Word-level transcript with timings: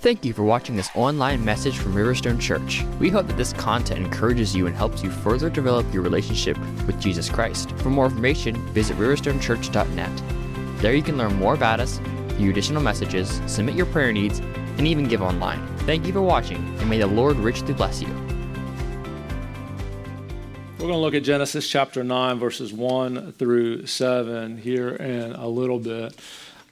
Thank 0.00 0.24
you 0.24 0.32
for 0.32 0.44
watching 0.44 0.76
this 0.76 0.90
online 0.94 1.44
message 1.44 1.76
from 1.76 1.92
Riverstone 1.92 2.40
Church. 2.40 2.84
We 3.00 3.10
hope 3.10 3.26
that 3.26 3.36
this 3.36 3.52
content 3.52 3.98
encourages 3.98 4.54
you 4.54 4.68
and 4.68 4.76
helps 4.76 5.02
you 5.02 5.10
further 5.10 5.50
develop 5.50 5.92
your 5.92 6.04
relationship 6.04 6.56
with 6.86 7.00
Jesus 7.00 7.28
Christ. 7.28 7.72
For 7.78 7.90
more 7.90 8.04
information, 8.04 8.54
visit 8.68 8.96
riverstonechurch.net. 8.96 10.22
There 10.80 10.94
you 10.94 11.02
can 11.02 11.18
learn 11.18 11.34
more 11.34 11.54
about 11.54 11.80
us, 11.80 11.98
view 12.34 12.48
additional 12.48 12.80
messages, 12.80 13.42
submit 13.48 13.74
your 13.74 13.86
prayer 13.86 14.12
needs, 14.12 14.38
and 14.38 14.86
even 14.86 15.08
give 15.08 15.20
online. 15.20 15.66
Thank 15.78 16.06
you 16.06 16.12
for 16.12 16.22
watching, 16.22 16.58
and 16.78 16.88
may 16.88 16.98
the 16.98 17.08
Lord 17.08 17.36
richly 17.36 17.74
bless 17.74 18.00
you. 18.00 18.14
We're 20.74 20.86
going 20.86 20.92
to 20.92 20.98
look 20.98 21.14
at 21.14 21.24
Genesis 21.24 21.68
chapter 21.68 22.04
9, 22.04 22.38
verses 22.38 22.72
1 22.72 23.32
through 23.32 23.86
7 23.86 24.58
here 24.58 24.90
in 24.90 25.32
a 25.32 25.48
little 25.48 25.80
bit. 25.80 26.14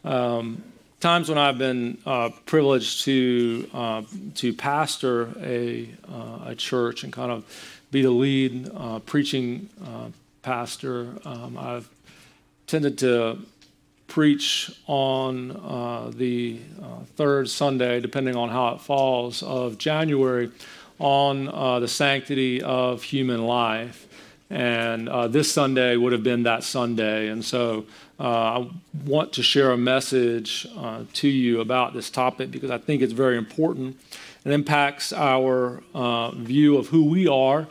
Um, 0.05 0.63
times 1.01 1.29
when 1.29 1.39
I've 1.39 1.59
been 1.59 1.99
uh, 2.07 2.31
privileged 2.47 3.05
to 3.05 3.69
uh, 3.75 4.03
to 4.37 4.53
pastor 4.53 5.29
a 5.41 5.91
uh, 6.11 6.51
a 6.51 6.55
church 6.55 7.05
and 7.05 7.13
kind 7.13 7.31
of 7.31 7.45
be 7.91 8.03
the 8.03 8.11
lead 8.11 8.71
uh, 8.75 8.99
preaching 9.01 9.69
uh, 9.85 10.09
pastor, 10.43 11.15
um, 11.25 11.57
I've 11.59 11.89
tended 12.67 12.99
to 12.99 13.39
preach 14.09 14.71
on 14.87 15.53
uh, 15.53 16.11
the 16.15 16.61
third 17.17 17.49
Sunday, 17.49 18.01
depending 18.01 18.37
on 18.37 18.49
how 18.49 18.69
it 18.75 18.81
falls, 18.81 19.43
of 19.43 19.79
January, 19.79 20.51
on 20.99 21.47
the 21.81 21.89
sanctity 21.89 22.63
of 22.63 23.03
human 23.03 23.45
life. 23.47 24.07
And 24.51 25.09
this 25.33 25.51
Sunday 25.53 25.97
would 25.97 26.13
have 26.13 26.23
been 26.23 26.45
that 26.45 26.65
Sunday, 26.65 27.29
and 27.29 27.45
so 27.45 27.87
uh, 28.19 28.23
I 28.23 28.71
want 29.05 29.33
to 29.35 29.43
share 29.43 29.73
a 29.73 29.77
message 29.77 30.67
uh, 30.77 31.05
to 31.15 31.29
you 31.29 31.61
about 31.61 31.93
this 31.93 32.09
topic 32.11 32.51
because 32.51 32.71
I 32.71 32.79
think 32.79 33.03
it's 33.03 33.13
very 33.13 33.37
important. 33.37 33.99
It 34.45 34.53
impacts 34.53 35.13
our 35.13 35.83
uh, 35.95 36.31
view 36.31 36.79
of 36.79 36.89
who 36.89 37.05
we 37.05 37.27
are 37.27 37.69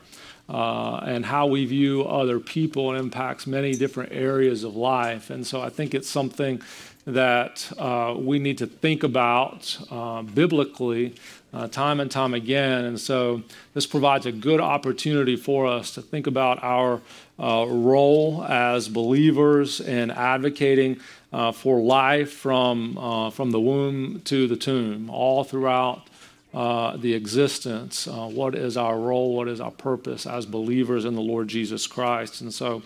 uh, 0.47 0.97
and 0.97 1.25
how 1.25 1.47
we 1.47 1.65
view 1.65 2.03
other 2.03 2.39
people. 2.39 2.93
It 2.93 2.99
impacts 2.99 3.47
many 3.47 3.73
different 3.73 4.11
areas 4.11 4.63
of 4.63 4.75
life. 4.75 5.29
And 5.29 5.47
so 5.47 5.61
I 5.61 5.69
think 5.69 5.95
it's 5.95 6.09
something 6.09 6.61
that 7.05 7.71
uh, 7.77 8.15
we 8.17 8.39
need 8.39 8.57
to 8.57 8.67
think 8.67 9.03
about 9.03 9.77
uh, 9.91 10.23
biblically 10.23 11.15
uh, 11.53 11.67
time 11.67 11.99
and 11.99 12.11
time 12.11 12.33
again. 12.33 12.85
And 12.85 12.99
so 12.99 13.43
this 13.73 13.85
provides 13.85 14.25
a 14.25 14.31
good 14.31 14.59
opportunity 14.59 15.35
for 15.35 15.67
us 15.67 15.91
to 15.91 16.01
think 16.01 16.27
about 16.27 16.61
our 16.63 17.01
role 17.37 18.43
as 18.43 18.87
believers 18.87 19.81
in 19.81 20.11
advocating 20.11 20.99
uh, 21.35 21.51
for 21.51 21.81
life 21.81 22.31
from, 22.31 22.97
uh, 22.97 23.29
from 23.29 23.51
the 23.51 23.59
womb 23.59 24.21
to 24.21 24.47
the 24.47 24.55
tomb, 24.55 25.09
all 25.09 25.43
throughout 25.43 26.07
uh, 26.53 26.95
the 26.95 27.13
existence. 27.13 28.07
Uh, 28.07 28.27
what 28.27 28.55
is 28.55 28.77
our 28.77 28.97
role? 28.97 29.35
What 29.35 29.49
is 29.49 29.59
our 29.59 29.71
purpose 29.71 30.25
as 30.25 30.45
believers 30.45 31.03
in 31.03 31.13
the 31.13 31.21
Lord 31.21 31.49
Jesus 31.49 31.87
Christ? 31.87 32.39
And 32.39 32.53
so, 32.53 32.83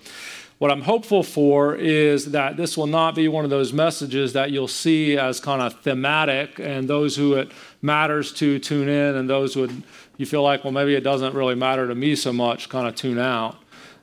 what 0.58 0.72
I'm 0.72 0.82
hopeful 0.82 1.22
for 1.22 1.76
is 1.76 2.32
that 2.32 2.58
this 2.58 2.76
will 2.76 2.88
not 2.88 3.14
be 3.16 3.28
one 3.28 3.46
of 3.46 3.52
those 3.52 3.72
messages 3.72 4.34
that 4.34 4.52
you'll 4.52 4.68
see 4.68 5.18
as 5.18 5.40
kind 5.40 5.62
of 5.62 5.80
thematic, 5.82 6.60
and 6.60 6.90
those 6.90 7.16
who 7.16 7.36
it 7.36 7.52
matters 7.82 8.34
to 8.34 8.58
tune 8.58 8.90
in, 8.90 9.16
and 9.16 9.30
those 9.30 9.54
who 9.54 9.70
you 10.18 10.26
feel 10.26 10.42
like, 10.42 10.64
well, 10.64 10.74
maybe 10.74 10.96
it 10.96 11.04
doesn't 11.04 11.36
really 11.36 11.56
matter 11.56 11.88
to 11.88 11.96
me 11.96 12.16
so 12.16 12.34
much, 12.34 12.68
kind 12.68 12.88
of 12.88 12.96
tune 12.96 13.20
out. 13.20 13.56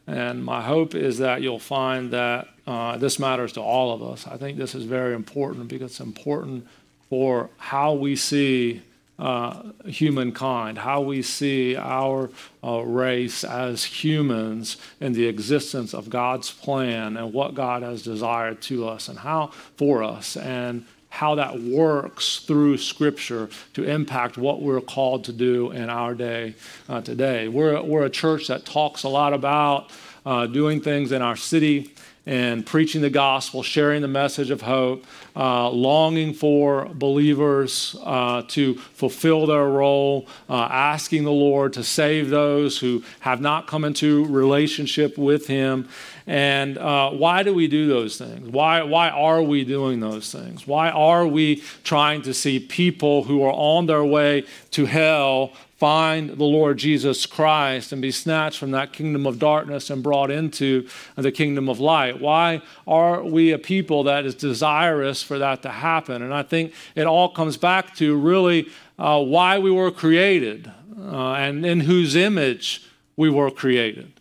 And 0.06 0.44
my 0.44 0.62
hope 0.62 0.94
is 0.94 1.18
that 1.18 1.42
you'll 1.42 1.58
find 1.58 2.12
that 2.12 2.48
uh, 2.66 2.96
this 2.96 3.18
matters 3.18 3.52
to 3.54 3.60
all 3.60 3.92
of 3.92 4.02
us. 4.02 4.26
I 4.26 4.36
think 4.36 4.56
this 4.56 4.74
is 4.74 4.84
very 4.84 5.14
important 5.14 5.68
because 5.68 5.92
it's 5.92 6.00
important 6.00 6.66
for 7.08 7.50
how 7.58 7.94
we 7.94 8.16
see 8.16 8.82
uh, 9.18 9.62
humankind, 9.86 10.78
how 10.78 11.00
we 11.00 11.22
see 11.22 11.74
our 11.74 12.28
uh, 12.62 12.80
race 12.82 13.44
as 13.44 13.82
humans 13.82 14.76
in 15.00 15.12
the 15.14 15.26
existence 15.26 15.94
of 15.94 16.10
God's 16.10 16.50
plan 16.50 17.16
and 17.16 17.32
what 17.32 17.54
God 17.54 17.82
has 17.82 18.02
desired 18.02 18.60
to 18.62 18.86
us 18.86 19.08
and 19.08 19.18
how 19.18 19.48
for 19.76 20.02
us. 20.02 20.36
And 20.36 20.84
how 21.16 21.34
that 21.36 21.58
works 21.58 22.40
through 22.40 22.76
Scripture 22.76 23.48
to 23.72 23.84
impact 23.84 24.36
what 24.36 24.60
we're 24.60 24.82
called 24.82 25.24
to 25.24 25.32
do 25.32 25.70
in 25.70 25.88
our 25.88 26.14
day 26.14 26.54
uh, 26.90 27.00
today. 27.00 27.48
We're, 27.48 27.82
we're 27.82 28.04
a 28.04 28.10
church 28.10 28.48
that 28.48 28.66
talks 28.66 29.02
a 29.02 29.08
lot 29.08 29.32
about 29.32 29.90
uh, 30.26 30.46
doing 30.46 30.82
things 30.82 31.12
in 31.12 31.22
our 31.22 31.34
city 31.34 31.94
and 32.26 32.66
preaching 32.66 33.00
the 33.00 33.08
gospel, 33.08 33.62
sharing 33.62 34.02
the 34.02 34.08
message 34.08 34.50
of 34.50 34.60
hope, 34.60 35.06
uh, 35.36 35.70
longing 35.70 36.34
for 36.34 36.86
believers 36.92 37.96
uh, 38.02 38.42
to 38.48 38.74
fulfill 38.74 39.46
their 39.46 39.64
role, 39.64 40.26
uh, 40.50 40.68
asking 40.70 41.24
the 41.24 41.30
Lord 41.30 41.72
to 41.74 41.84
save 41.84 42.28
those 42.28 42.78
who 42.80 43.02
have 43.20 43.40
not 43.40 43.68
come 43.68 43.84
into 43.84 44.26
relationship 44.26 45.16
with 45.16 45.46
Him. 45.46 45.88
And 46.26 46.76
uh, 46.76 47.10
why 47.10 47.44
do 47.44 47.54
we 47.54 47.68
do 47.68 47.86
those 47.86 48.18
things? 48.18 48.48
Why, 48.48 48.82
why 48.82 49.10
are 49.10 49.40
we 49.40 49.64
doing 49.64 50.00
those 50.00 50.32
things? 50.32 50.66
Why 50.66 50.90
are 50.90 51.24
we 51.26 51.62
trying 51.84 52.22
to 52.22 52.34
see 52.34 52.58
people 52.58 53.24
who 53.24 53.44
are 53.44 53.52
on 53.52 53.86
their 53.86 54.04
way 54.04 54.44
to 54.72 54.86
hell 54.86 55.52
find 55.76 56.30
the 56.30 56.44
Lord 56.44 56.78
Jesus 56.78 57.26
Christ 57.26 57.92
and 57.92 58.02
be 58.02 58.10
snatched 58.10 58.58
from 58.58 58.72
that 58.72 58.92
kingdom 58.92 59.26
of 59.26 59.38
darkness 59.38 59.88
and 59.90 60.02
brought 60.02 60.30
into 60.30 60.88
the 61.14 61.30
kingdom 61.30 61.68
of 61.68 61.78
light? 61.78 62.20
Why 62.20 62.62
are 62.88 63.22
we 63.22 63.52
a 63.52 63.58
people 63.58 64.02
that 64.04 64.24
is 64.24 64.34
desirous 64.34 65.22
for 65.22 65.38
that 65.38 65.62
to 65.62 65.70
happen? 65.70 66.22
And 66.22 66.34
I 66.34 66.42
think 66.42 66.72
it 66.96 67.06
all 67.06 67.28
comes 67.28 67.56
back 67.56 67.94
to 67.96 68.16
really 68.16 68.68
uh, 68.98 69.22
why 69.22 69.58
we 69.58 69.70
were 69.70 69.92
created 69.92 70.72
uh, 70.98 71.34
and 71.34 71.64
in 71.64 71.80
whose 71.80 72.16
image 72.16 72.82
we 73.16 73.30
were 73.30 73.50
created. 73.50 74.15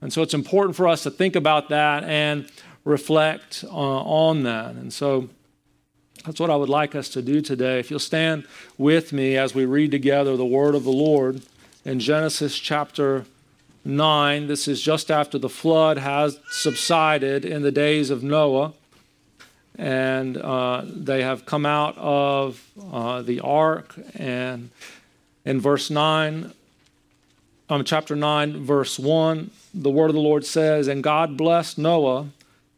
And 0.00 0.12
so 0.12 0.22
it's 0.22 0.34
important 0.34 0.76
for 0.76 0.86
us 0.88 1.02
to 1.04 1.10
think 1.10 1.36
about 1.36 1.68
that 1.70 2.04
and 2.04 2.48
reflect 2.84 3.64
uh, 3.66 3.70
on 3.70 4.42
that. 4.44 4.74
And 4.74 4.92
so 4.92 5.28
that's 6.24 6.40
what 6.40 6.50
I 6.50 6.56
would 6.56 6.68
like 6.68 6.94
us 6.94 7.08
to 7.10 7.22
do 7.22 7.40
today. 7.40 7.78
If 7.78 7.90
you'll 7.90 7.98
stand 7.98 8.46
with 8.76 9.12
me 9.12 9.36
as 9.36 9.54
we 9.54 9.64
read 9.64 9.90
together 9.90 10.36
the 10.36 10.46
word 10.46 10.74
of 10.74 10.84
the 10.84 10.92
Lord 10.92 11.42
in 11.84 12.00
Genesis 12.00 12.58
chapter 12.58 13.24
9. 13.86 14.48
This 14.48 14.66
is 14.66 14.82
just 14.82 15.10
after 15.10 15.38
the 15.38 15.48
flood 15.48 15.98
has 15.98 16.40
subsided 16.50 17.44
in 17.44 17.62
the 17.62 17.70
days 17.70 18.10
of 18.10 18.22
Noah. 18.22 18.72
And 19.78 20.36
uh, 20.36 20.82
they 20.84 21.22
have 21.22 21.46
come 21.46 21.64
out 21.64 21.96
of 21.96 22.60
uh, 22.92 23.22
the 23.22 23.40
ark. 23.40 23.94
And 24.14 24.70
in 25.44 25.60
verse 25.60 25.90
9, 25.90 26.52
um, 27.68 27.84
chapter 27.84 28.14
9, 28.14 28.64
verse 28.64 28.98
1, 28.98 29.50
the 29.74 29.90
word 29.90 30.08
of 30.08 30.14
the 30.14 30.20
Lord 30.20 30.44
says, 30.44 30.86
And 30.86 31.02
God 31.02 31.36
blessed 31.36 31.78
Noah 31.78 32.28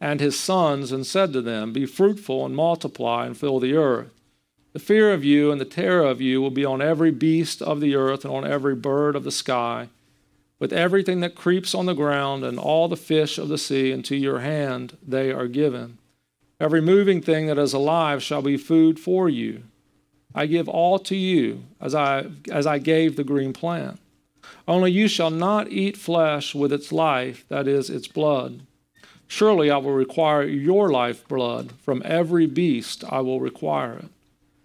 and 0.00 0.20
his 0.20 0.38
sons 0.38 0.92
and 0.92 1.06
said 1.06 1.32
to 1.32 1.42
them, 1.42 1.72
Be 1.72 1.86
fruitful 1.86 2.46
and 2.46 2.56
multiply 2.56 3.26
and 3.26 3.36
fill 3.36 3.60
the 3.60 3.74
earth. 3.74 4.10
The 4.72 4.78
fear 4.78 5.12
of 5.12 5.24
you 5.24 5.50
and 5.50 5.60
the 5.60 5.66
terror 5.66 6.06
of 6.06 6.20
you 6.20 6.40
will 6.40 6.50
be 6.50 6.64
on 6.64 6.80
every 6.80 7.10
beast 7.10 7.60
of 7.60 7.80
the 7.80 7.96
earth 7.96 8.24
and 8.24 8.32
on 8.32 8.46
every 8.46 8.74
bird 8.74 9.16
of 9.16 9.24
the 9.24 9.30
sky, 9.30 9.88
with 10.58 10.72
everything 10.72 11.20
that 11.20 11.34
creeps 11.34 11.74
on 11.74 11.86
the 11.86 11.94
ground 11.94 12.44
and 12.44 12.58
all 12.58 12.88
the 12.88 12.96
fish 12.96 13.38
of 13.38 13.48
the 13.48 13.58
sea, 13.58 13.92
into 13.92 14.16
your 14.16 14.40
hand 14.40 14.96
they 15.06 15.32
are 15.32 15.48
given. 15.48 15.98
Every 16.60 16.80
moving 16.80 17.20
thing 17.22 17.46
that 17.46 17.58
is 17.58 17.72
alive 17.72 18.22
shall 18.22 18.42
be 18.42 18.56
food 18.56 18.98
for 18.98 19.28
you. 19.28 19.64
I 20.34 20.46
give 20.46 20.68
all 20.68 20.98
to 21.00 21.16
you 21.16 21.64
as 21.80 21.94
I, 21.94 22.26
as 22.50 22.66
I 22.66 22.78
gave 22.78 23.16
the 23.16 23.24
green 23.24 23.52
plant. 23.52 23.98
Only 24.66 24.90
you 24.90 25.08
shall 25.08 25.30
not 25.30 25.70
eat 25.70 25.96
flesh 25.96 26.54
with 26.54 26.72
its 26.72 26.92
life, 26.92 27.44
that 27.48 27.66
is, 27.66 27.90
its 27.90 28.08
blood. 28.08 28.62
Surely 29.26 29.70
I 29.70 29.76
will 29.76 29.92
require 29.92 30.42
your 30.42 30.90
lifeblood. 30.90 31.72
From 31.82 32.02
every 32.04 32.46
beast 32.46 33.04
I 33.08 33.20
will 33.20 33.40
require 33.40 33.94
it. 33.94 34.10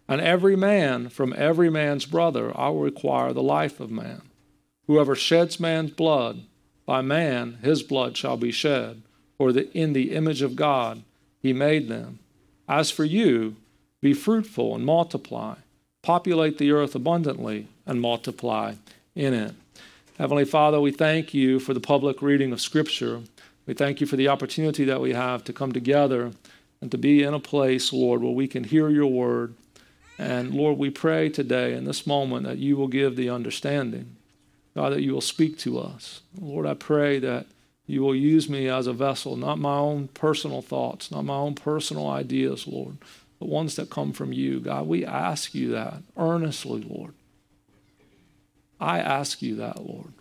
And 0.07 0.21
every 0.21 0.55
man 0.55 1.09
from 1.09 1.33
every 1.37 1.69
man's 1.69 2.05
brother 2.05 2.51
I 2.57 2.69
will 2.69 2.81
require 2.81 3.33
the 3.33 3.43
life 3.43 3.79
of 3.79 3.91
man. 3.91 4.21
Whoever 4.87 5.15
sheds 5.15 5.59
man's 5.59 5.91
blood, 5.91 6.43
by 6.85 7.01
man 7.01 7.59
his 7.61 7.83
blood 7.83 8.17
shall 8.17 8.37
be 8.37 8.51
shed, 8.51 9.01
for 9.37 9.51
the, 9.51 9.71
in 9.77 9.93
the 9.93 10.11
image 10.11 10.41
of 10.41 10.55
God 10.55 11.03
he 11.41 11.53
made 11.53 11.87
them. 11.87 12.19
As 12.67 12.91
for 12.91 13.03
you, 13.03 13.55
be 14.01 14.13
fruitful 14.13 14.75
and 14.75 14.85
multiply, 14.85 15.55
populate 16.01 16.57
the 16.57 16.71
earth 16.71 16.95
abundantly 16.95 17.67
and 17.85 18.01
multiply 18.01 18.75
in 19.15 19.33
it. 19.33 19.55
Heavenly 20.19 20.45
Father, 20.45 20.79
we 20.79 20.91
thank 20.91 21.33
you 21.33 21.59
for 21.59 21.73
the 21.73 21.79
public 21.79 22.21
reading 22.21 22.53
of 22.53 22.61
Scripture. 22.61 23.21
We 23.65 23.73
thank 23.73 23.99
you 23.99 24.05
for 24.05 24.15
the 24.15 24.27
opportunity 24.27 24.85
that 24.85 25.01
we 25.01 25.13
have 25.13 25.43
to 25.45 25.53
come 25.53 25.71
together 25.71 26.33
and 26.81 26.91
to 26.91 26.99
be 26.99 27.23
in 27.23 27.33
a 27.33 27.39
place, 27.39 27.91
Lord, 27.91 28.21
where 28.21 28.31
we 28.31 28.47
can 28.47 28.63
hear 28.63 28.89
your 28.89 29.07
word. 29.07 29.55
And 30.19 30.53
Lord, 30.53 30.77
we 30.77 30.91
pray 30.91 31.29
today 31.29 31.73
in 31.73 31.85
this 31.85 32.05
moment 32.05 32.45
that 32.45 32.59
you 32.59 32.77
will 32.77 32.87
give 32.87 33.15
the 33.15 33.31
understanding. 33.31 34.15
God, 34.75 34.93
that 34.93 35.01
you 35.01 35.13
will 35.13 35.21
speak 35.21 35.57
to 35.59 35.79
us. 35.79 36.21
Lord, 36.39 36.67
I 36.67 36.75
pray 36.75 37.17
that 37.17 37.47
you 37.87 38.03
will 38.03 38.15
use 38.15 38.47
me 38.47 38.69
as 38.69 38.85
a 38.85 38.93
vessel, 38.93 39.35
not 39.35 39.57
my 39.57 39.77
own 39.77 40.09
personal 40.09 40.61
thoughts, 40.61 41.09
not 41.09 41.25
my 41.25 41.35
own 41.35 41.55
personal 41.55 42.07
ideas, 42.07 42.67
Lord. 42.67 42.97
the 43.43 43.49
ones 43.49 43.75
that 43.75 43.89
come 43.89 44.13
from 44.13 44.31
you. 44.31 44.59
God, 44.59 44.87
we 44.87 45.05
ask 45.05 45.53
you 45.53 45.69
that 45.71 45.95
earnestly, 46.17 46.81
Lord. 46.81 47.13
I 48.83 48.99
ask 48.99 49.41
you 49.41 49.55
that, 49.55 49.85
Lord. 49.85 50.11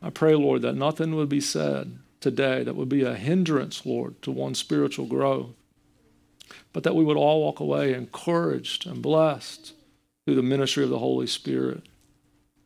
I 0.00 0.08
pray, 0.08 0.34
Lord, 0.34 0.62
that 0.62 0.72
nothing 0.72 1.14
would 1.14 1.28
be 1.28 1.40
said 1.40 1.98
today 2.18 2.64
that 2.64 2.74
would 2.74 2.88
be 2.88 3.02
a 3.02 3.14
hindrance, 3.14 3.84
Lord, 3.84 4.20
to 4.22 4.30
one's 4.30 4.58
spiritual 4.58 5.04
growth, 5.04 5.50
but 6.72 6.82
that 6.84 6.96
we 6.96 7.04
would 7.04 7.18
all 7.18 7.42
walk 7.42 7.60
away 7.60 7.92
encouraged 7.92 8.86
and 8.86 9.02
blessed 9.02 9.74
through 10.24 10.36
the 10.36 10.42
ministry 10.42 10.82
of 10.82 10.88
the 10.88 10.98
Holy 10.98 11.26
Spirit. 11.26 11.82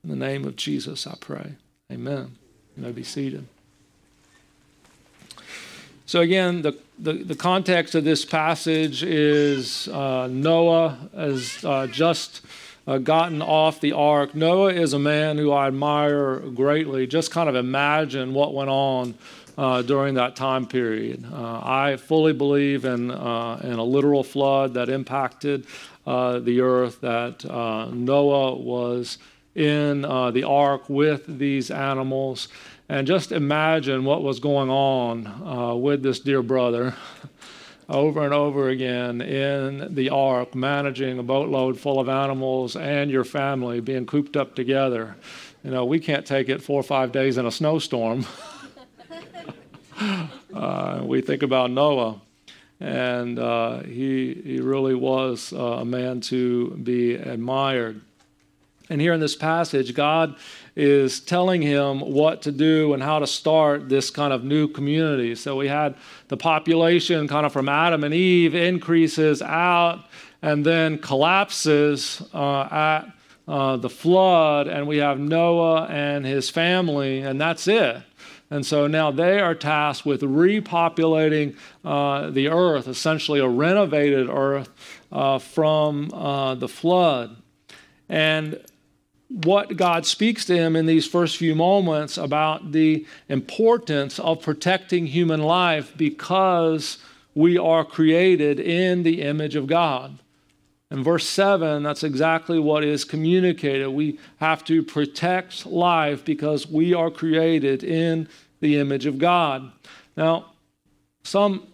In 0.05 0.11
the 0.11 0.17
name 0.17 0.45
of 0.45 0.55
Jesus, 0.55 1.05
I 1.05 1.17
pray. 1.19 1.57
Amen. 1.91 2.37
You 2.77 2.85
may 2.85 2.93
be 2.93 3.03
seated. 3.03 3.49
So, 6.07 6.21
again, 6.21 6.63
the, 6.63 6.79
the, 6.97 7.15
the 7.15 7.35
context 7.35 7.97
of 7.97 8.05
this 8.05 8.25
passage 8.25 9.03
is 9.03 9.89
uh, 9.89 10.29
Noah 10.31 10.97
has 11.13 11.65
uh, 11.65 11.89
just 11.89 12.43
uh, 12.87 12.99
gotten 12.99 13.43
off 13.43 13.81
the 13.81 13.93
ark. 13.93 14.35
Noah 14.35 14.73
is 14.73 14.93
a 14.93 14.99
man 14.99 15.39
who 15.39 15.53
I 15.53 15.67
admire 15.67 16.39
greatly. 16.39 17.07
Just 17.07 17.31
kind 17.31 17.49
of 17.49 17.55
imagine 17.55 18.33
what 18.33 18.55
went 18.55 18.71
on 18.71 19.15
uh, 19.59 19.83
during 19.83 20.15
that 20.15 20.37
time 20.37 20.67
period. 20.67 21.25
Uh, 21.33 21.61
I 21.63 21.97
fully 21.97 22.33
believe 22.33 22.85
in, 22.85 23.11
uh, 23.11 23.61
in 23.63 23.73
a 23.73 23.85
literal 23.85 24.23
flood 24.23 24.75
that 24.75 24.89
impacted 24.89 25.67
uh, 26.07 26.39
the 26.39 26.61
earth, 26.61 27.01
that 27.01 27.45
uh, 27.45 27.87
Noah 27.91 28.57
was 28.57 29.19
in 29.55 30.03
the 30.03 30.45
ark 30.47 30.89
with 30.89 31.39
these 31.39 31.71
animals. 31.71 32.49
And 32.89 33.07
just 33.07 33.33
imagine 33.33 34.05
what 34.05 34.23
was 34.23 34.39
going 34.39 34.71
on 34.71 35.81
with 35.81 36.03
this 36.03 36.21
dear 36.21 36.43
brother. 36.43 36.95
over 37.89 38.25
and 38.25 38.35
over 38.35 38.69
again 38.69 39.21
in 39.21 39.95
the 39.95 40.11
ark, 40.11 40.55
managing 40.55 41.19
a 41.19 41.23
boatload 41.23 41.79
full 41.79 42.01
of 42.01 42.09
animals 42.09 42.77
and 42.77 43.11
your 43.11 43.25
family 43.25 43.81
being 43.81 44.07
cooped 44.07 44.37
up 44.37 44.55
together. 44.55 45.17
You 45.63 45.71
know, 45.71 45.85
we 45.85 46.01
can't 46.01 46.27
take 46.27 46.49
it 46.49 46.63
four 46.63 46.81
or 46.81 46.85
five 46.85 47.13
days 47.13 47.39
in 47.39 47.47
a 47.47 47.51
snowstorm. 47.51 48.27
uh, 50.55 51.01
we 51.05 51.21
think 51.21 51.43
about 51.43 51.71
Noah, 51.71 52.21
and 52.81 53.39
uh, 53.39 53.83
he, 53.83 54.35
he 54.35 54.61
really 54.61 54.95
was 54.95 55.53
uh, 55.53 55.57
a 55.57 55.85
man 55.85 56.21
to 56.23 56.71
be 56.71 57.15
admired. 57.15 58.01
And 58.89 59.01
here 59.01 59.13
in 59.13 59.21
this 59.21 59.35
passage, 59.37 59.95
God 59.95 60.37
is 60.77 61.21
telling 61.21 61.63
him 61.63 62.01
what 62.01 62.43
to 62.43 62.53
do 62.53 62.93
and 62.93 63.03
how 63.03 63.19
to 63.19 63.27
start 63.27 63.89
this 63.89 64.11
kind 64.11 64.33
of 64.33 64.45
new 64.45 64.69
community. 64.69 65.35
So 65.35 65.57
we 65.57 65.69
had 65.69 65.97
the 66.29 66.37
population 66.37 67.27
kind 67.27 67.47
of 67.47 67.53
from 67.53 67.69
Adam 67.69 68.05
and 68.05 68.13
Eve 68.13 68.55
increases 68.55 69.41
out 69.41 70.05
and 70.43 70.65
then 70.65 70.99
collapses 70.99 72.23
uh, 72.35 72.69
at 72.71 73.13
uh, 73.49 73.77
the 73.77 73.89
flood, 73.89 74.67
and 74.67 74.87
we 74.87 74.99
have 74.99 75.19
Noah 75.19 75.87
and 75.87 76.27
his 76.27 76.51
family, 76.51 77.21
and 77.21 77.41
that's 77.41 77.67
it. 77.69 78.03
And 78.51 78.65
so 78.65 78.87
now 78.87 79.11
they 79.11 79.41
are 79.41 79.55
tasked 79.55 80.07
with 80.07 80.21
repopulating 80.23 81.57
uh, 81.85 82.31
the 82.31 82.49
earth, 82.49 82.87
essentially 82.87 83.41
a 83.41 83.49
renovated 83.49 84.29
earth 84.29 84.69
uh, 85.11 85.39
from 85.39 86.13
uh, 86.13 86.55
the 86.55 86.69
flood. 86.69 87.37
And 88.09 88.61
what 89.29 89.77
God 89.77 90.07
speaks 90.07 90.45
to 90.45 90.57
him 90.57 90.77
in 90.77 90.87
these 90.87 91.07
first 91.07 91.37
few 91.37 91.55
moments 91.55 92.17
about 92.17 92.73
the 92.73 93.07
importance 93.29 94.19
of 94.19 94.43
protecting 94.43 95.07
human 95.07 95.43
life 95.43 95.93
because 95.97 96.99
we 97.35 97.59
are 97.59 97.85
created 97.85 98.61
in 98.61 99.03
the 99.03 99.23
image 99.23 99.57
of 99.57 99.67
God. 99.67 100.19
In 100.91 101.03
verse 101.03 101.29
7, 101.29 101.83
that's 101.83 102.05
exactly 102.05 102.61
what 102.61 102.85
is 102.85 103.05
communicated. 103.05 103.89
We 103.89 104.21
have 104.39 104.65
to 104.67 104.83
protect 104.83 105.67
life 105.67 106.25
because 106.25 106.69
we 106.69 106.95
are 106.95 107.11
created 107.11 107.83
in 107.83 108.29
the 108.61 108.79
image 108.79 109.05
of 109.07 109.19
God. 109.19 109.73
Now, 110.17 110.53
some, 111.25 111.67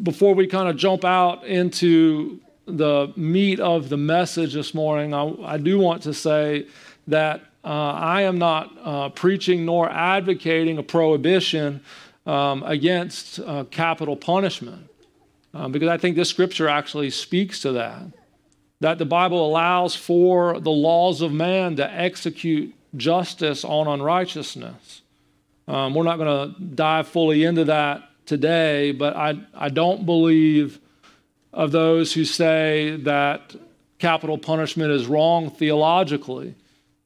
before 0.00 0.34
we 0.34 0.46
kind 0.46 0.68
of 0.68 0.76
jump 0.76 1.04
out 1.04 1.44
into 1.44 2.40
the 2.70 3.12
meat 3.16 3.60
of 3.60 3.88
the 3.88 3.96
message 3.96 4.54
this 4.54 4.74
morning, 4.74 5.14
I, 5.14 5.54
I 5.54 5.58
do 5.58 5.78
want 5.78 6.02
to 6.04 6.14
say 6.14 6.66
that 7.06 7.42
uh, 7.64 7.68
I 7.68 8.22
am 8.22 8.38
not 8.38 8.76
uh, 8.82 9.08
preaching 9.10 9.64
nor 9.64 9.90
advocating 9.90 10.78
a 10.78 10.82
prohibition 10.82 11.82
um, 12.26 12.62
against 12.62 13.40
uh, 13.40 13.64
capital 13.70 14.16
punishment, 14.16 14.88
um, 15.52 15.72
because 15.72 15.88
I 15.88 15.98
think 15.98 16.16
this 16.16 16.28
scripture 16.28 16.68
actually 16.68 17.10
speaks 17.10 17.60
to 17.60 17.72
that 17.72 18.02
that 18.80 18.96
the 18.98 19.04
Bible 19.04 19.46
allows 19.46 19.94
for 19.94 20.58
the 20.58 20.70
laws 20.70 21.20
of 21.20 21.32
man 21.32 21.76
to 21.76 21.92
execute 21.92 22.74
justice 22.96 23.62
on 23.62 23.86
unrighteousness. 23.86 25.02
Um, 25.68 25.94
we're 25.94 26.04
not 26.04 26.16
going 26.16 26.54
to 26.54 26.60
dive 26.60 27.06
fully 27.06 27.44
into 27.44 27.64
that 27.66 28.08
today, 28.26 28.92
but 28.92 29.14
I, 29.14 29.38
I 29.54 29.68
don't 29.68 30.06
believe 30.06 30.80
of 31.52 31.72
those 31.72 32.12
who 32.12 32.24
say 32.24 32.96
that 33.02 33.54
capital 33.98 34.38
punishment 34.38 34.90
is 34.92 35.06
wrong 35.06 35.50
theologically. 35.50 36.54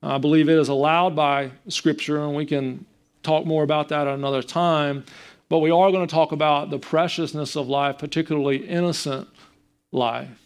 I 0.02 0.18
believe 0.18 0.48
it 0.48 0.58
is 0.58 0.68
allowed 0.68 1.16
by 1.16 1.50
Scripture, 1.68 2.22
and 2.22 2.34
we 2.34 2.46
can 2.46 2.84
talk 3.22 3.46
more 3.46 3.62
about 3.62 3.88
that 3.88 4.06
at 4.06 4.14
another 4.14 4.42
time. 4.42 5.04
But 5.48 5.58
we 5.58 5.70
are 5.70 5.90
going 5.90 6.06
to 6.06 6.14
talk 6.14 6.32
about 6.32 6.70
the 6.70 6.78
preciousness 6.78 7.56
of 7.56 7.68
life, 7.68 7.98
particularly 7.98 8.66
innocent 8.66 9.28
life 9.92 10.44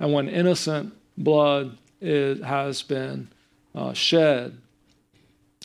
and 0.00 0.12
when 0.12 0.28
innocent 0.28 0.94
blood 1.16 1.76
is, 2.00 2.42
has 2.42 2.82
been 2.82 3.28
uh, 3.74 3.92
shed. 3.92 4.56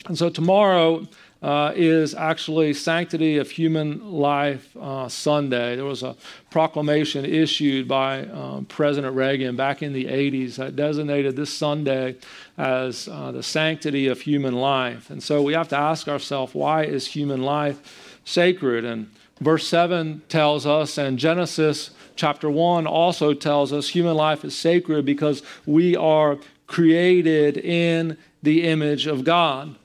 And 0.04 0.16
so 0.16 0.28
tomorrow 0.28 1.08
uh, 1.42 1.72
is 1.76 2.14
actually 2.14 2.72
Sanctity 2.72 3.38
of 3.38 3.50
Human 3.50 4.12
Life 4.12 4.74
uh, 4.76 5.08
Sunday. 5.08 5.76
There 5.76 5.84
was 5.84 6.02
a 6.02 6.16
proclamation 6.50 7.24
issued 7.24 7.86
by 7.86 8.26
um, 8.26 8.64
President 8.64 9.14
Reagan 9.14 9.56
back 9.56 9.82
in 9.82 9.92
the 9.92 10.06
80s 10.06 10.56
that 10.56 10.76
designated 10.76 11.36
this 11.36 11.52
Sunday 11.52 12.16
as 12.56 13.08
uh, 13.08 13.32
the 13.32 13.42
sanctity 13.42 14.08
of 14.08 14.20
human 14.22 14.54
life. 14.54 15.10
And 15.10 15.22
so 15.22 15.42
we 15.42 15.52
have 15.52 15.68
to 15.68 15.76
ask 15.76 16.08
ourselves 16.08 16.54
why 16.54 16.84
is 16.84 17.08
human 17.08 17.42
life 17.42 18.18
sacred? 18.24 18.84
And 18.84 19.10
verse 19.40 19.66
7 19.68 20.22
tells 20.28 20.66
us, 20.66 20.96
and 20.96 21.18
Genesis 21.18 21.90
chapter 22.16 22.50
1 22.50 22.86
also 22.86 23.34
tells 23.34 23.72
us 23.72 23.90
human 23.90 24.16
life 24.16 24.44
is 24.44 24.56
sacred 24.56 25.04
because 25.04 25.42
we 25.66 25.94
are 25.94 26.38
created 26.66 27.58
in 27.58 28.16
the 28.42 28.64
image 28.64 29.06
of 29.06 29.24
God. 29.24 29.76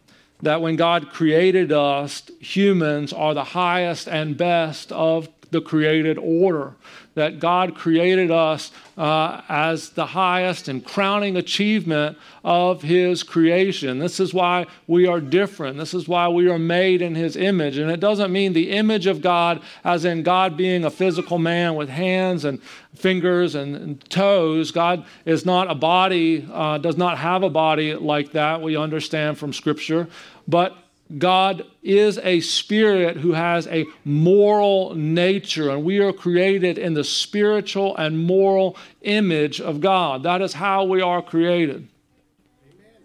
That 0.41 0.61
when 0.61 0.75
God 0.75 1.11
created 1.11 1.71
us, 1.71 2.23
humans 2.39 3.13
are 3.13 3.33
the 3.33 3.43
highest 3.43 4.07
and 4.07 4.35
best 4.35 4.91
of 4.91 5.29
the 5.51 5.61
created 5.61 6.17
order 6.17 6.73
that 7.13 7.39
God 7.39 7.75
created 7.75 8.31
us 8.31 8.71
uh, 8.97 9.41
as 9.49 9.89
the 9.89 10.05
highest 10.05 10.69
and 10.69 10.83
crowning 10.83 11.35
achievement 11.35 12.17
of 12.43 12.81
His 12.81 13.21
creation. 13.21 13.99
This 13.99 14.19
is 14.19 14.33
why 14.33 14.65
we 14.87 15.07
are 15.07 15.19
different. 15.19 15.77
This 15.77 15.93
is 15.93 16.07
why 16.07 16.29
we 16.29 16.49
are 16.49 16.57
made 16.57 17.01
in 17.01 17.15
His 17.15 17.35
image. 17.35 17.77
And 17.77 17.91
it 17.91 17.99
doesn't 17.99 18.31
mean 18.31 18.53
the 18.53 18.71
image 18.71 19.07
of 19.07 19.21
God, 19.21 19.61
as 19.83 20.05
in 20.05 20.23
God 20.23 20.55
being 20.55 20.85
a 20.85 20.89
physical 20.89 21.37
man 21.37 21.75
with 21.75 21.89
hands 21.89 22.45
and 22.45 22.61
fingers 22.95 23.55
and, 23.55 23.75
and 23.75 24.09
toes. 24.09 24.71
God 24.71 25.05
is 25.25 25.45
not 25.45 25.69
a 25.69 25.75
body, 25.75 26.47
uh, 26.51 26.77
does 26.77 26.97
not 26.97 27.17
have 27.17 27.43
a 27.43 27.49
body 27.49 27.93
like 27.93 28.31
that, 28.31 28.61
we 28.61 28.77
understand 28.77 29.37
from 29.37 29.51
Scripture. 29.51 30.07
But 30.47 30.77
God 31.17 31.65
is 31.83 32.17
a 32.19 32.39
spirit 32.39 33.17
who 33.17 33.33
has 33.33 33.67
a 33.67 33.85
moral 34.05 34.95
nature, 34.95 35.69
and 35.69 35.83
we 35.83 35.99
are 35.99 36.13
created 36.13 36.77
in 36.77 36.93
the 36.93 37.03
spiritual 37.03 37.95
and 37.97 38.25
moral 38.25 38.77
image 39.01 39.59
of 39.59 39.81
God. 39.81 40.23
That 40.23 40.41
is 40.41 40.53
how 40.53 40.85
we 40.85 41.01
are 41.01 41.21
created 41.21 41.87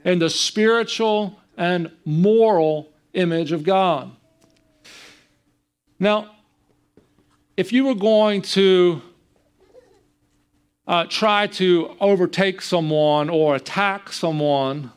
in 0.04 0.20
the 0.20 0.30
spiritual 0.30 1.40
and 1.56 1.90
moral 2.04 2.92
image 3.12 3.50
of 3.50 3.64
God. 3.64 4.14
Now, 5.98 6.30
if 7.56 7.72
you 7.72 7.86
were 7.86 7.94
going 7.94 8.42
to 8.42 9.02
uh, 10.86 11.06
try 11.08 11.46
to 11.46 11.96
overtake 12.00 12.60
someone 12.60 13.28
or 13.28 13.56
attack 13.56 14.12
someone, 14.12 14.92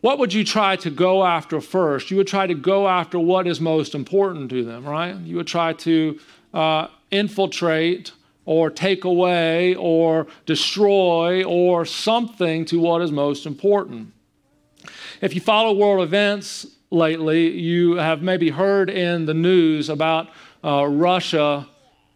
what 0.00 0.18
would 0.18 0.32
you 0.32 0.44
try 0.44 0.76
to 0.76 0.90
go 0.90 1.24
after 1.24 1.60
first? 1.60 2.10
You 2.10 2.16
would 2.16 2.26
try 2.26 2.46
to 2.46 2.54
go 2.54 2.88
after 2.88 3.18
what 3.18 3.46
is 3.46 3.60
most 3.60 3.94
important 3.94 4.50
to 4.50 4.64
them, 4.64 4.86
right? 4.86 5.14
You 5.16 5.36
would 5.36 5.46
try 5.46 5.74
to 5.74 6.18
uh, 6.54 6.86
infiltrate 7.10 8.12
or 8.46 8.70
take 8.70 9.04
away 9.04 9.74
or 9.74 10.26
destroy 10.46 11.44
or 11.44 11.84
something 11.84 12.64
to 12.66 12.80
what 12.80 13.02
is 13.02 13.12
most 13.12 13.46
important. 13.46 14.12
If 15.20 15.34
you 15.34 15.40
follow 15.40 15.74
world 15.74 16.02
events 16.02 16.66
lately, 16.90 17.50
you 17.50 17.96
have 17.96 18.22
maybe 18.22 18.50
heard 18.50 18.88
in 18.88 19.26
the 19.26 19.34
news 19.34 19.90
about 19.90 20.28
uh, 20.64 20.86
Russia 20.86 21.68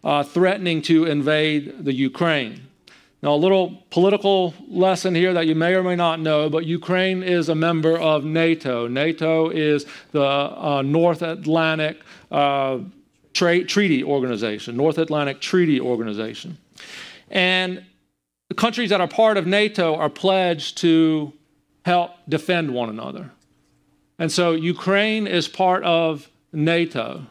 uh, 0.03 0.23
threatening 0.23 0.81
to 0.83 1.05
invade 1.05 1.85
the 1.85 1.93
Ukraine. 1.93 2.67
Now, 3.25 3.33
a 3.33 3.37
little 3.37 3.83
political 3.89 4.53
lesson 4.67 5.15
here 5.15 5.33
that 5.33 5.47
you 5.47 5.55
may 5.55 5.73
or 5.73 5.81
may 5.81 5.95
not 5.95 6.19
know, 6.19 6.47
but 6.47 6.63
Ukraine 6.67 7.23
is 7.23 7.49
a 7.49 7.55
member 7.55 7.97
of 7.97 8.23
NATO. 8.23 8.87
NATO 8.87 9.49
is 9.49 9.87
the 10.11 10.21
uh, 10.21 10.83
North 10.85 11.23
Atlantic 11.23 12.01
uh, 12.29 12.81
Tra- 13.33 13.63
Treaty 13.63 14.03
Organization, 14.03 14.77
North 14.77 14.99
Atlantic 14.99 15.41
Treaty 15.41 15.81
Organization. 15.81 16.59
And 17.31 17.83
the 18.49 18.53
countries 18.53 18.91
that 18.91 19.01
are 19.01 19.07
part 19.07 19.37
of 19.37 19.47
NATO 19.47 19.95
are 19.95 20.11
pledged 20.11 20.77
to 20.81 21.33
help 21.83 22.11
defend 22.29 22.75
one 22.75 22.89
another. 22.89 23.31
And 24.19 24.31
so 24.31 24.51
Ukraine 24.51 25.25
is 25.25 25.47
part 25.47 25.83
of 25.83 26.29
NATO. 26.53 27.25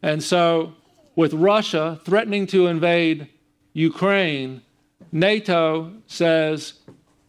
And 0.00 0.22
so, 0.22 0.72
with 1.16 1.34
Russia 1.34 2.00
threatening 2.06 2.46
to 2.46 2.66
invade 2.66 3.28
Ukraine, 3.74 4.62
NATO 5.12 5.92
says, 6.06 6.74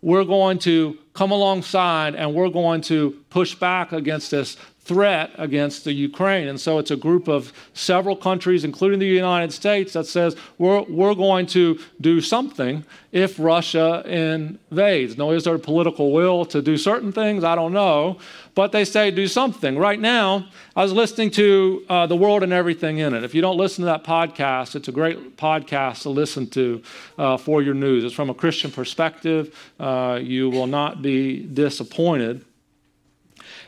we're 0.01 0.23
going 0.23 0.59
to 0.59 0.97
come 1.13 1.31
alongside 1.31 2.15
and 2.15 2.33
we're 2.33 2.49
going 2.49 2.81
to 2.81 3.11
push 3.29 3.55
back 3.55 3.91
against 3.91 4.31
this 4.31 4.57
threat 4.89 5.29
against 5.37 5.83
the 5.83 5.93
Ukraine. 5.93 6.47
And 6.47 6.59
so 6.59 6.79
it's 6.79 6.89
a 6.89 6.95
group 7.07 7.27
of 7.27 7.53
several 7.73 8.15
countries, 8.15 8.63
including 8.63 8.97
the 8.99 9.05
United 9.05 9.53
States, 9.53 9.93
that 9.93 10.07
says 10.07 10.35
we're, 10.57 10.81
we're 10.99 11.13
going 11.13 11.45
to 11.57 11.79
do 12.01 12.19
something 12.21 12.83
if 13.11 13.39
Russia 13.39 14.01
invades. 14.07 15.15
Now, 15.15 15.29
is 15.29 15.43
there 15.43 15.59
political 15.59 16.11
will 16.11 16.43
to 16.45 16.59
do 16.61 16.75
certain 16.75 17.11
things? 17.11 17.43
I 17.43 17.53
don't 17.53 17.71
know. 17.71 18.17
But 18.55 18.71
they 18.71 18.83
say 18.83 19.11
do 19.11 19.27
something. 19.27 19.77
Right 19.77 19.99
now, 19.99 20.47
I 20.75 20.81
was 20.81 20.91
listening 20.91 21.29
to 21.31 21.85
uh, 21.87 22.07
The 22.07 22.15
World 22.15 22.41
and 22.41 22.51
Everything 22.51 22.97
in 22.97 23.13
It. 23.13 23.23
If 23.23 23.35
you 23.35 23.41
don't 23.41 23.57
listen 23.57 23.83
to 23.83 23.85
that 23.85 24.03
podcast, 24.03 24.75
it's 24.75 24.87
a 24.87 24.91
great 24.91 25.37
podcast 25.37 26.01
to 26.01 26.09
listen 26.09 26.49
to 26.49 26.81
uh, 27.17 27.37
for 27.37 27.61
your 27.61 27.75
news. 27.75 28.03
It's 28.03 28.13
from 28.13 28.29
a 28.29 28.33
Christian 28.33 28.71
perspective. 28.71 29.55
Uh, 29.79 30.19
you 30.21 30.49
will 30.49 30.67
not 30.67 31.01
be 31.01 31.43
disappointed. 31.43 32.43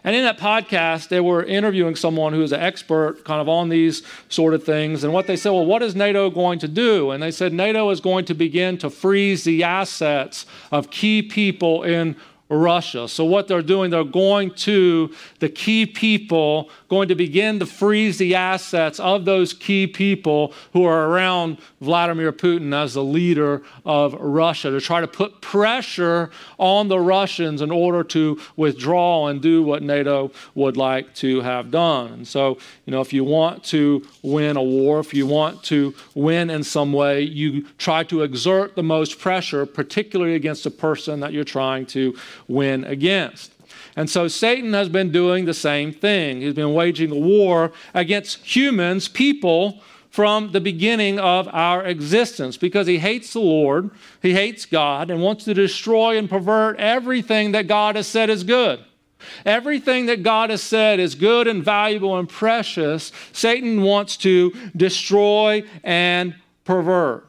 And 0.03 0.15
in 0.15 0.23
that 0.23 0.39
podcast, 0.39 1.09
they 1.09 1.19
were 1.19 1.43
interviewing 1.43 1.95
someone 1.95 2.33
who 2.33 2.41
is 2.41 2.51
an 2.51 2.59
expert 2.59 3.23
kind 3.23 3.39
of 3.39 3.47
on 3.47 3.69
these 3.69 4.01
sort 4.29 4.55
of 4.55 4.63
things. 4.63 5.03
And 5.03 5.13
what 5.13 5.27
they 5.27 5.35
said, 5.35 5.51
well, 5.51 5.65
what 5.65 5.83
is 5.83 5.95
NATO 5.95 6.29
going 6.31 6.57
to 6.59 6.67
do? 6.67 7.11
And 7.11 7.21
they 7.21 7.29
said 7.29 7.53
NATO 7.53 7.89
is 7.91 8.01
going 8.01 8.25
to 8.25 8.33
begin 8.33 8.79
to 8.79 8.89
freeze 8.89 9.43
the 9.43 9.63
assets 9.63 10.47
of 10.71 10.89
key 10.89 11.21
people 11.21 11.83
in 11.83 12.15
Russia. 12.51 13.07
So, 13.07 13.23
what 13.23 13.47
they're 13.47 13.61
doing, 13.61 13.89
they're 13.89 14.03
going 14.03 14.51
to 14.55 15.13
the 15.39 15.49
key 15.49 15.85
people, 15.85 16.69
going 16.89 17.07
to 17.07 17.15
begin 17.15 17.59
to 17.59 17.65
freeze 17.65 18.17
the 18.17 18.35
assets 18.35 18.99
of 18.99 19.25
those 19.25 19.53
key 19.53 19.87
people 19.87 20.53
who 20.73 20.83
are 20.83 21.07
around 21.07 21.57
Vladimir 21.79 22.31
Putin 22.31 22.75
as 22.75 22.93
the 22.93 23.03
leader 23.03 23.63
of 23.85 24.13
Russia 24.13 24.69
to 24.69 24.81
try 24.81 25.01
to 25.01 25.07
put 25.07 25.41
pressure 25.41 26.29
on 26.57 26.89
the 26.89 26.99
Russians 26.99 27.61
in 27.61 27.71
order 27.71 28.03
to 28.03 28.39
withdraw 28.55 29.27
and 29.27 29.41
do 29.41 29.63
what 29.63 29.81
NATO 29.81 30.31
would 30.53 30.77
like 30.77 31.15
to 31.15 31.41
have 31.41 31.71
done. 31.71 32.13
And 32.13 32.27
so, 32.27 32.57
you 32.85 32.91
know, 32.91 33.01
if 33.01 33.13
you 33.13 33.23
want 33.23 33.63
to 33.65 34.05
win 34.21 34.57
a 34.57 34.63
war, 34.63 34.99
if 34.99 35.13
you 35.13 35.25
want 35.25 35.63
to 35.63 35.93
win 36.13 36.49
in 36.49 36.63
some 36.63 36.91
way, 36.91 37.21
you 37.21 37.65
try 37.77 38.03
to 38.05 38.23
exert 38.23 38.75
the 38.75 38.83
most 38.83 39.19
pressure, 39.19 39.65
particularly 39.65 40.35
against 40.35 40.63
the 40.63 40.71
person 40.71 41.21
that 41.21 41.33
you're 41.33 41.43
trying 41.43 41.85
to 41.87 42.15
win 42.51 42.83
against. 42.83 43.53
And 43.95 44.09
so 44.09 44.27
Satan 44.27 44.73
has 44.73 44.89
been 44.89 45.11
doing 45.11 45.45
the 45.45 45.53
same 45.53 45.91
thing. 45.91 46.41
He's 46.41 46.53
been 46.53 46.73
waging 46.73 47.11
a 47.11 47.15
war 47.15 47.71
against 47.93 48.55
humans, 48.55 49.07
people, 49.07 49.81
from 50.11 50.51
the 50.51 50.59
beginning 50.59 51.19
of 51.19 51.47
our 51.53 51.85
existence 51.85 52.57
because 52.57 52.85
he 52.85 52.99
hates 52.99 53.31
the 53.31 53.39
Lord, 53.39 53.89
he 54.21 54.33
hates 54.33 54.65
God, 54.65 55.09
and 55.09 55.21
wants 55.21 55.45
to 55.45 55.53
destroy 55.53 56.17
and 56.17 56.29
pervert 56.29 56.77
everything 56.77 57.53
that 57.53 57.67
God 57.67 57.95
has 57.95 58.07
said 58.07 58.29
is 58.29 58.43
good. 58.43 58.83
Everything 59.45 60.07
that 60.07 60.23
God 60.23 60.49
has 60.49 60.61
said 60.61 60.99
is 60.99 61.15
good 61.15 61.47
and 61.47 61.63
valuable 61.63 62.17
and 62.17 62.27
precious, 62.27 63.11
Satan 63.31 63.83
wants 63.83 64.17
to 64.17 64.51
destroy 64.75 65.63
and 65.83 66.35
pervert. 66.65 67.27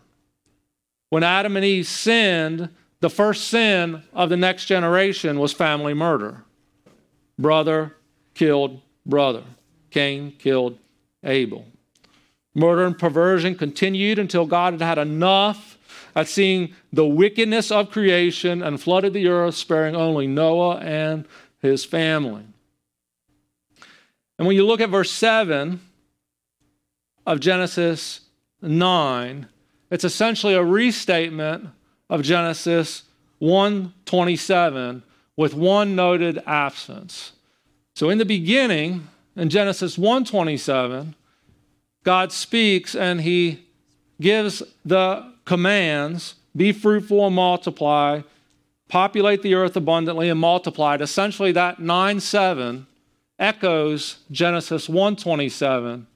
When 1.11 1.23
Adam 1.23 1.57
and 1.57 1.64
Eve 1.64 1.87
sinned, 1.87 2.71
the 3.02 3.11
first 3.11 3.49
sin 3.49 4.00
of 4.14 4.30
the 4.30 4.37
next 4.37 4.66
generation 4.66 5.40
was 5.40 5.52
family 5.52 5.92
murder. 5.92 6.44
Brother 7.37 7.97
killed 8.32 8.80
brother. 9.04 9.42
Cain 9.90 10.32
killed 10.38 10.78
Abel. 11.25 11.66
Murder 12.54 12.85
and 12.87 12.97
perversion 12.97 13.56
continued 13.56 14.21
until 14.21 14.47
God 14.47 14.75
had 14.75 14.82
had 14.82 14.99
enough 14.99 15.78
at 16.14 16.28
seeing 16.28 16.76
the 16.92 17.04
wickedness 17.04 17.73
of 17.73 17.90
creation 17.90 18.62
and 18.62 18.80
flooded 18.80 19.14
the 19.14 19.26
earth, 19.26 19.56
sparing 19.56 19.97
only 19.97 20.28
Noah 20.28 20.76
and 20.76 21.26
his 21.59 21.85
family. 21.85 22.44
And 24.38 24.47
when 24.47 24.54
you 24.54 24.64
look 24.64 24.80
at 24.80 24.90
verse 24.90 25.11
7 25.11 25.80
of 27.26 27.40
Genesis 27.40 28.21
9, 28.61 29.49
it's 29.90 30.04
essentially 30.04 30.54
a 30.54 30.62
restatement 30.62 31.71
of 32.12 32.23
Genesis 32.23 33.04
1:27 33.40 35.02
with 35.35 35.54
one 35.54 35.97
noted 35.97 36.42
absence. 36.47 37.33
So 37.95 38.11
in 38.11 38.19
the 38.19 38.26
beginning, 38.26 39.09
in 39.35 39.49
Genesis 39.49 39.97
1:27, 39.97 41.14
God 42.04 42.31
speaks 42.31 42.95
and 42.95 43.23
he 43.23 43.61
gives 44.21 44.62
the 44.85 45.25
commands, 45.47 46.35
be 46.54 46.71
fruitful 46.71 47.26
and 47.26 47.35
multiply, 47.35 48.21
populate 48.88 49.40
the 49.40 49.54
earth 49.54 49.75
abundantly 49.75 50.28
and 50.28 50.38
multiply. 50.38 50.97
Essentially 51.00 51.52
that 51.52 51.81
9:7 51.81 52.87
echoes 53.38 54.19
Genesis 54.31 54.87
1:27 54.87 56.07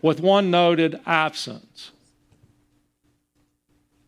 with 0.00 0.20
one 0.20 0.48
noted 0.48 1.00
absence. 1.06 1.90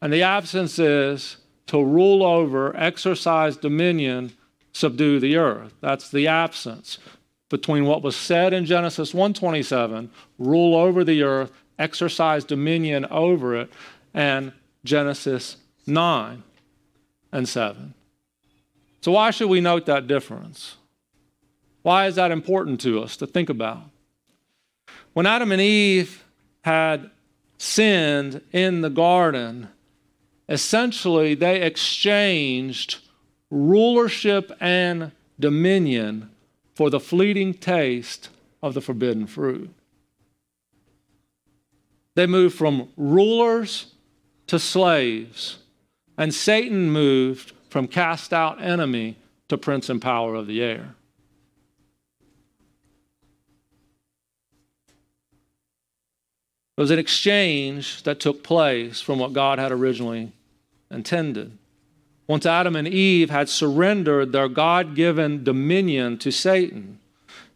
And 0.02 0.12
the 0.12 0.22
absence 0.22 0.80
is 0.80 1.36
to 1.68 1.82
rule 1.82 2.24
over, 2.24 2.76
exercise 2.76 3.56
dominion, 3.56 4.32
subdue 4.72 5.20
the 5.20 5.36
earth. 5.36 5.74
That's 5.80 6.10
the 6.10 6.26
absence 6.26 6.98
between 7.48 7.84
what 7.84 8.02
was 8.02 8.16
said 8.16 8.52
in 8.52 8.64
Genesis 8.64 9.14
1:27, 9.14 10.10
rule 10.38 10.74
over 10.74 11.04
the 11.04 11.22
earth, 11.22 11.52
exercise 11.78 12.44
dominion 12.44 13.06
over 13.06 13.54
it, 13.54 13.70
and 14.12 14.52
Genesis 14.84 15.58
9 15.86 16.42
and 17.30 17.48
7. 17.48 17.94
So 19.02 19.12
why 19.12 19.30
should 19.30 19.48
we 19.48 19.60
note 19.60 19.86
that 19.86 20.08
difference? 20.08 20.78
Why 21.82 22.06
is 22.06 22.16
that 22.16 22.32
important 22.32 22.80
to 22.80 23.00
us 23.02 23.16
to 23.18 23.26
think 23.26 23.48
about? 23.48 23.84
When 25.12 25.26
Adam 25.26 25.52
and 25.52 25.60
Eve 25.60 26.24
had 26.64 27.10
sinned 27.56 28.40
in 28.52 28.80
the 28.80 28.90
garden, 28.90 29.68
essentially 30.52 31.34
they 31.34 31.62
exchanged 31.62 32.98
rulership 33.50 34.52
and 34.60 35.10
dominion 35.40 36.30
for 36.74 36.90
the 36.90 37.00
fleeting 37.00 37.54
taste 37.54 38.28
of 38.62 38.74
the 38.74 38.80
forbidden 38.82 39.26
fruit. 39.26 39.70
They 42.14 42.26
moved 42.26 42.54
from 42.54 42.90
rulers 42.98 43.94
to 44.48 44.58
slaves, 44.58 45.58
and 46.18 46.34
Satan 46.34 46.90
moved 46.90 47.54
from 47.70 47.88
cast 47.88 48.34
out 48.34 48.62
enemy 48.62 49.16
to 49.48 49.56
prince 49.56 49.88
and 49.88 50.02
power 50.02 50.34
of 50.34 50.46
the 50.46 50.62
air. 50.62 50.94
It 56.76 56.80
was 56.80 56.90
an 56.90 56.98
exchange 56.98 58.02
that 58.02 58.20
took 58.20 58.42
place 58.42 59.00
from 59.00 59.18
what 59.18 59.32
God 59.32 59.58
had 59.58 59.72
originally 59.72 60.32
intended. 60.92 61.58
Once 62.26 62.46
Adam 62.46 62.76
and 62.76 62.86
Eve 62.86 63.30
had 63.30 63.48
surrendered 63.48 64.32
their 64.32 64.48
God 64.48 64.94
given 64.94 65.44
dominion 65.44 66.18
to 66.18 66.30
Satan, 66.30 67.00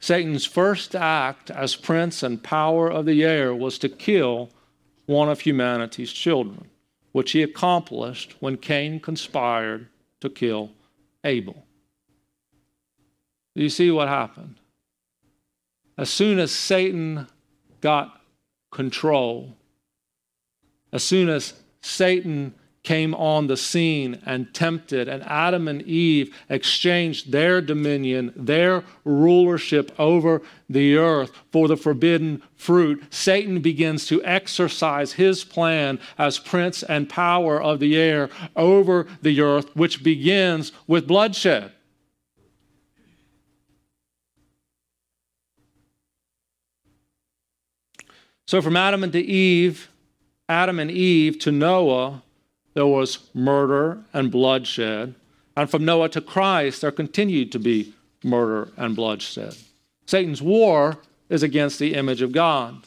Satan's 0.01 0.45
first 0.45 0.95
act 0.95 1.51
as 1.51 1.77
prince 1.77 2.23
and 2.23 2.43
power 2.43 2.91
of 2.91 3.07
the 3.07 3.25
air 3.25 3.55
was 3.55 3.79
to 3.79 3.89
kill 3.89 4.51
one 5.07 5.29
of 5.29 5.41
humanity's 5.41 6.13
children, 6.13 6.69
which 7.13 7.33
he 7.33 7.43
accomplished 7.43 8.35
when 8.41 8.57
Cain 8.57 9.01
conspired 9.01 9.89
to 10.21 10.29
kill 10.29 10.71
Abel. 11.25 11.65
Do 13.55 13.63
you 13.63 13.71
see 13.71 13.91
what 13.91 14.09
happened? 14.09 14.57
As 15.97 16.11
soon 16.11 16.39
as 16.39 16.53
Satan 16.53 17.27
got 17.81 18.21
control, 18.71 19.57
as 20.93 21.03
soon 21.03 21.29
as 21.29 21.55
Satan 21.81 22.55
came 22.87 23.17
on 23.17 23.49
the 23.49 23.57
scene 23.57 24.23
and 24.25 24.55
tempted, 24.55 25.09
and 25.09 25.21
Adam 25.25 25.67
and 25.67 25.83
Eve 25.83 26.33
exchanged 26.49 27.33
their 27.33 27.61
dominion, 27.61 28.33
their 28.37 28.85
rulership 29.05 29.91
over 29.99 30.41
the 30.71 30.97
earth 30.97 31.33
for 31.51 31.67
the 31.67 31.77
forbidden 31.77 32.41
fruit, 32.55 33.03
Satan 33.11 33.61
begins 33.61 34.07
to 34.07 34.25
exercise 34.25 35.15
his 35.15 35.43
plan 35.43 35.99
as 36.17 36.39
prince 36.39 36.85
and 36.85 37.09
power 37.09 37.61
of 37.61 37.81
the 37.81 37.97
air 37.97 38.31
over 38.55 39.09
the 39.21 39.41
earth, 39.41 39.75
which 39.75 40.05
begins 40.05 40.71
with 40.87 41.09
bloodshed. 41.09 41.73
So, 48.47 48.63
from 48.63 48.77
Adam 48.77 49.03
and 49.03 49.13
to 49.13 49.21
Eve, 49.21 49.89
Adam 50.49 50.79
and 50.79 50.89
Eve 50.89 51.41
to 51.41 51.51
Noah, 51.51 52.23
there 52.77 52.87
was 52.87 53.31
murder 53.33 54.05
and 54.13 54.31
bloodshed. 54.31 55.15
And 55.57 55.71
from 55.71 55.87
Noah 55.87 56.11
to 56.11 56.21
Christ, 56.21 56.83
there 56.83 56.93
continued 56.93 57.51
to 57.53 57.59
be 57.59 57.95
murder 58.23 58.69
and 58.77 58.95
bloodshed. 58.95 59.57
Satan's 60.05 60.43
war 60.43 60.99
is 61.31 61.43
against 61.43 61.79
the 61.79 61.95
image 61.95 62.21
of 62.21 62.33
God. 62.33 62.87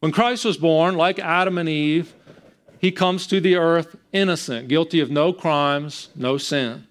When 0.00 0.10
Christ 0.10 0.44
was 0.44 0.56
born, 0.56 0.96
like 0.96 1.20
Adam 1.20 1.56
and 1.56 1.68
Eve, 1.68 2.12
he 2.80 2.90
comes 2.90 3.28
to 3.28 3.40
the 3.40 3.54
earth 3.54 3.94
innocent, 4.12 4.66
guilty 4.66 4.98
of 4.98 5.08
no 5.08 5.32
crimes, 5.32 6.08
no 6.16 6.36
sin. 6.36 6.88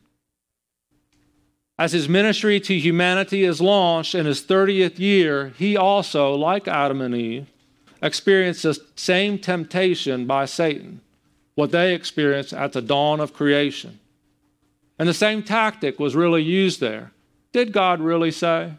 As 1.78 1.92
his 1.92 2.08
ministry 2.08 2.62
to 2.62 2.80
humanity 2.80 3.44
is 3.44 3.60
launched 3.60 4.16
in 4.16 4.26
his 4.26 4.42
30th 4.42 5.00
year, 5.00 5.52
he 5.58 5.76
also, 5.76 6.34
like 6.34 6.66
Adam 6.66 7.02
and 7.02 7.14
Eve, 7.14 7.48
experienced 8.02 8.64
the 8.64 8.80
same 8.96 9.38
temptation 9.38 10.26
by 10.26 10.46
Satan, 10.46 11.02
what 11.60 11.72
they 11.72 11.94
experienced 11.94 12.54
at 12.54 12.72
the 12.72 12.82
dawn 12.82 13.20
of 13.20 13.34
creation. 13.34 14.00
And 14.98 15.10
the 15.10 15.14
same 15.14 15.44
tactic 15.44 16.00
was 16.00 16.16
really 16.16 16.42
used 16.42 16.80
there. 16.80 17.12
Did 17.52 17.74
God 17.74 18.00
really 18.00 18.32
say? 18.32 18.76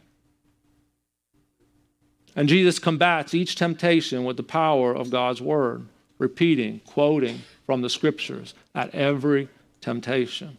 And 2.34 2.48
Jesus 2.48 2.78
combats 2.78 3.34
each 3.34 3.54
temptation 3.54 4.24
with 4.24 4.38
the 4.38 4.42
power 4.42 4.94
of 4.96 5.10
God's 5.10 5.42
word, 5.42 5.88
repeating, 6.16 6.80
quoting 6.86 7.42
from 7.66 7.82
the 7.82 7.90
scriptures 7.90 8.54
at 8.74 8.94
every 8.94 9.50
temptation. 9.82 10.56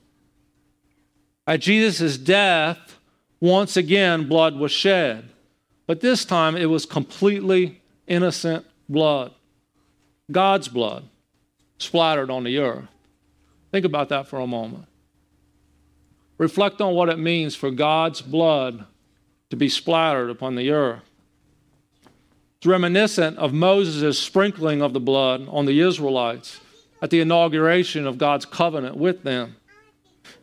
At 1.48 1.62
Jesus' 1.62 2.20
death, 2.20 3.00
once 3.40 3.76
again, 3.76 4.30
blood 4.30 4.58
was 4.58 4.72
shed, 4.72 5.28
but 5.88 6.02
this 6.02 6.24
time 6.24 6.56
it 6.56 6.68
was 6.68 6.86
completely 6.86 7.82
innocent 8.06 8.64
blood, 8.88 9.34
God's 10.32 10.68
blood, 10.68 11.08
splattered 11.82 12.30
on 12.30 12.44
the 12.44 12.58
earth. 12.60 12.88
Think 13.72 13.86
about 13.86 14.10
that 14.10 14.28
for 14.28 14.40
a 14.40 14.48
moment. 14.48 14.86
Reflect 16.38 16.82
on 16.82 16.94
what 16.94 17.10
it 17.10 17.20
means 17.20 17.56
for 17.56 17.72
God's 17.72 18.22
blood 18.22 18.86
to 19.50 19.56
be 19.56 19.70
splattered 19.70 20.30
upon 20.30 20.56
the 20.56 20.72
earth. 20.72 21.04
It's 22.58 22.66
reminiscent 22.66 23.38
of 23.38 23.54
Moses' 23.54 24.20
sprinkling 24.20 24.82
of 24.82 24.94
the 24.94 25.00
blood 25.00 25.48
on 25.50 25.66
the 25.66 25.80
Israelites 25.80 26.60
at 27.02 27.10
the 27.10 27.20
inauguration 27.20 28.06
of 28.06 28.18
God's 28.18 28.46
covenant 28.46 28.98
with 28.98 29.24
them. 29.24 29.56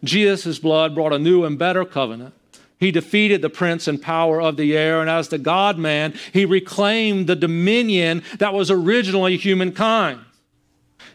Jesus' 0.03 0.59
blood 0.59 0.95
brought 0.95 1.13
a 1.13 1.19
new 1.19 1.45
and 1.45 1.59
better 1.59 1.85
covenant 1.85 2.35
he 2.79 2.93
defeated 2.93 3.43
the 3.43 3.51
prince 3.51 3.89
and 3.89 4.01
power 4.01 4.41
of 4.41 4.57
the 4.57 4.77
air, 4.77 5.01
and 5.01 5.11
as 5.11 5.29
the 5.29 5.39
God 5.39 5.79
man, 5.79 6.15
he 6.33 6.45
reclaimed 6.45 7.27
the 7.27 7.37
dominion 7.37 8.23
that 8.39 8.55
was 8.55 8.71
originally 8.71 9.37
humankind. 9.37 10.21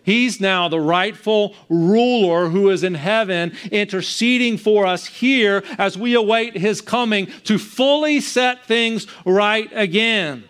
He's 0.04 0.42
now 0.42 0.68
the 0.68 0.82
rightful 0.82 1.56
ruler 1.70 2.50
who 2.50 2.70
is 2.70 2.84
in 2.84 2.96
heaven, 2.96 3.54
interceding 3.72 4.58
for 4.58 4.86
us 4.86 5.06
here 5.06 5.64
as 5.78 5.98
we 5.98 6.14
await 6.14 6.58
his 6.58 6.82
coming 6.82 7.28
to 7.46 7.58
fully 7.58 8.20
set 8.20 8.66
things 8.66 9.08
right 9.26 9.70
again. 9.72 10.44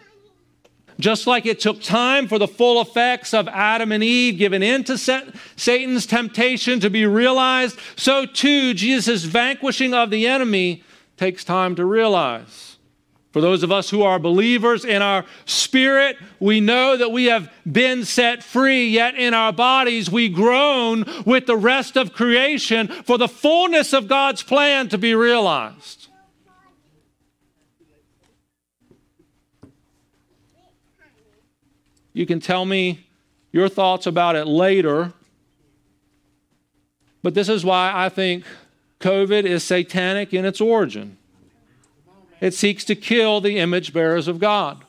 Just 1.00 1.26
like 1.26 1.46
it 1.46 1.60
took 1.60 1.82
time 1.82 2.28
for 2.28 2.38
the 2.38 2.48
full 2.48 2.80
effects 2.82 3.34
of 3.34 3.48
Adam 3.48 3.92
and 3.92 4.04
Eve 4.04 4.38
given 4.38 4.62
in 4.62 4.84
to 4.86 4.98
Satan's 4.98 6.06
temptation 6.06 6.80
to 6.80 6.90
be 6.90 7.06
realized, 7.06 7.80
so 7.96 8.26
too 8.26 8.74
Jesus' 8.74 9.24
vanquishing 9.24 9.94
of 9.94 10.12
the 10.12 10.28
enemy 10.28 10.84
takes 11.18 11.44
time 11.44 11.76
to 11.76 11.86
realize. 11.86 12.73
For 13.34 13.42
those 13.42 13.64
of 13.64 13.72
us 13.72 13.90
who 13.90 14.04
are 14.04 14.20
believers 14.20 14.86
in 14.86 15.02
our 15.02 15.26
spirit, 15.46 16.18
we 16.40 16.62
know 16.62 16.96
that 16.96 17.12
we 17.12 17.26
have 17.26 17.52
been 17.70 18.06
set 18.06 18.44
free, 18.44 18.88
yet 18.88 19.16
in 19.16 19.34
our 19.34 19.52
bodies 19.52 20.12
we 20.12 20.30
groan 20.30 21.04
with 21.26 21.48
the 21.48 21.58
rest 21.58 21.98
of 21.98 22.14
creation 22.14 22.88
for 22.88 23.18
the 23.18 23.28
fullness 23.28 23.92
of 23.92 24.08
God's 24.08 24.44
plan 24.44 24.88
to 24.90 25.00
be 25.00 25.16
realized. 25.16 26.10
You 32.14 32.28
can 32.28 32.40
tell 32.40 32.66
me 32.66 33.08
your 33.52 33.68
thoughts 33.68 34.06
about 34.06 34.36
it 34.36 34.46
later, 34.46 35.12
but 37.24 37.34
this 37.34 37.50
is 37.50 37.66
why 37.66 37.92
I 37.96 38.10
think 38.10 38.46
COVID 39.00 39.46
is 39.46 39.64
satanic 39.64 40.36
in 40.36 40.46
its 40.46 40.62
origin. 40.62 41.18
It 42.44 42.54
seeks 42.54 42.84
to 42.86 42.96
kill 42.96 43.40
the 43.40 43.58
image 43.58 43.94
bearers 43.94 44.28
of 44.28 44.38
God. 44.38 44.84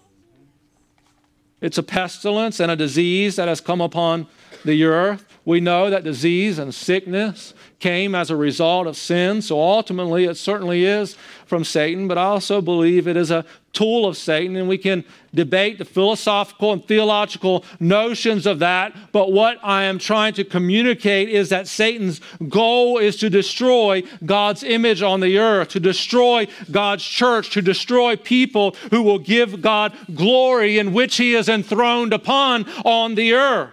It's 1.61 1.79
a 1.79 1.85
pestilence 1.85 2.59
and 2.59 2.69
a 2.69 2.75
disease 2.75 3.37
that 3.37 3.47
has 3.47 3.61
come 3.61 3.81
upon 3.81 4.27
the 4.65 4.83
earth. 4.83 5.34
We 5.45 5.61
know 5.61 5.91
that 5.91 6.05
disease 6.05 6.59
and 6.59 6.75
sickness 6.75 7.53
came 7.79 8.15
as 8.15 8.31
a 8.31 8.37
result 8.37 8.87
of 8.87 8.97
sin, 8.97 9.43
so 9.43 9.61
ultimately 9.61 10.25
it 10.25 10.37
certainly 10.37 10.87
is 10.87 11.17
from 11.45 11.65
Satan, 11.65 12.09
but 12.09 12.17
I 12.17 12.25
also 12.25 12.63
believe 12.63 13.07
it 13.07 13.17
is 13.17 13.31
a 13.31 13.45
tool 13.75 14.07
of 14.07 14.17
Satan, 14.17 14.57
and 14.57 14.69
we 14.69 14.79
can 14.79 15.05
debate 15.35 15.77
the 15.77 15.85
philosophical 15.85 16.73
and 16.73 16.83
theological 16.83 17.63
notions 17.79 18.47
of 18.47 18.61
that. 18.61 18.97
But 19.13 19.33
what 19.33 19.59
I 19.63 19.83
am 19.83 19.99
trying 19.99 20.33
to 20.35 20.45
communicate 20.45 21.29
is 21.29 21.51
that 21.51 21.69
Satan's 21.69 22.23
goal 22.49 22.97
is 22.97 23.17
to 23.17 23.29
destroy 23.29 24.03
God's 24.25 24.63
image 24.63 25.03
on 25.03 25.21
the 25.21 25.39
earth, 25.39 25.69
to 25.71 25.81
destroy 25.81 26.47
God's 26.71 27.05
church, 27.05 27.51
to 27.51 27.61
destroy 27.61 28.17
people 28.17 28.77
who 28.91 29.03
will 29.03 29.19
give 29.19 29.61
God 29.61 29.93
glory 30.15 30.79
in 30.79 30.95
which 30.95 31.17
he 31.17 31.35
is 31.35 31.51
enthroned 31.51 32.15
upon 32.15 32.65
on 32.85 33.15
the 33.15 33.35
earth. 33.35 33.73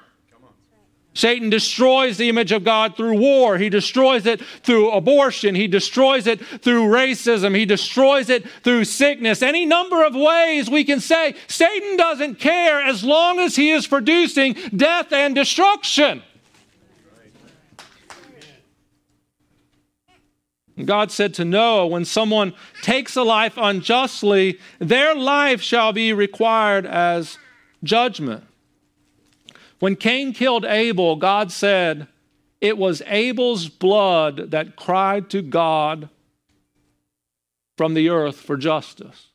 Satan 1.14 1.50
destroys 1.50 2.18
the 2.18 2.30
image 2.30 2.54
of 2.54 2.64
God 2.64 2.96
through 2.96 3.18
war. 3.18 3.58
He 3.58 3.70
destroys 3.70 4.26
it 4.26 4.42
through 4.64 4.92
abortion. 4.92 5.56
He 5.56 5.68
destroys 5.68 6.26
it 6.26 6.40
through 6.40 6.86
racism. 6.86 7.54
He 7.54 7.66
destroys 7.66 8.30
it 8.30 8.48
through 8.64 8.86
sickness. 8.86 9.42
Any 9.42 9.66
number 9.66 10.06
of 10.06 10.16
ways 10.16 10.70
we 10.70 10.86
can 10.86 11.02
say 11.02 11.36
Satan 11.48 11.98
doesn't 11.98 12.36
care 12.36 12.82
as 12.82 13.04
long 13.04 13.40
as 13.40 13.58
he 13.58 13.72
is 13.72 13.88
producing 13.88 14.56
death 14.76 15.12
and 15.12 15.36
destruction. 15.36 16.24
God 20.86 21.12
said 21.12 21.34
to 21.36 21.46
Noah, 21.46 21.88
when 21.88 22.06
someone 22.06 22.54
takes 22.82 23.16
a 23.16 23.24
life 23.24 23.54
unjustly, 23.58 24.60
their 24.80 25.14
life 25.14 25.62
shall 25.62 25.92
be 25.92 26.14
required 26.14 26.86
as 26.86 27.38
judgment. 27.84 28.46
When 29.82 29.96
Cain 29.96 30.32
killed 30.32 30.64
Abel, 30.64 31.16
God 31.16 31.52
said, 31.52 32.08
It 32.62 32.78
was 32.78 33.02
Abel's 33.08 33.68
blood 33.68 34.52
that 34.52 34.76
cried 34.76 35.28
to 35.32 35.42
God 35.42 36.08
from 37.78 37.96
the 37.96 38.08
earth 38.08 38.36
for 38.36 38.58
justice. 38.58 39.30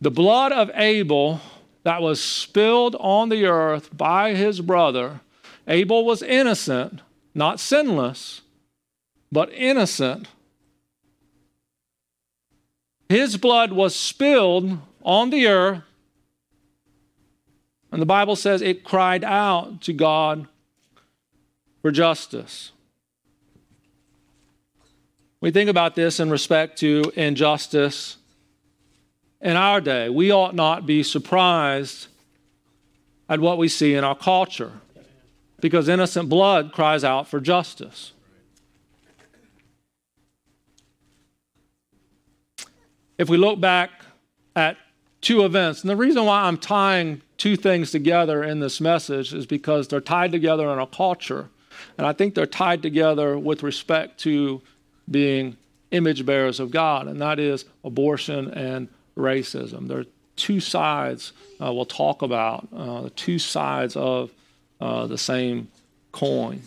The 0.00 0.10
blood 0.10 0.52
of 0.52 0.70
Abel 0.72 1.42
that 1.82 2.00
was 2.00 2.18
spilled 2.18 2.96
on 2.98 3.28
the 3.28 3.44
earth 3.44 3.94
by 3.94 4.34
his 4.34 4.62
brother, 4.62 5.20
Abel 5.68 6.06
was 6.06 6.22
innocent, 6.22 7.02
not 7.34 7.60
sinless, 7.60 8.40
but 9.30 9.52
innocent. 9.52 10.28
His 13.10 13.36
blood 13.36 13.74
was 13.74 13.94
spilled 13.94 14.78
on 15.02 15.28
the 15.28 15.46
earth 15.46 15.82
and 17.94 18.02
the 18.02 18.06
Bible 18.06 18.34
says 18.34 18.60
it 18.60 18.82
cried 18.82 19.22
out 19.22 19.80
to 19.82 19.92
God 19.92 20.48
for 21.80 21.92
justice. 21.92 22.72
We 25.40 25.52
think 25.52 25.70
about 25.70 25.94
this 25.94 26.18
in 26.18 26.28
respect 26.28 26.76
to 26.80 27.12
injustice 27.14 28.16
in 29.40 29.54
our 29.54 29.80
day. 29.80 30.08
We 30.08 30.32
ought 30.32 30.56
not 30.56 30.86
be 30.86 31.04
surprised 31.04 32.08
at 33.28 33.38
what 33.38 33.58
we 33.58 33.68
see 33.68 33.94
in 33.94 34.02
our 34.02 34.16
culture 34.16 34.72
because 35.60 35.88
innocent 35.88 36.28
blood 36.28 36.72
cries 36.72 37.04
out 37.04 37.28
for 37.28 37.38
justice. 37.38 38.10
If 43.18 43.28
we 43.28 43.36
look 43.36 43.60
back 43.60 43.90
at 44.56 44.78
two 45.20 45.44
events, 45.44 45.82
and 45.82 45.90
the 45.90 45.94
reason 45.94 46.24
why 46.24 46.42
I'm 46.42 46.58
tying 46.58 47.22
two 47.44 47.56
things 47.56 47.90
together 47.90 48.42
in 48.42 48.60
this 48.60 48.80
message 48.80 49.34
is 49.34 49.44
because 49.44 49.86
they're 49.86 50.00
tied 50.00 50.32
together 50.32 50.70
in 50.70 50.78
a 50.78 50.86
culture. 50.86 51.50
And 51.98 52.06
I 52.06 52.14
think 52.14 52.34
they're 52.34 52.46
tied 52.46 52.80
together 52.80 53.38
with 53.38 53.62
respect 53.62 54.18
to 54.20 54.62
being 55.10 55.58
image 55.90 56.24
bearers 56.24 56.58
of 56.58 56.70
God, 56.70 57.06
and 57.06 57.20
that 57.20 57.38
is 57.38 57.66
abortion 57.84 58.50
and 58.52 58.88
racism. 59.14 59.88
There 59.88 59.98
are 59.98 60.06
two 60.36 60.58
sides 60.58 61.34
uh, 61.60 61.70
we'll 61.70 61.84
talk 61.84 62.22
about, 62.22 62.66
uh, 62.74 63.02
the 63.02 63.10
two 63.10 63.38
sides 63.38 63.94
of 63.94 64.30
uh, 64.80 65.06
the 65.06 65.18
same 65.18 65.68
coin. 66.12 66.62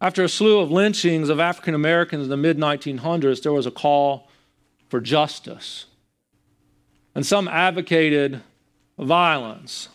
After 0.00 0.24
a 0.24 0.28
slew 0.28 0.58
of 0.58 0.72
lynchings 0.72 1.28
of 1.28 1.38
African 1.38 1.74
Americans 1.74 2.24
in 2.24 2.30
the 2.30 2.36
mid 2.36 2.58
1900s, 2.58 3.44
there 3.44 3.52
was 3.52 3.66
a 3.66 3.70
call 3.70 4.28
for 4.88 5.00
justice. 5.00 5.86
And 7.16 7.24
some 7.24 7.48
advocated 7.48 8.42
violence. 8.98 9.88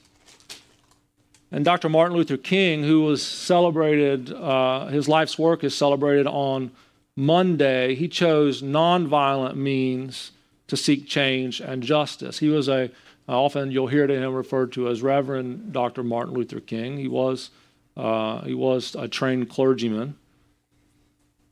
And 1.52 1.64
Dr. 1.64 1.88
Martin 1.88 2.18
Luther 2.18 2.36
King, 2.36 2.82
who 2.82 3.02
was 3.02 3.24
celebrated, 3.24 4.34
uh, 4.34 4.88
his 4.88 5.08
life's 5.08 5.38
work 5.38 5.64
is 5.64 5.78
celebrated 5.78 6.26
on 6.26 6.72
Monday, 7.16 7.94
he 7.94 8.08
chose 8.08 8.64
nonviolent 8.64 9.54
means 9.54 10.32
to 10.66 10.76
seek 10.76 11.06
change 11.06 11.62
and 11.62 11.84
justice. 11.84 12.40
He 12.40 12.50
was 12.50 12.68
a, 12.68 12.90
often 13.30 13.70
you'll 13.70 13.86
hear 13.86 14.08
him 14.08 14.34
referred 14.34 14.72
to 14.72 14.88
as 14.88 15.04
Reverend 15.04 15.72
Dr. 15.72 16.02
Martin 16.02 16.34
Luther 16.34 16.60
King. 16.60 16.98
He 16.98 17.08
was, 17.08 17.52
uh, 17.96 18.42
he 18.42 18.56
was 18.56 18.96
a 18.96 19.08
trained 19.08 19.48
clergyman. 19.48 20.16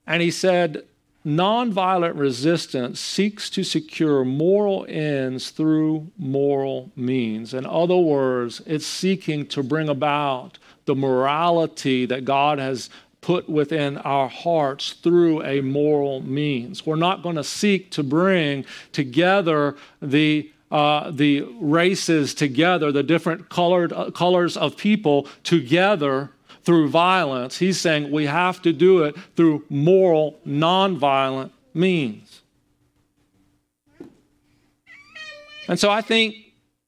And 0.07 0.23
he 0.23 0.31
said, 0.31 0.85
Nonviolent 1.29 2.17
resistance 2.17 2.99
seeks 2.99 3.51
to 3.51 3.63
secure 3.63 4.25
moral 4.25 4.83
ends 4.89 5.51
through 5.51 6.11
moral 6.17 6.91
means. 6.95 7.53
In 7.53 7.67
other 7.67 7.97
words, 7.97 8.63
it's 8.65 8.87
seeking 8.87 9.45
to 9.47 9.61
bring 9.61 9.89
about 9.89 10.57
the 10.85 10.95
morality 10.95 12.07
that 12.07 12.25
God 12.25 12.57
has 12.57 12.89
put 13.21 13.47
within 13.47 13.97
our 13.99 14.27
hearts 14.27 14.93
through 14.93 15.43
a 15.43 15.61
moral 15.61 16.21
means. 16.21 16.83
We're 16.83 16.95
not 16.95 17.21
going 17.21 17.35
to 17.35 17.43
seek 17.43 17.91
to 17.91 18.01
bring 18.01 18.65
together 18.91 19.75
the 20.01 20.51
uh, 20.71 21.09
the 21.09 21.41
races 21.59 22.35
together, 22.35 22.91
the 22.91 23.01
different 23.01 23.49
colored 23.49 23.91
uh, 23.91 24.11
colors 24.11 24.55
of 24.55 24.77
people 24.77 25.27
together 25.43 26.29
through 26.69 26.87
violence. 26.87 27.57
He's 27.57 27.81
saying 27.81 28.11
we 28.11 28.27
have 28.27 28.61
to 28.61 28.71
do 28.71 29.01
it 29.01 29.15
through 29.35 29.65
moral, 29.69 30.37
nonviolent 30.45 31.49
means. 31.73 32.43
And 35.67 35.79
so 35.79 35.89
I 35.89 36.01
think 36.01 36.35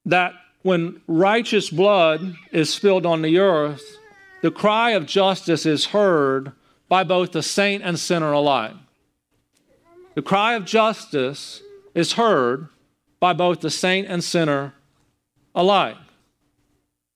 that 0.05 0.33
when 0.61 1.01
righteous 1.07 1.71
blood 1.71 2.35
is 2.51 2.71
spilled 2.71 3.07
on 3.07 3.23
the 3.23 3.39
earth, 3.39 3.97
the 4.43 4.51
cry 4.51 4.91
of 4.91 5.07
justice 5.07 5.65
is 5.65 5.85
heard 5.85 6.51
by 6.87 7.03
both 7.03 7.31
the 7.31 7.41
saint 7.41 7.81
and 7.81 7.97
sinner 7.97 8.33
alike. 8.33 8.75
The 10.13 10.21
cry 10.21 10.53
of 10.53 10.63
justice 10.63 11.59
is 11.95 12.13
heard 12.13 12.67
by 13.19 13.33
both 13.33 13.61
the 13.61 13.71
saint 13.71 14.07
and 14.07 14.23
sinner 14.23 14.75
alike. 15.55 15.97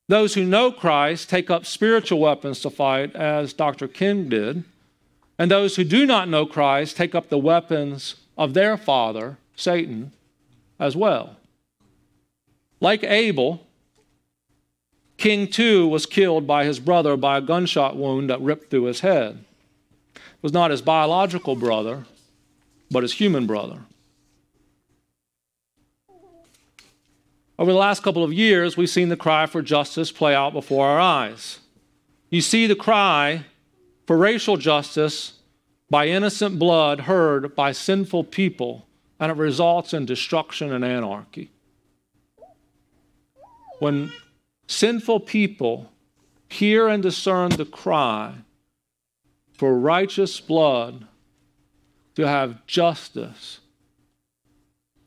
Those 0.08 0.36
who 0.36 0.46
know 0.46 0.72
Christ 0.72 1.30
take 1.30 1.50
up 1.50 1.66
spiritual 1.66 2.20
weapons 2.20 2.60
to 2.62 2.70
fight, 2.70 3.16
as 3.16 3.54
Dr. 3.54 3.88
King 3.88 4.30
did. 4.30 4.64
And 5.38 5.50
those 5.50 5.76
who 5.76 5.84
do 5.84 6.06
not 6.06 6.30
know 6.30 6.46
Christ 6.46 6.96
take 6.96 7.16
up 7.16 7.30
the 7.30 7.38
weapons 7.38 8.16
of 8.38 8.54
their 8.54 8.78
father, 8.78 9.38
Satan, 9.56 10.12
as 10.80 10.96
well. 10.96 11.38
Like 12.80 13.04
Abel, 13.04 13.66
King 15.18 15.48
too 15.48 15.88
was 15.88 16.06
killed 16.06 16.46
by 16.46 16.66
his 16.66 16.80
brother 16.80 17.18
by 17.18 17.38
a 17.38 17.42
gunshot 17.42 17.96
wound 17.96 18.30
that 18.30 18.42
ripped 18.42 18.70
through 18.70 18.84
his 18.84 19.00
head. 19.00 19.44
It 20.14 20.22
was 20.42 20.54
not 20.54 20.72
his 20.72 20.82
biological 20.82 21.56
brother, 21.56 22.06
but 22.92 23.04
his 23.04 23.14
human 23.14 23.48
brother. 23.48 23.80
Over 27.58 27.72
the 27.72 27.78
last 27.78 28.04
couple 28.04 28.24
of 28.24 28.34
years, 28.34 28.76
we've 28.76 28.90
seen 28.90 29.10
the 29.10 29.16
cry 29.16 29.46
for 29.46 29.62
justice 29.62 30.12
play 30.12 30.36
out 30.36 30.52
before 30.52 30.88
our 30.88 31.00
eyes. 31.00 31.60
You 32.30 32.42
see 32.42 32.68
the 32.68 32.76
cry 32.76 33.46
for 34.06 34.18
racial 34.18 34.58
justice 34.58 35.40
by 35.90 36.08
innocent 36.08 36.60
blood 36.60 37.02
heard 37.02 37.56
by 37.56 37.72
sinful 37.72 38.26
people, 38.26 38.88
and 39.20 39.32
it 39.32 39.38
results 39.38 39.94
in 39.94 40.06
destruction 40.06 40.74
and 40.74 40.84
anarchy. 40.84 41.52
When 43.80 44.12
sinful 44.68 45.22
people 45.22 45.92
hear 46.50 46.90
and 46.90 47.02
discern 47.02 47.52
the 47.52 47.66
cry 47.66 48.34
for 49.54 49.80
righteous 49.80 50.42
blood 50.42 51.08
to 52.16 52.28
have 52.28 52.66
justice, 52.68 53.60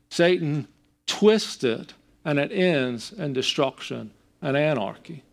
Satan 0.09 0.67
twists 1.05 1.63
it 1.63 1.93
and 2.23 2.39
it 2.39 2.51
ends 2.51 3.11
in 3.11 3.33
destruction 3.33 4.11
and 4.41 4.55
anarchy. 4.55 5.23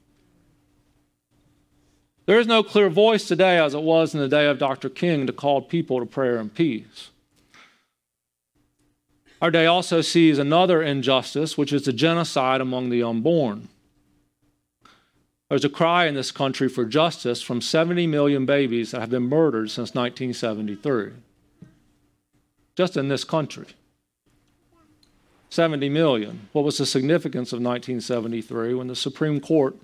There 2.27 2.40
is 2.40 2.46
no 2.46 2.62
clear 2.62 2.90
voice 2.90 3.29
today, 3.29 3.59
as 3.59 3.72
it 3.75 3.83
was 3.83 4.12
in 4.12 4.20
the 4.20 4.29
day 4.29 4.46
of 4.46 4.59
Dr. 4.59 4.88
King, 4.88 5.27
to 5.27 5.33
call 5.33 5.62
people 5.62 6.01
to 6.01 6.07
prayer 6.07 6.38
and 6.38 6.53
peace. 6.53 7.11
Our 9.40 9.51
day 9.51 9.66
also 9.66 10.01
sees 10.01 10.38
another 10.38 10.83
injustice, 10.83 11.57
which 11.57 11.72
is 11.72 11.85
the 11.85 11.92
genocide 11.92 12.61
among 12.61 12.90
the 12.90 13.03
unborn. 13.03 13.68
There's 15.49 15.64
a 15.64 15.68
cry 15.68 16.07
in 16.07 16.14
this 16.14 16.33
country 16.33 16.68
for 16.68 16.85
justice 16.85 17.42
from 17.42 17.61
70 17.61 18.09
million 18.09 18.46
babies 18.46 18.90
that 18.90 19.01
have 19.01 19.11
been 19.11 19.29
murdered 19.29 19.70
since 19.70 19.94
1973. 19.94 21.12
Just 22.75 22.96
in 22.96 23.09
this 23.09 23.22
country. 23.22 23.66
70 25.50 25.88
million. 25.88 26.48
What 26.52 26.64
was 26.64 26.78
the 26.78 26.87
significance 26.87 27.52
of 27.52 27.61
1973 27.61 28.74
when 28.74 28.88
the 28.88 28.96
Supreme 28.96 29.40
Court 29.40 29.76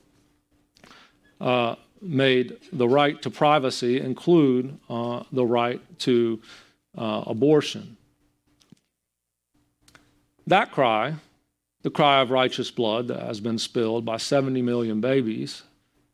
uh, 1.40 1.76
made 2.00 2.58
the 2.72 2.88
right 2.88 3.20
to 3.22 3.30
privacy 3.30 4.00
include 4.00 4.78
uh, 4.88 5.22
the 5.32 5.46
right 5.46 5.80
to 6.00 6.40
uh, 6.96 7.24
abortion? 7.26 7.96
That 10.46 10.72
cry, 10.72 11.14
the 11.82 11.90
cry 11.90 12.20
of 12.20 12.30
righteous 12.30 12.70
blood 12.70 13.08
that 13.08 13.20
has 13.20 13.40
been 13.40 13.58
spilled 13.58 14.04
by 14.04 14.16
70 14.16 14.60
million 14.62 15.00
babies, 15.00 15.62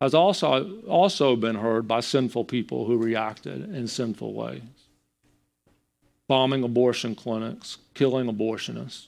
has 0.00 0.14
also, 0.14 0.80
also 0.82 1.34
been 1.34 1.56
heard 1.56 1.88
by 1.88 2.00
sinful 2.00 2.44
people 2.44 2.84
who 2.84 2.96
reacted 2.96 3.74
in 3.74 3.88
sinful 3.88 4.32
ways. 4.32 4.62
Bombing 6.28 6.62
abortion 6.62 7.14
clinics, 7.14 7.78
killing 7.94 8.26
abortionists. 8.26 9.06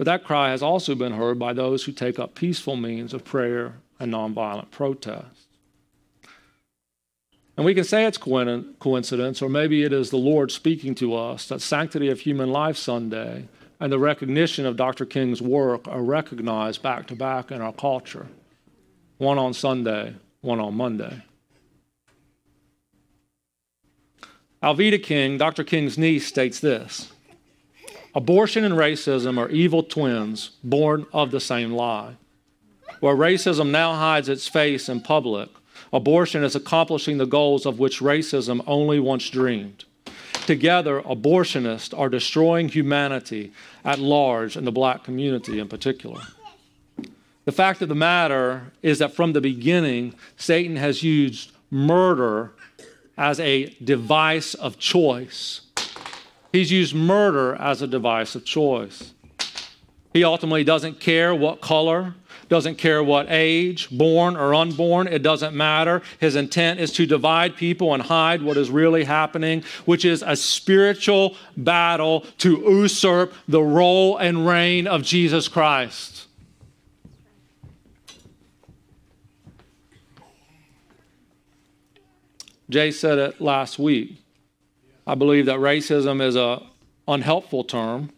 But 0.00 0.06
that 0.06 0.24
cry 0.24 0.48
has 0.48 0.62
also 0.62 0.94
been 0.94 1.12
heard 1.12 1.38
by 1.38 1.52
those 1.52 1.84
who 1.84 1.92
take 1.92 2.18
up 2.18 2.34
peaceful 2.34 2.74
means 2.74 3.12
of 3.12 3.22
prayer 3.22 3.74
and 3.98 4.10
nonviolent 4.10 4.70
protest. 4.70 5.46
And 7.54 7.66
we 7.66 7.74
can 7.74 7.84
say 7.84 8.06
it's 8.06 8.16
coincidence, 8.16 9.42
or 9.42 9.50
maybe 9.50 9.82
it 9.82 9.92
is 9.92 10.08
the 10.08 10.16
Lord 10.16 10.50
speaking 10.52 10.94
to 10.94 11.14
us 11.14 11.48
that 11.48 11.60
Sanctity 11.60 12.08
of 12.08 12.20
Human 12.20 12.50
Life 12.50 12.78
Sunday 12.78 13.46
and 13.78 13.92
the 13.92 13.98
recognition 13.98 14.64
of 14.64 14.78
Dr. 14.78 15.04
King's 15.04 15.42
work 15.42 15.86
are 15.86 16.00
recognized 16.00 16.82
back 16.82 17.06
to 17.08 17.14
back 17.14 17.50
in 17.50 17.60
our 17.60 17.74
culture. 17.74 18.28
One 19.18 19.36
on 19.36 19.52
Sunday, 19.52 20.14
one 20.40 20.60
on 20.60 20.76
Monday. 20.78 21.24
Alveda 24.62 25.02
King, 25.02 25.36
Dr. 25.36 25.62
King's 25.62 25.98
niece, 25.98 26.26
states 26.26 26.58
this 26.58 27.12
Abortion 28.14 28.64
and 28.64 28.74
racism 28.74 29.38
are 29.38 29.48
evil 29.50 29.82
twins 29.82 30.50
born 30.64 31.06
of 31.12 31.30
the 31.30 31.40
same 31.40 31.72
lie. 31.72 32.16
Where 32.98 33.14
racism 33.14 33.70
now 33.70 33.94
hides 33.94 34.28
its 34.28 34.48
face 34.48 34.88
in 34.88 35.00
public, 35.00 35.48
abortion 35.92 36.42
is 36.42 36.56
accomplishing 36.56 37.18
the 37.18 37.26
goals 37.26 37.66
of 37.66 37.78
which 37.78 38.00
racism 38.00 38.64
only 38.66 38.98
once 38.98 39.30
dreamed. 39.30 39.84
Together, 40.44 41.00
abortionists 41.02 41.96
are 41.96 42.08
destroying 42.08 42.68
humanity 42.68 43.52
at 43.84 44.00
large 44.00 44.56
and 44.56 44.66
the 44.66 44.72
black 44.72 45.04
community 45.04 45.60
in 45.60 45.68
particular. 45.68 46.20
The 47.44 47.52
fact 47.52 47.80
of 47.80 47.88
the 47.88 47.94
matter 47.94 48.72
is 48.82 48.98
that 48.98 49.14
from 49.14 49.32
the 49.32 49.40
beginning, 49.40 50.14
Satan 50.36 50.76
has 50.76 51.04
used 51.04 51.52
murder 51.70 52.52
as 53.16 53.38
a 53.38 53.66
device 53.84 54.54
of 54.54 54.78
choice 54.78 55.60
He's 56.52 56.72
used 56.72 56.94
murder 56.94 57.54
as 57.54 57.82
a 57.82 57.86
device 57.86 58.34
of 58.34 58.44
choice. 58.44 59.12
He 60.12 60.24
ultimately 60.24 60.64
doesn't 60.64 60.98
care 60.98 61.34
what 61.34 61.60
color 61.60 62.14
doesn't 62.50 62.74
care 62.74 63.02
what 63.02 63.26
age, 63.30 63.88
born 63.90 64.36
or 64.36 64.54
unborn, 64.54 65.06
it 65.06 65.22
doesn't 65.22 65.54
matter. 65.54 66.02
His 66.18 66.34
intent 66.34 66.80
is 66.80 66.92
to 66.94 67.06
divide 67.06 67.56
people 67.56 67.94
and 67.94 68.02
hide 68.02 68.42
what 68.42 68.56
is 68.56 68.70
really 68.70 69.04
happening, 69.04 69.62
which 69.84 70.04
is 70.04 70.22
a 70.26 70.34
spiritual 70.34 71.36
battle 71.56 72.26
to 72.38 72.58
usurp 72.58 73.32
the 73.46 73.62
role 73.62 74.18
and 74.18 74.46
reign 74.46 74.88
of 74.88 75.04
Jesus 75.04 75.46
Christ. 75.46 76.26
Jay 82.68 82.90
said 82.90 83.18
it 83.18 83.40
last 83.40 83.78
week. 83.78 84.16
I 85.06 85.14
believe 85.14 85.46
that 85.46 85.58
racism 85.58 86.22
is 86.22 86.36
a 86.36 86.62
unhelpful 87.08 87.64
term 87.64 88.10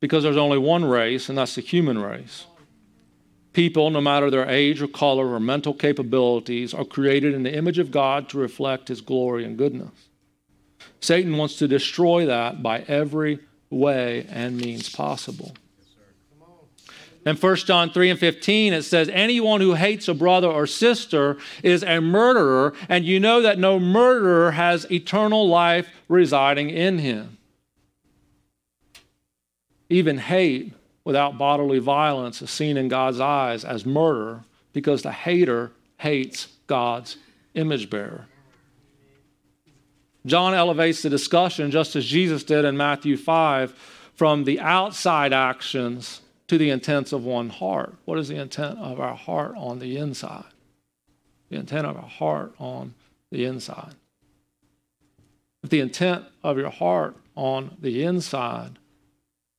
because 0.00 0.22
there's 0.22 0.36
only 0.36 0.58
one 0.58 0.84
race, 0.84 1.28
and 1.28 1.36
that's 1.36 1.54
the 1.54 1.60
human 1.60 1.98
race. 1.98 2.46
People, 3.52 3.90
no 3.90 4.00
matter 4.00 4.30
their 4.30 4.48
age 4.48 4.80
or 4.80 4.88
color 4.88 5.26
or 5.34 5.40
mental 5.40 5.74
capabilities, 5.74 6.72
are 6.72 6.84
created 6.84 7.34
in 7.34 7.42
the 7.42 7.54
image 7.54 7.78
of 7.78 7.90
God 7.90 8.28
to 8.30 8.38
reflect 8.38 8.88
His 8.88 9.00
glory 9.00 9.44
and 9.44 9.58
goodness. 9.58 10.08
Satan 11.00 11.36
wants 11.36 11.56
to 11.56 11.68
destroy 11.68 12.26
that 12.26 12.62
by 12.62 12.80
every 12.80 13.40
way 13.68 14.26
and 14.30 14.56
means 14.56 14.88
possible. 14.88 15.54
In 17.26 17.36
1 17.36 17.56
John 17.56 17.90
3 17.90 18.10
and 18.10 18.18
15, 18.18 18.72
it 18.72 18.82
says, 18.82 19.10
Anyone 19.12 19.60
who 19.60 19.74
hates 19.74 20.08
a 20.08 20.14
brother 20.14 20.48
or 20.48 20.66
sister 20.66 21.36
is 21.62 21.82
a 21.82 22.00
murderer, 22.00 22.72
and 22.88 23.04
you 23.04 23.20
know 23.20 23.42
that 23.42 23.58
no 23.58 23.78
murderer 23.78 24.52
has 24.52 24.90
eternal 24.90 25.46
life 25.46 25.88
residing 26.08 26.70
in 26.70 26.98
him. 26.98 27.36
Even 29.90 30.18
hate 30.18 30.72
without 31.04 31.36
bodily 31.36 31.78
violence 31.78 32.40
is 32.40 32.50
seen 32.50 32.76
in 32.76 32.88
God's 32.88 33.20
eyes 33.20 33.64
as 33.64 33.84
murder 33.84 34.44
because 34.72 35.02
the 35.02 35.12
hater 35.12 35.72
hates 35.98 36.48
God's 36.66 37.16
image 37.54 37.90
bearer. 37.90 38.26
John 40.24 40.54
elevates 40.54 41.02
the 41.02 41.10
discussion, 41.10 41.70
just 41.70 41.96
as 41.96 42.06
Jesus 42.06 42.44
did 42.44 42.64
in 42.64 42.76
Matthew 42.76 43.16
5, 43.16 43.72
from 44.14 44.44
the 44.44 44.60
outside 44.60 45.32
actions 45.32 46.20
to 46.50 46.58
the 46.58 46.70
intents 46.70 47.12
of 47.12 47.24
one 47.24 47.48
heart. 47.48 47.94
What 48.06 48.18
is 48.18 48.26
the 48.26 48.34
intent 48.34 48.80
of 48.80 48.98
our 48.98 49.14
heart 49.14 49.54
on 49.56 49.78
the 49.78 49.96
inside? 49.96 50.42
The 51.48 51.58
intent 51.58 51.86
of 51.86 51.96
our 51.96 52.02
heart 52.02 52.56
on 52.58 52.94
the 53.30 53.44
inside. 53.44 53.94
If 55.62 55.70
the 55.70 55.78
intent 55.78 56.24
of 56.42 56.58
your 56.58 56.70
heart 56.70 57.14
on 57.36 57.76
the 57.80 58.02
inside 58.02 58.80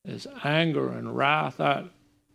is 0.04 0.26
anger 0.44 0.90
and 0.90 1.16
wrath 1.16 1.60
at 1.60 1.86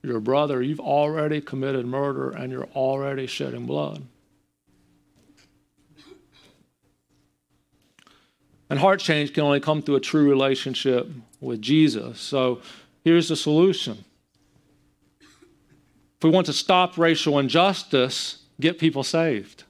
your 0.01 0.19
brother, 0.19 0.63
you've 0.63 0.79
already 0.79 1.39
committed 1.39 1.85
murder 1.85 2.31
and 2.31 2.51
you're 2.51 2.69
already 2.73 3.27
shedding 3.27 3.67
blood. 3.67 4.01
And 8.71 8.79
heart 8.79 9.01
change 9.01 9.35
can 9.35 9.43
only 9.43 9.59
come 9.59 9.83
through 9.83 9.97
a 9.97 9.99
true 9.99 10.27
relationship 10.27 11.07
with 11.39 11.61
Jesus. 11.61 12.19
So 12.19 12.61
here's 13.03 13.29
the 13.29 13.35
solution. 13.35 14.03
If 16.17 16.23
we 16.23 16.29
want 16.29 16.47
to 16.47 16.53
stop 16.53 16.97
racial 16.97 17.37
injustice, 17.37 18.39
get 18.59 18.79
people 18.79 19.03
saved. 19.03 19.63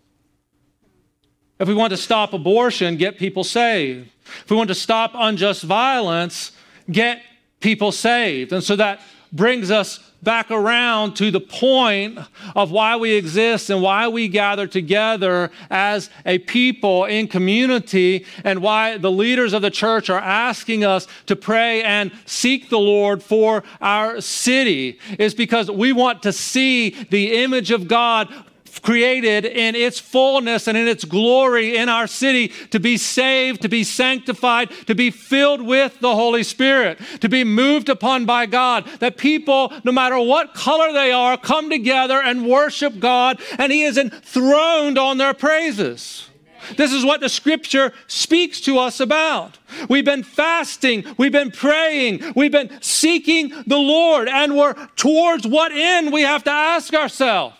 If 1.60 1.67
we 1.67 1.73
want 1.73 1.91
to 1.91 1.97
stop 1.97 2.33
abortion, 2.33 2.97
get 2.97 3.17
people 3.17 3.43
saved. 3.43 4.10
If 4.43 4.49
we 4.49 4.55
want 4.55 4.69
to 4.69 4.75
stop 4.75 5.12
unjust 5.13 5.63
violence, 5.63 6.51
get 6.89 7.21
people 7.60 7.91
saved. 7.91 8.53
And 8.53 8.63
so 8.63 8.75
that 8.75 9.01
brings 9.33 9.71
us 9.71 10.07
back 10.23 10.51
around 10.51 11.15
to 11.15 11.32
the 11.32 11.39
point 11.39 12.19
of 12.56 12.71
why 12.71 12.95
we 12.95 13.13
exist 13.13 13.69
and 13.69 13.82
why 13.82 14.08
we 14.08 14.27
gather 14.27 14.67
together 14.67 15.51
as 15.69 16.10
a 16.25 16.39
people 16.39 17.06
in 17.06 17.27
community 17.27 18.25
and 18.43 18.62
why 18.62 18.97
the 18.97 19.12
leaders 19.12 19.53
of 19.53 19.62
the 19.62 19.71
church 19.71 20.10
are 20.10 20.19
asking 20.19 20.84
us 20.84 21.08
to 21.25 21.36
pray 21.36 21.84
and 21.84 22.12
seek 22.25 22.69
the 22.69 22.80
Lord 22.80 23.21
for 23.21 23.63
our 23.80 24.19
city 24.21 24.99
is 25.19 25.34
because 25.34 25.69
we 25.69 25.93
want 25.93 26.23
to 26.23 26.34
see 26.34 26.89
the 27.10 27.43
image 27.43 27.71
of 27.71 27.88
God 27.88 28.34
created 28.79 29.45
in 29.45 29.75
its 29.75 29.99
fullness 29.99 30.67
and 30.67 30.77
in 30.77 30.87
its 30.87 31.05
glory 31.05 31.77
in 31.77 31.89
our 31.89 32.07
city 32.07 32.49
to 32.71 32.79
be 32.79 32.97
saved, 32.97 33.61
to 33.61 33.69
be 33.69 33.83
sanctified, 33.83 34.71
to 34.87 34.95
be 34.95 35.11
filled 35.11 35.61
with 35.61 35.99
the 35.99 36.15
Holy 36.15 36.43
Spirit, 36.43 36.99
to 37.21 37.29
be 37.29 37.43
moved 37.43 37.89
upon 37.89 38.25
by 38.25 38.45
God. 38.45 38.85
That 38.99 39.17
people, 39.17 39.73
no 39.83 39.91
matter 39.91 40.19
what 40.19 40.53
color 40.53 40.93
they 40.93 41.11
are, 41.11 41.37
come 41.37 41.69
together 41.69 42.21
and 42.21 42.47
worship 42.47 42.99
God, 42.99 43.41
and 43.57 43.71
He 43.71 43.83
is 43.83 43.97
enthroned 43.97 44.97
on 44.97 45.17
their 45.17 45.33
praises. 45.33 46.29
This 46.75 46.91
is 46.91 47.05
what 47.05 47.21
the 47.21 47.29
scripture 47.29 47.93
speaks 48.07 48.59
to 48.61 48.77
us 48.79 48.99
about. 48.99 49.57
We've 49.89 50.03
been 50.03 50.23
fasting, 50.23 51.05
we've 51.17 51.31
been 51.31 51.51
praying, 51.51 52.33
we've 52.35 52.51
been 52.51 52.81
seeking 52.81 53.53
the 53.65 53.77
Lord, 53.77 54.27
and 54.27 54.57
we're 54.57 54.73
towards 54.95 55.47
what 55.47 55.71
end 55.71 56.11
we 56.11 56.23
have 56.23 56.43
to 56.45 56.51
ask 56.51 56.93
ourselves. 56.93 57.55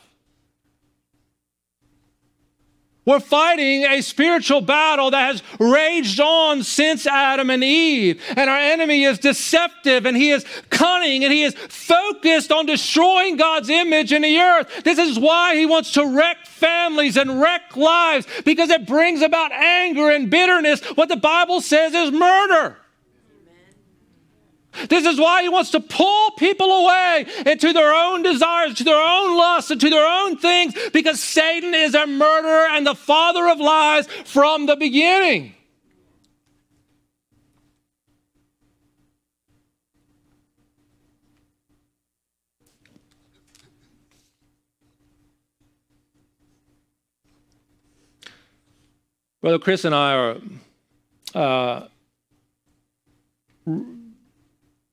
We're 3.08 3.22
fighting 3.22 3.86
a 3.86 4.02
spiritual 4.02 4.60
battle 4.60 5.12
that 5.12 5.28
has 5.28 5.44
raged 5.62 6.20
on 6.20 6.62
since 6.62 7.08
Adam 7.08 7.50
and 7.50 7.64
Eve. 7.64 8.22
And 8.36 8.50
our 8.50 8.58
enemy 8.60 9.06
is 9.06 9.18
deceptive 9.18 10.06
and 10.06 10.18
he 10.18 10.32
is 10.32 10.46
cunning 10.70 11.24
and 11.24 11.32
he 11.32 11.44
is 11.44 11.54
focused 11.54 12.52
on 12.52 12.66
destroying 12.66 13.38
God's 13.38 13.70
image 13.70 14.12
in 14.12 14.24
the 14.24 14.38
earth. 14.38 14.84
This 14.84 15.00
is 15.00 15.18
why 15.18 15.56
he 15.56 15.66
wants 15.66 15.94
to 15.94 16.06
wreck 16.06 16.46
families 16.48 17.16
and 17.16 17.40
wreck 17.40 17.78
lives 17.78 18.28
because 18.44 18.70
it 18.70 18.86
brings 18.86 19.22
about 19.22 19.54
anger 19.54 20.10
and 20.10 20.30
bitterness. 20.30 20.82
What 20.98 21.08
the 21.08 21.16
Bible 21.16 21.62
says 21.62 21.94
is 21.94 22.12
murder. 22.12 22.76
This 24.90 25.06
is 25.06 25.20
why 25.20 25.42
he 25.44 25.50
wants 25.50 25.72
to 25.72 25.80
pull 25.80 26.32
people 26.32 26.72
away 26.72 27.26
into 27.46 27.74
their 27.74 27.94
own 27.94 28.22
desires, 28.22 28.76
to 28.76 28.84
their 28.84 29.02
own 29.02 29.38
lusts, 29.38 29.72
and 29.72 29.82
to 29.82 29.90
their 29.90 30.08
own 30.08 30.38
things, 30.38 30.74
because 30.94 31.22
Satan 31.22 31.74
is 31.74 31.96
a 31.96 32.06
murderer 32.06 32.68
and 32.70 32.86
the 32.86 32.96
father 32.96 33.48
of 33.50 33.60
lies 33.60 34.08
from 34.26 34.66
the 34.66 34.76
beginning. 34.76 35.54
Brother 49.42 49.60
Chris 49.60 49.86
and 49.86 49.96
I 49.96 50.14
are 50.14 50.38
uh, 51.34 51.88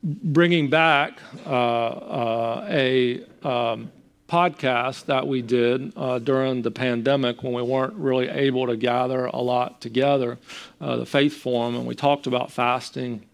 bringing 0.05 0.69
back 0.69 1.19
uh, 1.47 1.49
uh, 1.51 2.67
a 2.69 3.25
um, 3.43 3.91
podcast 4.29 5.07
that 5.07 5.27
we 5.27 5.41
did 5.41 5.93
uh, 5.97 6.19
during 6.19 6.61
the 6.61 6.71
pandemic 6.71 7.43
when 7.43 7.55
we 7.55 7.63
weren't 7.63 7.95
really 7.95 8.29
able 8.29 8.67
to 8.67 8.77
gather 8.77 9.27
a 9.27 9.39
lot 9.39 9.81
together, 9.81 10.39
the 10.81 11.07
Faith 11.07 11.35
Forum, 11.35 11.75
and 11.75 11.87
we 11.87 11.95
talked 11.95 12.27
about 12.27 12.53
fasting 12.53 13.25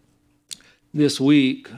this 0.95 1.21
week. 1.21 1.69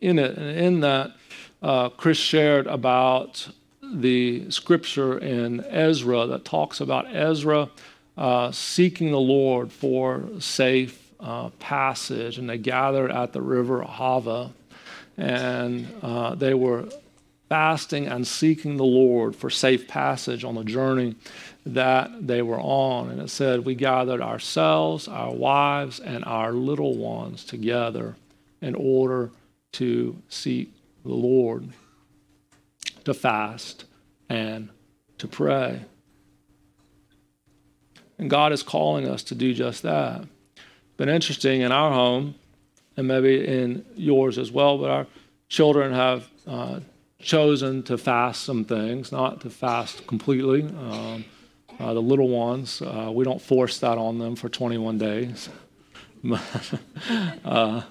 In 0.00 0.18
it, 0.18 0.36
and 0.36 0.58
in 0.58 0.80
that, 0.80 1.96
Chris 1.96 2.18
shared 2.18 2.66
about 2.66 3.48
the 3.82 4.50
scripture 4.50 5.18
in 5.18 5.64
Ezra 5.64 6.26
that 6.26 6.44
talks 6.44 6.80
about 6.80 7.06
Ezra 7.14 7.68
seeking 8.52 9.10
the 9.10 9.20
Lord 9.20 9.72
for 9.72 10.28
safe 10.40 11.07
uh, 11.20 11.50
passage, 11.58 12.38
and 12.38 12.48
they 12.48 12.58
gathered 12.58 13.10
at 13.10 13.32
the 13.32 13.42
river 13.42 13.82
Ahava, 13.82 14.50
and 15.16 15.88
uh, 16.02 16.34
they 16.34 16.54
were 16.54 16.88
fasting 17.48 18.06
and 18.06 18.26
seeking 18.26 18.76
the 18.76 18.84
Lord 18.84 19.34
for 19.34 19.50
safe 19.50 19.88
passage 19.88 20.44
on 20.44 20.54
the 20.54 20.64
journey 20.64 21.16
that 21.64 22.26
they 22.26 22.42
were 22.42 22.60
on. 22.60 23.10
And 23.10 23.20
it 23.20 23.30
said, 23.30 23.64
We 23.64 23.74
gathered 23.74 24.20
ourselves, 24.20 25.08
our 25.08 25.32
wives, 25.32 25.98
and 25.98 26.24
our 26.24 26.52
little 26.52 26.96
ones 26.96 27.44
together 27.44 28.16
in 28.60 28.74
order 28.74 29.30
to 29.72 30.16
seek 30.28 30.72
the 31.04 31.14
Lord, 31.14 31.68
to 33.04 33.14
fast 33.14 33.84
and 34.28 34.68
to 35.18 35.26
pray. 35.26 35.80
And 38.18 38.28
God 38.28 38.52
is 38.52 38.62
calling 38.62 39.08
us 39.08 39.22
to 39.24 39.34
do 39.34 39.54
just 39.54 39.82
that 39.82 40.24
been 40.98 41.08
interesting 41.08 41.62
in 41.62 41.72
our 41.72 41.92
home, 41.92 42.34
and 42.96 43.08
maybe 43.08 43.46
in 43.46 43.86
yours 43.96 44.36
as 44.36 44.50
well, 44.50 44.76
but 44.76 44.90
our 44.90 45.06
children 45.48 45.94
have 45.94 46.28
uh, 46.46 46.80
chosen 47.20 47.82
to 47.84 47.96
fast 47.96 48.42
some 48.42 48.64
things, 48.64 49.10
not 49.10 49.40
to 49.40 49.48
fast 49.48 50.06
completely. 50.06 50.64
Um, 50.64 51.24
uh, 51.78 51.94
the 51.94 52.02
little 52.02 52.28
ones, 52.28 52.82
uh, 52.82 53.10
we 53.14 53.24
don't 53.24 53.40
force 53.40 53.78
that 53.78 53.96
on 53.96 54.18
them 54.18 54.34
for 54.34 54.48
21 54.48 54.98
days. 54.98 55.48
uh, 57.44 57.82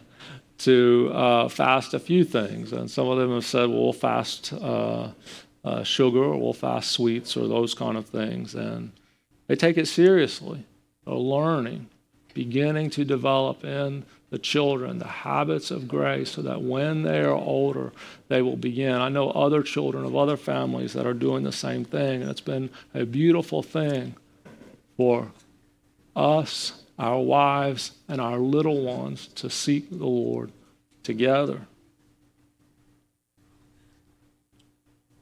to 0.57 1.11
uh, 1.13 1.47
fast 1.47 1.93
a 1.93 1.99
few 1.99 2.25
things. 2.25 2.73
And 2.73 2.91
some 2.91 3.07
of 3.07 3.17
them 3.17 3.31
have 3.33 3.45
said, 3.45 3.69
well, 3.69 3.83
we'll 3.83 3.93
fast 3.93 4.51
uh, 4.51 5.11
sugar 5.83 6.23
or 6.23 6.37
we'll 6.37 6.53
fast 6.53 6.91
sweets 6.91 7.37
or 7.37 7.47
those 7.47 7.73
kind 7.73 7.95
of 7.95 8.07
things. 8.07 8.55
And 8.55 8.91
they 9.47 9.55
take 9.55 9.77
it 9.77 9.87
seriously. 9.87 10.65
They're 11.05 11.15
learning, 11.15 11.87
beginning 12.37 12.91
to 12.91 13.03
develop 13.03 13.65
in 13.65 14.05
the 14.29 14.37
children 14.37 14.99
the 14.99 15.07
habits 15.07 15.71
of 15.71 15.87
grace 15.87 16.33
so 16.33 16.43
that 16.43 16.61
when 16.61 17.01
they 17.01 17.19
are 17.21 17.33
older, 17.33 17.91
they 18.27 18.43
will 18.43 18.55
begin. 18.55 18.93
I 18.93 19.09
know 19.09 19.31
other 19.31 19.63
children 19.63 20.05
of 20.05 20.15
other 20.15 20.37
families 20.37 20.93
that 20.93 21.07
are 21.07 21.15
doing 21.15 21.43
the 21.43 21.51
same 21.51 21.83
thing, 21.83 22.21
and 22.21 22.29
it's 22.29 22.39
been 22.39 22.69
a 22.93 23.05
beautiful 23.05 23.63
thing 23.63 24.15
for 24.97 25.31
us, 26.15 26.83
our 26.99 27.19
wives, 27.19 27.93
and 28.07 28.21
our 28.21 28.37
little 28.37 28.83
ones 28.83 29.29
to 29.29 29.49
seek 29.49 29.89
the 29.89 30.05
Lord 30.05 30.51
together. 31.01 31.61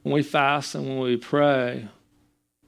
When 0.02 0.12
we 0.12 0.22
fast 0.22 0.74
and 0.74 0.86
when 0.86 0.98
we 0.98 1.16
pray, 1.16 1.88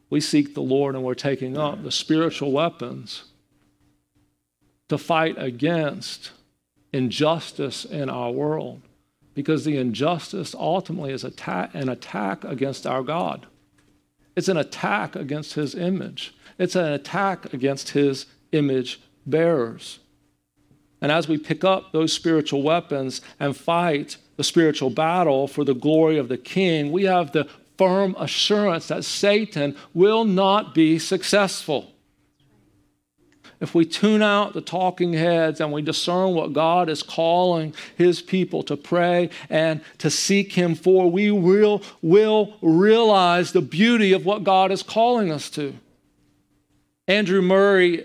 we 0.08 0.22
seek 0.22 0.54
the 0.54 0.62
Lord 0.62 0.94
and 0.94 1.04
we're 1.04 1.14
taking 1.14 1.58
up 1.58 1.82
the 1.82 1.92
spiritual 1.92 2.50
weapons 2.50 3.24
to 4.88 4.98
fight 4.98 5.34
against 5.38 6.32
injustice 6.92 7.84
in 7.84 8.08
our 8.08 8.30
world 8.30 8.80
because 9.34 9.64
the 9.64 9.76
injustice 9.76 10.54
ultimately 10.54 11.12
is 11.12 11.22
an 11.22 11.88
attack 11.88 12.44
against 12.44 12.86
our 12.86 13.02
God. 13.02 13.46
It's 14.34 14.48
an 14.48 14.56
attack 14.56 15.14
against 15.14 15.54
his 15.54 15.74
image. 15.74 16.34
It's 16.58 16.74
an 16.74 16.92
attack 16.92 17.52
against 17.52 17.90
his 17.90 18.26
image 18.52 19.00
bearers. 19.26 20.00
And 21.00 21.12
as 21.12 21.28
we 21.28 21.38
pick 21.38 21.62
up 21.62 21.92
those 21.92 22.12
spiritual 22.12 22.62
weapons 22.62 23.20
and 23.38 23.56
fight 23.56 24.16
the 24.36 24.44
spiritual 24.44 24.90
battle 24.90 25.46
for 25.46 25.64
the 25.64 25.74
glory 25.74 26.18
of 26.18 26.28
the 26.28 26.38
king, 26.38 26.90
we 26.90 27.04
have 27.04 27.32
the 27.32 27.48
firm 27.76 28.16
assurance 28.18 28.88
that 28.88 29.04
Satan 29.04 29.76
will 29.94 30.24
not 30.24 30.74
be 30.74 30.98
successful 30.98 31.92
if 33.60 33.74
we 33.74 33.84
tune 33.84 34.22
out 34.22 34.54
the 34.54 34.60
talking 34.60 35.12
heads 35.12 35.60
and 35.60 35.72
we 35.72 35.82
discern 35.82 36.34
what 36.34 36.52
God 36.52 36.88
is 36.88 37.02
calling 37.02 37.74
his 37.96 38.22
people 38.22 38.62
to 38.64 38.76
pray 38.76 39.30
and 39.50 39.80
to 39.98 40.10
seek 40.10 40.52
him 40.52 40.74
for, 40.74 41.10
we 41.10 41.30
will, 41.30 41.82
will 42.00 42.54
realize 42.62 43.52
the 43.52 43.60
beauty 43.60 44.12
of 44.12 44.24
what 44.24 44.44
God 44.44 44.70
is 44.70 44.82
calling 44.82 45.32
us 45.32 45.50
to. 45.50 45.74
Andrew 47.08 47.42
Murray, 47.42 48.04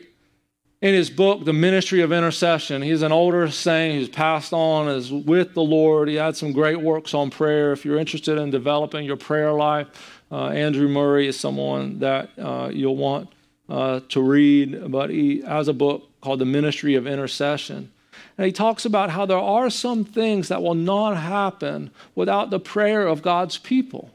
in 0.81 0.93
his 0.93 1.09
book, 1.09 1.45
The 1.45 1.53
Ministry 1.53 2.01
of 2.01 2.11
Intercession, 2.11 2.81
he's 2.81 3.03
an 3.03 3.11
older 3.11 3.49
saint 3.51 3.95
who's 3.95 4.09
passed 4.09 4.53
on, 4.53 4.87
is 4.87 5.11
with 5.11 5.53
the 5.53 5.61
Lord. 5.61 6.07
He 6.07 6.15
had 6.15 6.35
some 6.35 6.51
great 6.51 6.81
works 6.81 7.13
on 7.13 7.29
prayer. 7.29 7.71
If 7.73 7.85
you're 7.85 7.99
interested 7.99 8.37
in 8.37 8.49
developing 8.49 9.05
your 9.05 9.17
prayer 9.17 9.53
life, 9.53 10.21
uh, 10.31 10.47
Andrew 10.47 10.87
Murray 10.87 11.27
is 11.27 11.39
someone 11.39 11.99
that 11.99 12.31
uh, 12.39 12.69
you'll 12.73 12.97
want 12.97 13.29
uh, 13.69 14.01
to 14.09 14.21
read, 14.21 14.91
but 14.91 15.09
he 15.09 15.41
has 15.41 15.67
a 15.67 15.73
book 15.73 16.09
called 16.21 16.39
The 16.39 16.45
Ministry 16.45 16.95
of 16.95 17.07
Intercession. 17.07 17.91
And 18.37 18.45
he 18.45 18.51
talks 18.51 18.85
about 18.85 19.11
how 19.11 19.25
there 19.25 19.37
are 19.37 19.69
some 19.69 20.03
things 20.03 20.47
that 20.47 20.61
will 20.61 20.75
not 20.75 21.17
happen 21.17 21.91
without 22.15 22.49
the 22.49 22.59
prayer 22.59 23.07
of 23.07 23.21
God's 23.21 23.57
people. 23.57 24.09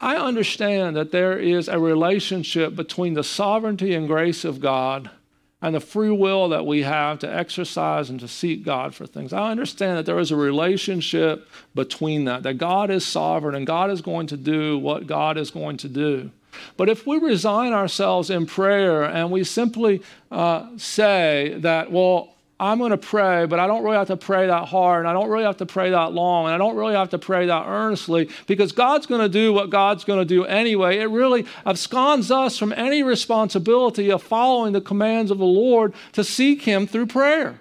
I 0.00 0.16
understand 0.16 0.96
that 0.96 1.12
there 1.12 1.38
is 1.38 1.66
a 1.66 1.78
relationship 1.78 2.76
between 2.76 3.14
the 3.14 3.24
sovereignty 3.24 3.94
and 3.94 4.06
grace 4.06 4.44
of 4.44 4.60
God 4.60 5.08
and 5.64 5.74
the 5.74 5.80
free 5.80 6.10
will 6.10 6.50
that 6.50 6.66
we 6.66 6.82
have 6.82 7.18
to 7.20 7.34
exercise 7.34 8.10
and 8.10 8.20
to 8.20 8.28
seek 8.28 8.64
God 8.64 8.94
for 8.94 9.06
things. 9.06 9.32
I 9.32 9.50
understand 9.50 9.96
that 9.96 10.04
there 10.04 10.18
is 10.18 10.30
a 10.30 10.36
relationship 10.36 11.48
between 11.74 12.26
that, 12.26 12.42
that 12.42 12.58
God 12.58 12.90
is 12.90 13.02
sovereign 13.06 13.54
and 13.54 13.66
God 13.66 13.90
is 13.90 14.02
going 14.02 14.26
to 14.26 14.36
do 14.36 14.78
what 14.78 15.06
God 15.06 15.38
is 15.38 15.50
going 15.50 15.78
to 15.78 15.88
do. 15.88 16.30
But 16.76 16.90
if 16.90 17.06
we 17.06 17.16
resign 17.16 17.72
ourselves 17.72 18.28
in 18.28 18.44
prayer 18.44 19.04
and 19.04 19.30
we 19.30 19.42
simply 19.42 20.02
uh, 20.30 20.68
say 20.76 21.56
that, 21.60 21.90
well, 21.90 22.33
I'm 22.58 22.78
going 22.78 22.92
to 22.92 22.96
pray, 22.96 23.46
but 23.46 23.58
I 23.58 23.66
don't 23.66 23.82
really 23.82 23.96
have 23.96 24.06
to 24.08 24.16
pray 24.16 24.46
that 24.46 24.68
hard, 24.68 25.00
and 25.00 25.08
I 25.08 25.12
don't 25.12 25.28
really 25.28 25.44
have 25.44 25.56
to 25.56 25.66
pray 25.66 25.90
that 25.90 26.12
long, 26.12 26.46
and 26.46 26.54
I 26.54 26.58
don't 26.58 26.76
really 26.76 26.94
have 26.94 27.10
to 27.10 27.18
pray 27.18 27.46
that 27.46 27.66
earnestly 27.66 28.30
because 28.46 28.70
God's 28.70 29.06
going 29.06 29.22
to 29.22 29.28
do 29.28 29.52
what 29.52 29.70
God's 29.70 30.04
going 30.04 30.20
to 30.20 30.24
do 30.24 30.44
anyway. 30.44 30.98
It 30.98 31.06
really 31.06 31.46
absconds 31.66 32.30
us 32.30 32.56
from 32.56 32.72
any 32.72 33.02
responsibility 33.02 34.10
of 34.10 34.22
following 34.22 34.72
the 34.72 34.80
commands 34.80 35.32
of 35.32 35.38
the 35.38 35.44
Lord 35.44 35.94
to 36.12 36.22
seek 36.22 36.62
Him 36.62 36.86
through 36.86 37.06
prayer. 37.06 37.60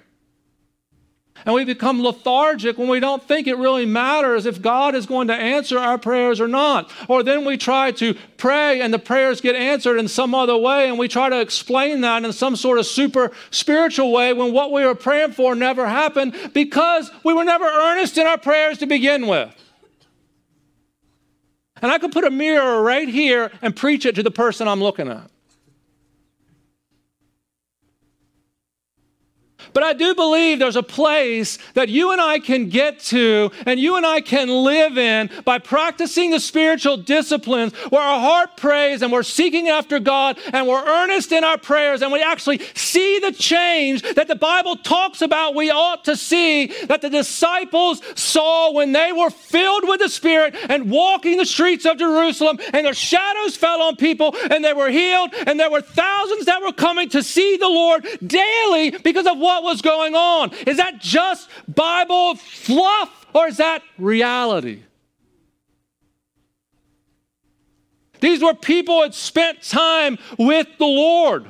And 1.46 1.54
we 1.54 1.66
become 1.66 2.02
lethargic 2.02 2.78
when 2.78 2.88
we 2.88 3.00
don't 3.00 3.22
think 3.22 3.48
it 3.48 3.58
really 3.58 3.86
matters 3.86 4.46
if 4.46 4.62
God 4.62 4.96
is 4.96 5.06
going 5.06 5.28
to 5.28 5.34
answer 5.34 5.78
our 5.78 5.98
prayers 5.98 6.40
or 6.40 6.48
not. 6.48 6.90
Or 7.10 7.22
then 7.22 7.44
we 7.44 7.58
try 7.58 7.92
to 7.92 8.16
pray 8.38 8.82
and 8.82 8.94
the 8.94 9.00
prayers 9.00 9.42
get 9.42 9.56
answered 9.56 9.98
in 9.98 10.08
some 10.08 10.34
other 10.34 10.58
way, 10.58 10.88
and 10.88 10.98
we 10.98 11.08
try 11.08 11.30
to 11.30 11.42
explain 11.42 12.02
that 12.02 12.24
in 12.24 12.32
some 12.32 12.56
sort 12.56 12.80
of 12.80 12.86
super 12.86 13.32
spiritual 13.52 14.12
way 14.12 14.34
when 14.34 14.54
what 14.54 14.72
we 14.72 14.86
were 14.86 14.96
praying 14.96 15.34
for 15.34 15.56
never 15.56 15.88
happened 15.88 16.36
because 16.54 17.12
we 17.24 17.34
were 17.34 17.44
never 17.44 17.66
earnest 17.66 18.18
in 18.18 18.26
our 18.26 18.38
prayers 18.38 18.78
to 18.78 18.86
begin 18.86 19.28
with. 19.28 19.54
And 21.82 21.92
I 21.92 21.98
could 21.98 22.14
put 22.14 22.24
a 22.24 22.32
mirror 22.32 22.82
right 22.82 23.10
here 23.10 23.52
and 23.62 23.76
preach 23.76 24.06
it 24.06 24.16
to 24.16 24.24
the 24.24 24.32
person 24.32 24.70
I'm 24.70 24.82
looking 24.82 25.10
at. 25.10 25.30
But 29.74 29.84
I 29.84 29.94
do 29.94 30.14
believe 30.16 30.60
there's 30.60 30.76
a 30.76 30.84
place 30.84 31.58
that 31.74 31.90
you 31.90 32.12
and 32.12 32.22
I 32.22 32.40
can 32.40 32.70
get 32.70 33.00
to 33.02 33.52
and 33.66 33.80
you 33.80 33.96
and 33.96 34.06
I 34.06 34.22
can 34.22 34.50
live 34.50 34.98
in 34.98 35.30
by 35.46 35.60
practicing 35.60 36.32
the 36.32 36.40
spiritual 36.40 36.98
disciplines 36.98 37.74
where 37.90 38.02
our 38.02 38.20
heart 38.20 38.58
prays 38.58 39.02
and 39.02 39.12
we're 39.12 39.24
seeking 39.24 39.70
after 39.70 40.00
God 40.00 40.38
and 40.54 40.68
we're 40.68 40.86
earnest 40.86 41.32
in 41.32 41.44
our 41.44 41.58
prayers 41.58 42.02
and 42.02 42.12
we 42.12 42.22
actually 42.22 42.60
see 42.76 43.20
the 43.20 43.32
change 43.32 44.02
that 44.14 44.28
the 44.28 44.36
Bible 44.36 44.76
talks 44.78 45.22
about. 45.22 45.56
We 45.56 45.72
ought 45.72 46.06
to 46.06 46.16
see 46.16 46.68
that 46.86 47.02
the 47.02 47.10
disciples 47.10 48.02
saw 48.16 48.72
when 48.72 48.92
they 48.92 49.12
were 49.12 49.30
filled 49.30 49.88
with 49.88 50.00
the 50.00 50.10
Spirit 50.10 50.56
and 50.70 50.90
walking 50.90 51.38
the 51.38 51.46
streets 51.46 51.86
of 51.86 51.98
Jerusalem 51.98 52.60
and 52.74 52.86
their 52.86 52.94
shadows 52.94 53.56
fell 53.56 53.82
on 53.82 53.96
people 53.96 54.36
and 54.52 54.64
they 54.64 54.74
were 54.74 54.90
healed 54.90 55.34
and 55.48 55.60
there 55.60 55.72
were 55.72 55.82
thousands 55.82 56.46
that 56.46 56.62
were 56.62 56.74
coming 56.74 57.10
to 57.10 57.24
see 57.24 57.58
the 57.58 57.68
Lord 57.68 58.06
daily 58.26 58.92
because 58.92 59.26
of 59.26 59.38
what 59.38 59.63
was 59.64 59.82
going 59.82 60.16
on. 60.16 60.52
Is 60.68 60.78
that 60.78 61.00
just 61.00 61.50
Bible 61.68 62.36
fluff 62.36 63.26
or 63.34 63.48
is 63.48 63.58
that 63.58 63.82
reality? 63.98 64.84
These 68.20 68.42
were 68.42 68.54
people 68.54 68.96
who 68.96 69.04
had 69.04 69.14
spent 69.14 69.62
time 69.62 70.18
with 70.38 70.68
the 70.78 70.86
Lord. 70.86 71.46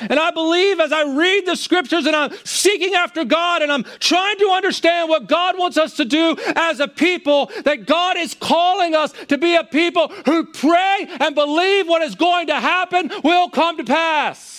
And 0.00 0.18
I 0.18 0.30
believe 0.30 0.78
as 0.78 0.92
I 0.92 1.02
read 1.16 1.46
the 1.46 1.56
scriptures 1.56 2.06
and 2.06 2.14
I'm 2.14 2.32
seeking 2.44 2.94
after 2.94 3.24
God 3.24 3.62
and 3.62 3.72
I'm 3.72 3.84
trying 3.98 4.38
to 4.38 4.50
understand 4.50 5.08
what 5.08 5.26
God 5.26 5.58
wants 5.58 5.76
us 5.76 5.94
to 5.94 6.04
do 6.04 6.36
as 6.54 6.80
a 6.80 6.86
people, 6.86 7.50
that 7.64 7.86
God 7.86 8.16
is 8.16 8.34
calling 8.34 8.94
us 8.94 9.12
to 9.28 9.38
be 9.38 9.56
a 9.56 9.64
people 9.64 10.08
who 10.26 10.44
pray 10.44 11.06
and 11.20 11.34
believe 11.34 11.88
what 11.88 12.02
is 12.02 12.14
going 12.14 12.48
to 12.48 12.54
happen 12.54 13.10
will 13.24 13.48
come 13.50 13.76
to 13.78 13.84
pass. 13.84 14.57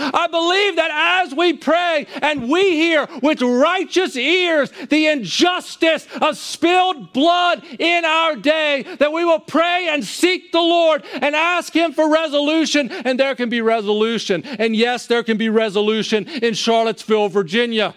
I 0.00 0.26
believe 0.26 0.76
that 0.76 1.24
as 1.24 1.34
we 1.34 1.52
pray 1.52 2.06
and 2.22 2.48
we 2.48 2.76
hear 2.76 3.06
with 3.22 3.42
righteous 3.42 4.16
ears 4.16 4.70
the 4.88 5.06
injustice 5.06 6.06
of 6.20 6.36
spilled 6.36 7.12
blood 7.12 7.64
in 7.78 8.04
our 8.04 8.36
day, 8.36 8.84
that 8.98 9.12
we 9.12 9.24
will 9.24 9.40
pray 9.40 9.88
and 9.88 10.04
seek 10.04 10.52
the 10.52 10.60
Lord 10.60 11.04
and 11.12 11.34
ask 11.36 11.74
Him 11.74 11.92
for 11.92 12.10
resolution, 12.10 12.90
and 12.90 13.18
there 13.18 13.34
can 13.34 13.48
be 13.48 13.60
resolution. 13.60 14.44
And 14.44 14.74
yes, 14.74 15.06
there 15.06 15.22
can 15.22 15.36
be 15.36 15.48
resolution 15.48 16.28
in 16.28 16.54
Charlottesville, 16.54 17.28
Virginia. 17.28 17.94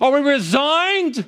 Are 0.00 0.12
we 0.12 0.20
resigned 0.20 1.24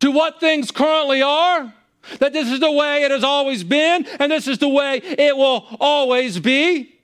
to 0.00 0.10
what 0.10 0.40
things 0.40 0.70
currently 0.70 1.22
are? 1.22 1.72
That 2.18 2.32
this 2.32 2.50
is 2.50 2.60
the 2.60 2.70
way 2.70 3.04
it 3.04 3.10
has 3.10 3.24
always 3.24 3.64
been, 3.64 4.06
and 4.18 4.30
this 4.30 4.48
is 4.48 4.58
the 4.58 4.68
way 4.68 4.98
it 5.02 5.36
will 5.36 5.66
always 5.80 6.38
be. 6.38 7.00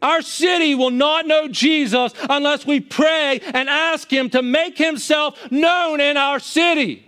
Our 0.00 0.22
city 0.22 0.74
will 0.74 0.90
not 0.90 1.26
know 1.26 1.48
Jesus 1.48 2.12
unless 2.30 2.64
we 2.64 2.80
pray 2.80 3.40
and 3.42 3.68
ask 3.68 4.12
Him 4.12 4.30
to 4.30 4.42
make 4.42 4.78
Himself 4.78 5.50
known 5.50 6.00
in 6.00 6.16
our 6.16 6.38
city. 6.38 7.07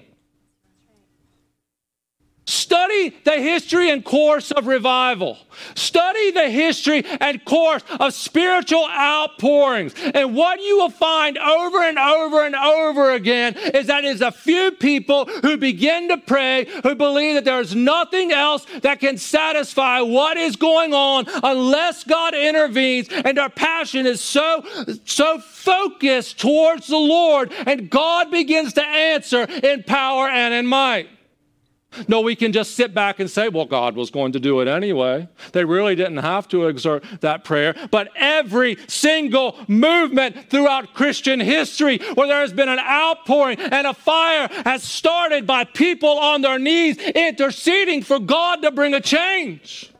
Study 2.51 3.15
the 3.23 3.37
history 3.37 3.91
and 3.91 4.05
course 4.05 4.51
of 4.51 4.67
revival. 4.67 5.39
Study 5.77 6.33
the 6.33 6.51
history 6.51 7.05
and 7.21 7.45
course 7.45 7.85
of 8.01 8.13
spiritual 8.13 8.89
outpourings. 8.91 9.95
And 10.15 10.35
what 10.35 10.61
you 10.61 10.79
will 10.79 10.91
find 10.91 11.39
over 11.39 11.79
and 11.85 11.97
over 11.97 12.45
and 12.45 12.57
over 12.57 13.13
again 13.13 13.57
is 13.57 13.87
that 13.87 14.05
it's 14.05 14.21
a 14.21 14.33
few 14.33 14.73
people 14.73 15.27
who 15.27 15.59
begin 15.59 16.09
to 16.09 16.19
pray 16.19 16.67
who 16.83 16.97
believe 16.97 17.37
that 17.37 17.45
there 17.45 17.61
is 17.61 17.77
nothing 17.77 18.33
else 18.33 18.67
that 18.83 18.99
can 18.99 19.17
satisfy 19.17 20.01
what 20.01 20.37
is 20.37 20.57
going 20.57 20.93
on 20.93 21.27
unless 21.45 22.03
God 22.03 22.35
intervenes 22.35 23.07
and 23.11 23.39
our 23.39 23.51
passion 23.51 24.07
is 24.07 24.21
so 24.21 24.65
so 25.05 25.39
focused 25.39 26.41
towards 26.41 26.89
the 26.89 26.97
Lord 26.97 27.53
and 27.65 27.89
God 27.89 28.33
begins 28.33 28.73
to 28.73 28.85
answer 28.85 29.43
in 29.43 29.85
power 29.85 30.29
and 30.29 30.53
in 30.53 30.67
might. 30.67 31.09
No, 32.07 32.21
we 32.21 32.37
can 32.37 32.53
just 32.53 32.77
sit 32.77 32.95
back 32.95 33.19
and 33.19 33.29
say, 33.29 33.49
well, 33.49 33.65
God 33.65 33.97
was 33.97 34.11
going 34.11 34.33
to 34.33 34.41
do 34.41 34.61
it 34.61 34.69
anyway. 34.69 35.29
They 35.53 35.65
really 35.65 35.97
didn't 35.97 36.19
have 36.19 36.47
to 36.49 36.67
exert 36.67 37.05
that 37.21 37.45
prayer. 37.45 37.75
But 37.91 38.11
every 38.17 38.79
single 38.87 39.57
movement 39.67 40.51
throughout 40.51 40.95
Christian 40.95 41.41
history 41.41 41.99
where 42.15 42.29
there 42.29 42.41
has 42.41 42.53
been 42.53 42.69
an 42.69 42.79
outpouring 42.79 43.59
and 43.59 43.87
a 43.87 43.95
fire 43.95 44.49
has 44.65 44.83
started 44.85 45.47
by 45.47 45.65
people 45.65 46.19
on 46.19 46.43
their 46.43 46.59
knees 46.59 46.97
interceding 46.99 48.03
for 48.03 48.19
God 48.21 48.63
to 48.63 48.71
bring 48.71 48.95
a 48.95 49.01
change. 49.01 49.91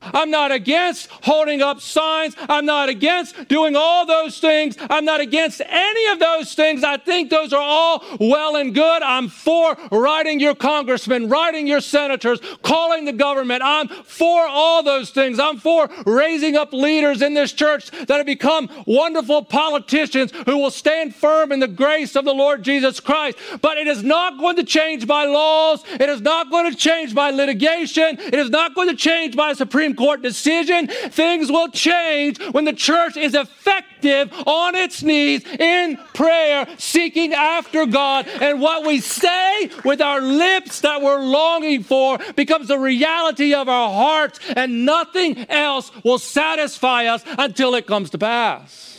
I'm 0.00 0.30
not 0.30 0.52
against 0.52 1.08
holding 1.10 1.60
up 1.60 1.80
signs. 1.80 2.36
I'm 2.48 2.66
not 2.66 2.88
against 2.88 3.48
doing 3.48 3.74
all 3.76 4.06
those 4.06 4.38
things. 4.38 4.76
I'm 4.78 5.04
not 5.04 5.20
against 5.20 5.60
any 5.60 6.12
of 6.12 6.20
those 6.20 6.54
things. 6.54 6.84
I 6.84 6.98
think 6.98 7.30
those 7.30 7.52
are 7.52 7.62
all 7.62 8.04
well 8.20 8.56
and 8.56 8.74
good. 8.74 9.02
I'm 9.02 9.28
for 9.28 9.76
writing 9.90 10.38
your 10.38 10.54
congressmen, 10.54 11.28
writing 11.28 11.66
your 11.66 11.80
senators, 11.80 12.38
calling 12.62 13.06
the 13.06 13.12
government. 13.12 13.62
I'm 13.64 13.88
for 13.88 14.46
all 14.46 14.82
those 14.82 15.10
things. 15.10 15.40
I'm 15.40 15.58
for 15.58 15.88
raising 16.06 16.56
up 16.56 16.72
leaders 16.72 17.20
in 17.20 17.34
this 17.34 17.52
church 17.52 17.90
that 17.90 18.10
have 18.10 18.26
become 18.26 18.70
wonderful 18.86 19.44
politicians 19.44 20.32
who 20.46 20.58
will 20.58 20.70
stand 20.70 21.14
firm 21.14 21.50
in 21.50 21.60
the 21.60 21.68
grace 21.68 22.14
of 22.14 22.24
the 22.24 22.34
Lord 22.34 22.62
Jesus 22.62 23.00
Christ. 23.00 23.36
But 23.60 23.78
it 23.78 23.88
is 23.88 24.04
not 24.04 24.38
going 24.38 24.56
to 24.56 24.64
change 24.64 25.06
by 25.06 25.24
laws. 25.24 25.82
It 25.98 26.08
is 26.08 26.20
not 26.20 26.50
going 26.50 26.70
to 26.70 26.76
change 26.76 27.14
by 27.14 27.30
litigation. 27.30 28.18
It 28.18 28.34
is 28.34 28.50
not 28.50 28.74
going 28.74 28.88
to 28.88 28.96
change 28.96 29.34
by 29.34 29.52
Supreme 29.52 29.87
Supreme 29.88 29.96
Court 29.96 30.22
decision. 30.22 30.86
Things 30.86 31.50
will 31.50 31.68
change 31.68 32.40
when 32.52 32.64
the 32.64 32.72
church 32.72 33.16
is 33.16 33.34
effective 33.34 34.32
on 34.46 34.74
its 34.74 35.02
knees 35.02 35.44
in 35.46 35.96
prayer, 36.14 36.66
seeking 36.78 37.32
after 37.32 37.86
God. 37.86 38.26
And 38.40 38.60
what 38.60 38.86
we 38.86 39.00
say 39.00 39.70
with 39.84 40.00
our 40.00 40.20
lips 40.20 40.80
that 40.82 41.00
we're 41.00 41.20
longing 41.20 41.82
for 41.82 42.18
becomes 42.36 42.68
the 42.68 42.78
reality 42.78 43.54
of 43.54 43.68
our 43.68 43.90
hearts, 43.90 44.40
and 44.56 44.84
nothing 44.84 45.48
else 45.50 45.90
will 46.04 46.18
satisfy 46.18 47.06
us 47.06 47.24
until 47.38 47.74
it 47.74 47.86
comes 47.86 48.10
to 48.10 48.18
pass. 48.18 48.97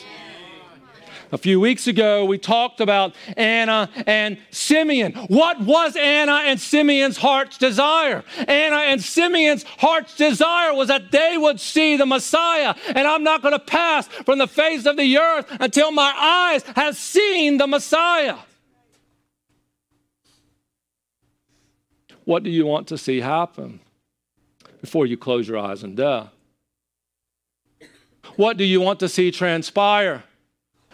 A 1.31 1.37
few 1.37 1.59
weeks 1.59 1.85
ago, 1.85 2.25
we 2.25 2.39
talked 2.39 2.81
about 2.81 3.13
Anna 3.37 3.89
and 4.07 4.39
Simeon. 4.49 5.13
What 5.27 5.61
was 5.61 5.95
Anna 5.95 6.41
and 6.45 6.59
Simeon's 6.59 7.17
heart's 7.17 7.59
desire? 7.59 8.23
Anna 8.47 8.77
and 8.77 9.01
Simeon's 9.01 9.63
heart's 9.63 10.15
desire 10.15 10.73
was 10.73 10.87
that 10.87 11.11
they 11.11 11.37
would 11.37 11.59
see 11.59 11.97
the 11.97 12.05
Messiah. 12.07 12.73
And 12.87 13.07
I'm 13.07 13.23
not 13.23 13.43
going 13.43 13.53
to 13.53 13.59
pass 13.59 14.07
from 14.07 14.39
the 14.39 14.47
face 14.47 14.87
of 14.87 14.97
the 14.97 15.17
earth 15.19 15.45
until 15.59 15.91
my 15.91 16.11
eyes 16.17 16.63
have 16.75 16.97
seen 16.97 17.57
the 17.57 17.67
Messiah. 17.67 18.37
What 22.25 22.41
do 22.43 22.49
you 22.49 22.65
want 22.65 22.87
to 22.87 22.97
see 22.97 23.21
happen 23.21 23.81
before 24.81 25.05
you 25.05 25.17
close 25.17 25.47
your 25.47 25.59
eyes 25.59 25.83
in 25.83 25.93
death? 25.93 26.29
What 28.35 28.57
do 28.57 28.63
you 28.63 28.81
want 28.81 28.99
to 29.01 29.09
see 29.09 29.31
transpire 29.31 30.23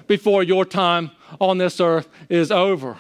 before 0.08 0.44
your 0.44 0.66
time 0.66 1.12
on 1.40 1.58
this 1.58 1.80
earth 1.80 2.10
is 2.30 2.52
over. 2.52 2.98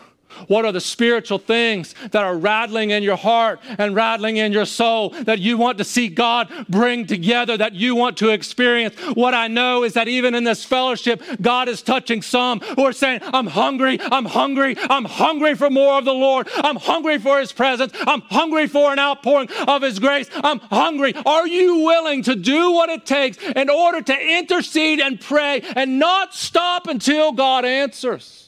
What 0.47 0.65
are 0.65 0.71
the 0.71 0.81
spiritual 0.81 1.39
things 1.39 1.95
that 2.11 2.23
are 2.23 2.37
rattling 2.37 2.91
in 2.91 3.03
your 3.03 3.15
heart 3.15 3.59
and 3.77 3.95
rattling 3.95 4.37
in 4.37 4.51
your 4.51 4.65
soul 4.65 5.09
that 5.09 5.39
you 5.39 5.57
want 5.57 5.77
to 5.77 5.83
see 5.83 6.07
God 6.07 6.51
bring 6.69 7.05
together, 7.05 7.57
that 7.57 7.73
you 7.73 7.95
want 7.95 8.17
to 8.17 8.29
experience? 8.29 8.95
What 9.13 9.33
I 9.33 9.47
know 9.47 9.83
is 9.83 9.93
that 9.93 10.07
even 10.07 10.35
in 10.35 10.43
this 10.43 10.65
fellowship, 10.65 11.21
God 11.41 11.69
is 11.69 11.81
touching 11.81 12.21
some 12.21 12.59
who 12.59 12.83
are 12.83 12.93
saying, 12.93 13.21
I'm 13.23 13.47
hungry, 13.47 13.99
I'm 13.99 14.25
hungry, 14.25 14.75
I'm 14.77 15.05
hungry 15.05 15.55
for 15.55 15.69
more 15.69 15.97
of 15.97 16.05
the 16.05 16.13
Lord. 16.13 16.47
I'm 16.55 16.75
hungry 16.75 17.17
for 17.19 17.39
His 17.39 17.51
presence. 17.51 17.93
I'm 18.07 18.21
hungry 18.21 18.67
for 18.67 18.91
an 18.91 18.99
outpouring 18.99 19.49
of 19.67 19.81
His 19.81 19.99
grace. 19.99 20.29
I'm 20.35 20.59
hungry. 20.59 21.13
Are 21.25 21.47
you 21.47 21.79
willing 21.79 22.23
to 22.23 22.35
do 22.35 22.71
what 22.71 22.89
it 22.89 23.05
takes 23.05 23.37
in 23.37 23.69
order 23.69 24.01
to 24.01 24.37
intercede 24.37 24.99
and 24.99 25.19
pray 25.19 25.61
and 25.75 25.99
not 25.99 26.33
stop 26.33 26.87
until 26.87 27.31
God 27.31 27.65
answers? 27.65 28.44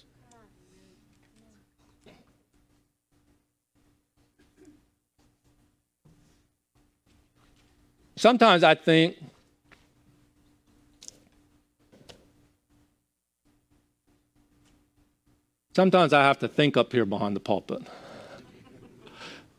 Sometimes 8.18 8.64
I 8.64 8.74
think 8.74 9.16
sometimes 15.76 16.14
I 16.14 16.24
have 16.24 16.40
to 16.40 16.48
think 16.48 16.78
up 16.78 16.92
here 16.92 17.06
behind 17.06 17.36
the 17.36 17.40
pulpit. 17.40 17.84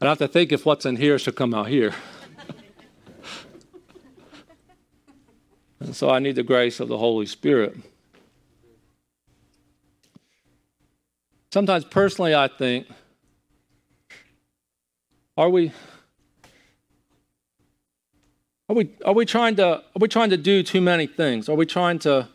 I 0.00 0.06
have 0.06 0.18
to 0.18 0.26
think 0.26 0.50
if 0.50 0.66
what's 0.66 0.86
in 0.86 0.96
here 0.96 1.20
should 1.20 1.36
come 1.36 1.54
out 1.54 1.68
here. 1.68 1.94
and 5.80 5.94
so 5.94 6.10
I 6.10 6.18
need 6.18 6.34
the 6.34 6.42
grace 6.42 6.80
of 6.80 6.88
the 6.88 6.98
Holy 6.98 7.26
Spirit. 7.26 7.76
Sometimes 11.52 11.84
personally 11.84 12.34
I 12.34 12.48
think, 12.48 12.88
are 15.36 15.48
we 15.48 15.70
are 18.68 18.74
we, 18.74 18.90
are 19.04 19.14
we, 19.14 19.24
trying, 19.24 19.56
to, 19.56 19.76
are 19.76 19.98
we 19.98 20.08
trying 20.08 20.30
to 20.30 20.36
do 20.36 20.62
too 20.62 20.80
many 20.80 21.06
things? 21.06 21.48
Are 21.48 21.54
we 21.54 21.64
trying 21.64 21.98
to, 22.00 22.28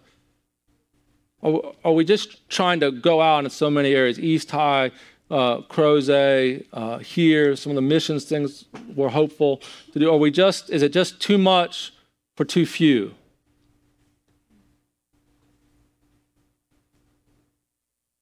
are, 1.43 1.61
are 1.85 1.93
we 1.93 2.03
just 2.03 2.49
trying 2.49 2.79
to 2.79 2.91
go 2.91 3.21
out 3.21 3.43
in 3.43 3.49
so 3.51 3.69
many 3.69 3.93
areas? 3.93 4.19
East 4.19 4.49
High, 4.49 4.91
uh, 5.29 5.61
Crozet, 5.61 6.65
uh, 6.73 6.97
here, 6.99 7.55
some 7.55 7.71
of 7.71 7.75
the 7.75 7.81
missions 7.81 8.25
things 8.25 8.65
we're 8.95 9.09
hopeful 9.09 9.61
to 9.91 9.99
do. 9.99 10.11
Are 10.11 10.17
we 10.17 10.31
just, 10.31 10.71
is 10.71 10.81
it 10.81 10.91
just 10.91 11.21
too 11.21 11.37
much 11.37 11.93
for 12.35 12.45
too 12.45 12.65
few? 12.65 13.13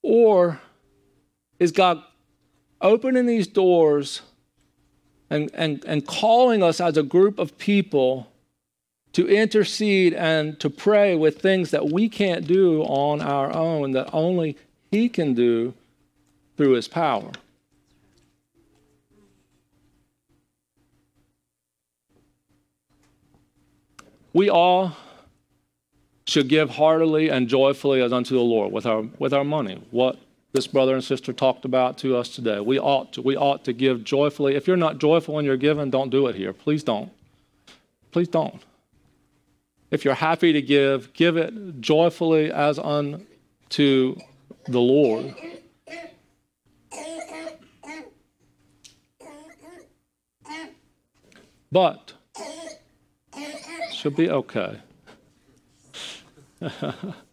Or 0.01 0.59
is 1.59 1.72
God 1.72 2.03
opening 2.82 3.26
these 3.26 3.47
doors 3.47 4.22
and, 5.32 5.50
and, 5.54 5.84
and 5.86 6.06
calling 6.06 6.62
us 6.62 6.82
as 6.82 6.98
a 6.98 7.04
group 7.04 7.40
of 7.40 7.58
people 7.58 8.28
to 9.14 9.28
intercede 9.28 10.14
and 10.14 10.60
to 10.60 10.70
pray 10.70 11.16
with 11.16 11.42
things 11.42 11.72
that 11.72 11.90
we 11.90 12.10
can't 12.10 12.46
do 12.46 12.84
on 12.84 13.22
our 13.22 13.52
own, 13.56 13.92
that 13.92 14.10
only 14.12 14.58
He 14.92 15.08
can 15.08 15.34
do 15.34 15.74
through 16.58 16.74
His 16.74 16.90
power. 16.90 17.32
We 24.34 24.50
all 24.50 24.98
should 26.26 26.50
give 26.50 26.72
heartily 26.72 27.30
and 27.30 27.48
joyfully 27.48 28.02
as 28.02 28.12
unto 28.12 28.36
the 28.36 28.42
Lord 28.42 28.74
with 28.74 28.86
our, 28.86 29.04
with 29.18 29.34
our 29.34 29.44
money. 29.46 29.82
What 29.92 30.20
this 30.54 30.68
brother 30.68 30.93
and 30.93 31.04
sister 31.04 31.32
talked 31.32 31.66
about 31.66 31.97
to 31.99 32.18
us 32.18 32.30
today. 32.30 32.60
We 32.60 32.78
ought 32.80 33.14
to, 33.14 33.22
we 33.22 33.38
ought 33.38 33.64
to 33.66 33.74
give 33.74 34.04
joyfully. 34.04 34.56
If 34.56 34.68
you're 34.68 34.78
not 34.78 34.97
joyful 34.97 35.36
when 35.36 35.45
you're 35.45 35.58
giving, 35.58 35.89
don't 35.89 36.10
do 36.10 36.28
it 36.28 36.36
here. 36.36 36.54
Please 36.54 36.84
don't. 36.84 37.12
Please 38.12 38.28
don't. 38.28 38.62
If 39.91 40.04
you're 40.06 40.14
happy 40.14 40.54
to 40.54 40.62
give, 40.62 41.14
give 41.14 41.38
it 41.38 41.82
joyfully 41.82 42.52
as 42.52 42.80
unto 42.80 44.16
the 44.68 44.80
Lord. 44.80 45.36
But 51.72 52.14
she'll 53.93 54.12
be 54.12 54.30
okay. 54.30 54.80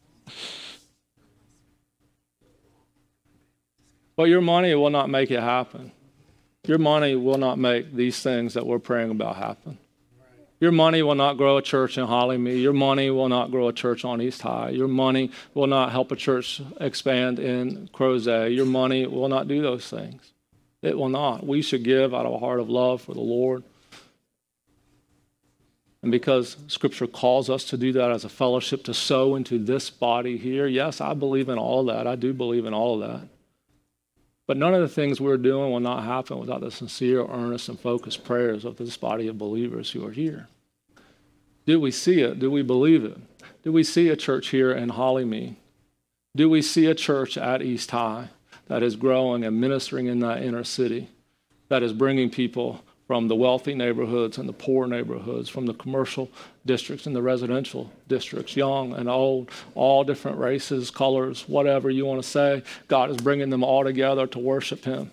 But 4.18 4.24
your 4.24 4.40
money 4.40 4.74
will 4.74 4.90
not 4.90 5.08
make 5.08 5.30
it 5.30 5.38
happen. 5.38 5.92
Your 6.66 6.78
money 6.78 7.14
will 7.14 7.38
not 7.38 7.56
make 7.56 7.94
these 7.94 8.20
things 8.20 8.54
that 8.54 8.66
we're 8.66 8.80
praying 8.80 9.12
about 9.12 9.36
happen. 9.36 9.78
Your 10.58 10.72
money 10.72 11.04
will 11.04 11.14
not 11.14 11.36
grow 11.36 11.56
a 11.56 11.62
church 11.62 11.98
in 11.98 12.04
Hollymead. 12.04 12.60
Your 12.60 12.72
money 12.72 13.10
will 13.10 13.28
not 13.28 13.52
grow 13.52 13.68
a 13.68 13.72
church 13.72 14.04
on 14.04 14.20
East 14.20 14.42
High. 14.42 14.70
Your 14.70 14.88
money 14.88 15.30
will 15.54 15.68
not 15.68 15.92
help 15.92 16.10
a 16.10 16.16
church 16.16 16.60
expand 16.80 17.38
in 17.38 17.90
Crozet. 17.94 18.52
Your 18.56 18.66
money 18.66 19.06
will 19.06 19.28
not 19.28 19.46
do 19.46 19.62
those 19.62 19.88
things. 19.88 20.32
It 20.82 20.98
will 20.98 21.10
not. 21.10 21.46
We 21.46 21.62
should 21.62 21.84
give 21.84 22.12
out 22.12 22.26
of 22.26 22.32
a 22.32 22.38
heart 22.38 22.58
of 22.58 22.68
love 22.68 23.02
for 23.02 23.14
the 23.14 23.20
Lord. 23.20 23.62
And 26.02 26.10
because 26.10 26.56
Scripture 26.66 27.06
calls 27.06 27.48
us 27.48 27.62
to 27.66 27.76
do 27.76 27.92
that 27.92 28.10
as 28.10 28.24
a 28.24 28.28
fellowship, 28.28 28.82
to 28.86 28.94
sow 28.94 29.36
into 29.36 29.60
this 29.60 29.90
body 29.90 30.36
here, 30.38 30.66
yes, 30.66 31.00
I 31.00 31.14
believe 31.14 31.48
in 31.48 31.56
all 31.56 31.84
that. 31.84 32.08
I 32.08 32.16
do 32.16 32.34
believe 32.34 32.66
in 32.66 32.74
all 32.74 33.00
of 33.00 33.08
that. 33.08 33.28
But 34.48 34.56
none 34.56 34.72
of 34.72 34.80
the 34.80 34.88
things 34.88 35.20
we're 35.20 35.36
doing 35.36 35.70
will 35.70 35.78
not 35.78 36.04
happen 36.04 36.38
without 36.38 36.62
the 36.62 36.70
sincere, 36.70 37.20
earnest, 37.20 37.68
and 37.68 37.78
focused 37.78 38.24
prayers 38.24 38.64
of 38.64 38.76
this 38.76 38.96
body 38.96 39.28
of 39.28 39.36
believers 39.36 39.90
who 39.90 40.04
are 40.06 40.10
here. 40.10 40.48
Do 41.66 41.78
we 41.78 41.90
see 41.90 42.22
it? 42.22 42.38
Do 42.38 42.50
we 42.50 42.62
believe 42.62 43.04
it? 43.04 43.18
Do 43.62 43.72
we 43.72 43.84
see 43.84 44.08
a 44.08 44.16
church 44.16 44.48
here 44.48 44.72
in 44.72 44.88
Hollymead? 44.88 45.56
Do 46.34 46.48
we 46.48 46.62
see 46.62 46.86
a 46.86 46.94
church 46.94 47.36
at 47.36 47.60
East 47.60 47.90
High 47.90 48.30
that 48.68 48.82
is 48.82 48.96
growing 48.96 49.44
and 49.44 49.60
ministering 49.60 50.06
in 50.06 50.20
that 50.20 50.42
inner 50.42 50.64
city, 50.64 51.10
that 51.68 51.82
is 51.82 51.92
bringing 51.92 52.30
people 52.30 52.80
from 53.08 53.26
the 53.26 53.34
wealthy 53.34 53.74
neighborhoods 53.74 54.36
and 54.36 54.46
the 54.46 54.52
poor 54.52 54.86
neighborhoods, 54.86 55.48
from 55.48 55.64
the 55.64 55.72
commercial 55.72 56.30
districts 56.66 57.06
and 57.06 57.16
the 57.16 57.22
residential 57.22 57.90
districts, 58.06 58.54
young 58.54 58.92
and 58.92 59.08
old, 59.08 59.50
all 59.74 60.04
different 60.04 60.36
races, 60.36 60.90
colors, 60.90 61.48
whatever 61.48 61.88
you 61.88 62.04
want 62.04 62.22
to 62.22 62.28
say. 62.28 62.62
God 62.86 63.08
is 63.08 63.16
bringing 63.16 63.48
them 63.48 63.64
all 63.64 63.82
together 63.82 64.26
to 64.26 64.38
worship 64.38 64.84
Him. 64.84 65.10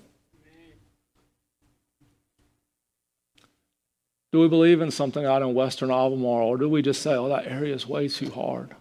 Do 4.34 4.42
we 4.42 4.50
believe 4.50 4.82
in 4.82 4.92
something 4.92 5.24
out 5.24 5.42
in 5.42 5.54
Western 5.54 5.90
Albemarle, 5.90 6.50
or 6.50 6.58
do 6.58 6.68
we 6.68 6.82
just 6.82 7.02
say, 7.02 7.14
oh, 7.16 7.30
that 7.30 7.48
area 7.48 7.74
is 7.74 7.88
way 7.88 8.10
too 8.10 8.30
hard? 8.30 8.76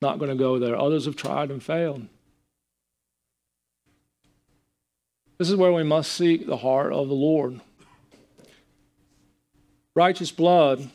Not 0.00 0.20
going 0.20 0.30
to 0.30 0.36
go 0.36 0.60
there. 0.60 0.78
Others 0.78 1.06
have 1.06 1.16
tried 1.16 1.50
and 1.50 1.60
failed. 1.60 2.06
This 5.38 5.50
is 5.50 5.56
where 5.56 5.72
we 5.72 5.82
must 5.82 6.12
seek 6.12 6.46
the 6.46 6.56
heart 6.56 6.92
of 6.92 7.08
the 7.08 7.14
Lord. 7.14 7.60
Righteous 9.94 10.30
blood 10.30 10.88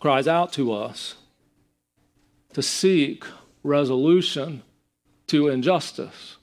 cries 0.00 0.26
out 0.26 0.52
to 0.54 0.72
us 0.72 1.16
to 2.54 2.62
seek 2.62 3.24
resolution 3.62 4.62
to 5.28 5.48
injustice. 5.48 6.36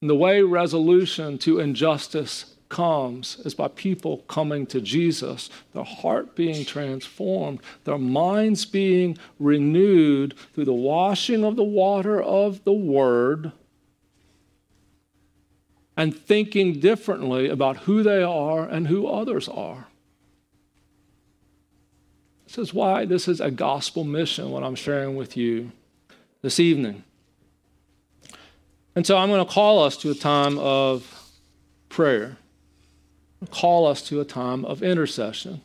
And 0.00 0.10
the 0.10 0.16
way 0.16 0.42
resolution 0.42 1.38
to 1.38 1.60
injustice 1.60 2.56
comes 2.68 3.40
is 3.44 3.54
by 3.54 3.68
people 3.68 4.18
coming 4.28 4.66
to 4.66 4.80
Jesus, 4.80 5.48
their 5.72 5.84
heart 5.84 6.34
being 6.34 6.64
transformed, 6.64 7.60
their 7.84 7.98
minds 7.98 8.64
being 8.64 9.16
renewed 9.38 10.34
through 10.54 10.64
the 10.64 10.72
washing 10.72 11.44
of 11.44 11.56
the 11.56 11.64
water 11.64 12.20
of 12.20 12.62
the 12.64 12.72
Word 12.72 13.52
and 15.96 16.16
thinking 16.16 16.78
differently 16.78 17.48
about 17.48 17.78
who 17.78 18.02
they 18.02 18.22
are 18.22 18.64
and 18.64 18.88
who 18.88 19.06
others 19.06 19.48
are. 19.48 19.86
This 22.46 22.58
is 22.58 22.74
why 22.74 23.04
this 23.04 23.28
is 23.28 23.40
a 23.40 23.50
gospel 23.50 24.04
mission, 24.04 24.50
what 24.50 24.62
I'm 24.62 24.74
sharing 24.74 25.16
with 25.16 25.36
you 25.36 25.72
this 26.42 26.60
evening. 26.60 27.02
And 28.94 29.06
so 29.06 29.16
I'm 29.16 29.28
going 29.28 29.44
to 29.44 29.52
call 29.52 29.82
us 29.82 29.96
to 29.98 30.10
a 30.10 30.14
time 30.14 30.58
of 30.58 31.30
prayer, 31.88 32.36
call 33.50 33.86
us 33.86 34.02
to 34.02 34.20
a 34.20 34.24
time 34.24 34.64
of 34.64 34.82
intercession. 34.82 35.60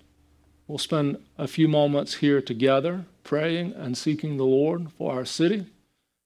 We'll 0.67 0.77
spend 0.77 1.17
a 1.37 1.47
few 1.47 1.67
moments 1.67 2.15
here 2.15 2.41
together 2.41 3.05
praying 3.23 3.73
and 3.73 3.97
seeking 3.97 4.37
the 4.37 4.45
Lord 4.45 4.91
for 4.97 5.13
our 5.13 5.25
city. 5.25 5.65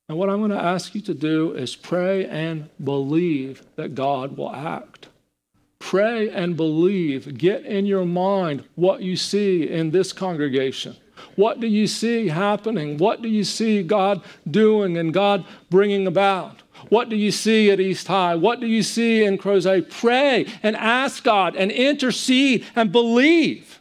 And 0.07 0.17
what 0.17 0.29
I'm 0.29 0.39
going 0.39 0.51
to 0.51 0.61
ask 0.61 0.93
you 0.93 1.01
to 1.01 1.13
do 1.13 1.53
is 1.53 1.75
pray 1.75 2.25
and 2.27 2.69
believe 2.83 3.63
that 3.75 3.95
God 3.95 4.37
will 4.37 4.53
act. 4.53 5.07
Pray 5.79 6.29
and 6.29 6.55
believe. 6.55 7.37
Get 7.37 7.65
in 7.65 7.85
your 7.85 8.05
mind 8.05 8.63
what 8.75 9.01
you 9.01 9.15
see 9.15 9.67
in 9.67 9.91
this 9.91 10.13
congregation. 10.13 10.95
What 11.35 11.59
do 11.59 11.67
you 11.67 11.87
see 11.87 12.27
happening? 12.27 12.97
What 12.97 13.21
do 13.21 13.29
you 13.29 13.43
see 13.43 13.81
God 13.83 14.21
doing 14.49 14.97
and 14.97 15.13
God 15.13 15.45
bringing 15.69 16.07
about? 16.07 16.61
What 16.89 17.09
do 17.09 17.15
you 17.15 17.31
see 17.31 17.71
at 17.71 17.79
East 17.79 18.07
High? 18.07 18.35
What 18.35 18.59
do 18.59 18.67
you 18.67 18.83
see 18.83 19.23
in 19.23 19.37
Crozet? 19.37 19.89
Pray 19.89 20.45
and 20.61 20.75
ask 20.75 21.23
God 21.23 21.55
and 21.55 21.71
intercede 21.71 22.65
and 22.75 22.91
believe 22.91 23.79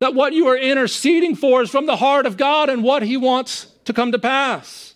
that 0.00 0.14
what 0.14 0.32
you 0.32 0.48
are 0.48 0.58
interceding 0.58 1.36
for 1.36 1.62
is 1.62 1.70
from 1.70 1.86
the 1.86 1.96
heart 1.96 2.26
of 2.26 2.36
God 2.36 2.68
and 2.68 2.82
what 2.82 3.02
He 3.02 3.16
wants 3.16 3.73
to 3.84 3.92
come 3.92 4.12
to 4.12 4.18
pass. 4.18 4.94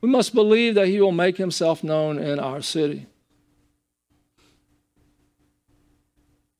We 0.00 0.08
must 0.08 0.34
believe 0.34 0.74
that 0.76 0.88
He 0.88 1.00
will 1.00 1.12
make 1.12 1.36
Himself 1.36 1.84
known 1.84 2.18
in 2.18 2.38
our 2.38 2.62
city. 2.62 3.06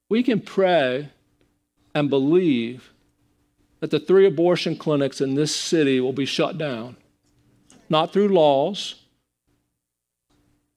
We 0.09 0.23
can 0.23 0.41
pray 0.41 1.11
and 1.95 2.11
believe 2.11 2.93
that 3.81 3.91
the 3.91 4.01
three 4.01 4.27
abortion 4.27 4.77
clinics 4.77 5.21
in 5.21 5.35
this 5.35 5.55
city 5.55 6.01
will 6.01 6.13
be 6.13 6.27
shut 6.27 6.59
down, 6.59 6.97
not 7.89 8.13
through 8.13 8.29
laws, 8.29 8.97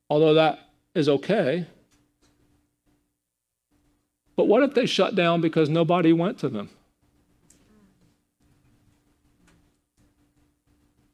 although 0.10 0.36
that 0.36 0.60
is 0.96 1.10
okay. 1.10 1.66
But 4.36 4.48
what 4.48 4.64
if 4.64 4.74
they 4.74 4.86
shut 4.86 5.16
down 5.16 5.42
because 5.42 5.70
nobody 5.70 6.14
went 6.14 6.40
to 6.40 6.50
them? 6.50 6.70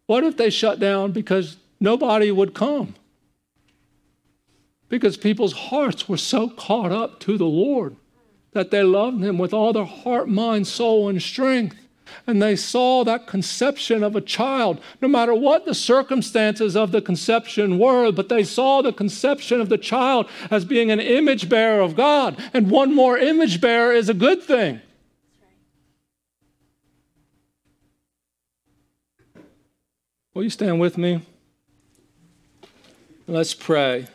What 0.09 0.23
if 0.23 0.37
they 0.37 0.49
shut 0.49 0.79
down 0.79 1.11
because 1.11 1.57
nobody 1.79 2.31
would 2.31 2.55
come? 2.55 2.95
Because 4.87 5.17
people's 5.17 5.53
hearts 5.53 6.09
were 6.09 6.17
so 6.17 6.49
caught 6.49 6.91
up 6.91 7.19
to 7.19 7.37
the 7.37 7.45
Lord 7.45 7.95
that 8.53 8.71
they 8.71 8.81
loved 8.81 9.23
Him 9.23 9.37
with 9.37 9.53
all 9.53 9.71
their 9.71 9.85
heart, 9.85 10.27
mind, 10.27 10.65
soul, 10.65 11.09
and 11.09 11.21
strength. 11.21 11.77
And 12.25 12.41
they 12.41 12.55
saw 12.55 13.03
that 13.03 13.27
conception 13.27 14.01
of 14.01 14.15
a 14.15 14.21
child, 14.21 14.81
no 14.99 15.07
matter 15.07 15.35
what 15.35 15.67
the 15.67 15.75
circumstances 15.75 16.75
of 16.75 16.91
the 16.91 17.03
conception 17.03 17.77
were, 17.77 18.11
but 18.11 18.29
they 18.29 18.43
saw 18.43 18.81
the 18.81 18.91
conception 18.91 19.61
of 19.61 19.69
the 19.69 19.77
child 19.77 20.27
as 20.49 20.65
being 20.65 20.89
an 20.89 20.99
image 20.99 21.49
bearer 21.49 21.81
of 21.81 21.95
God. 21.95 22.35
And 22.51 22.71
one 22.71 22.95
more 22.95 23.19
image 23.19 23.61
bearer 23.61 23.93
is 23.93 24.09
a 24.09 24.15
good 24.15 24.41
thing. 24.41 24.81
Will 30.39 30.45
you 30.45 30.49
stand 30.49 30.79
with 30.79 30.97
me? 30.97 31.21
Let's 33.27 33.53
pray 33.53 34.07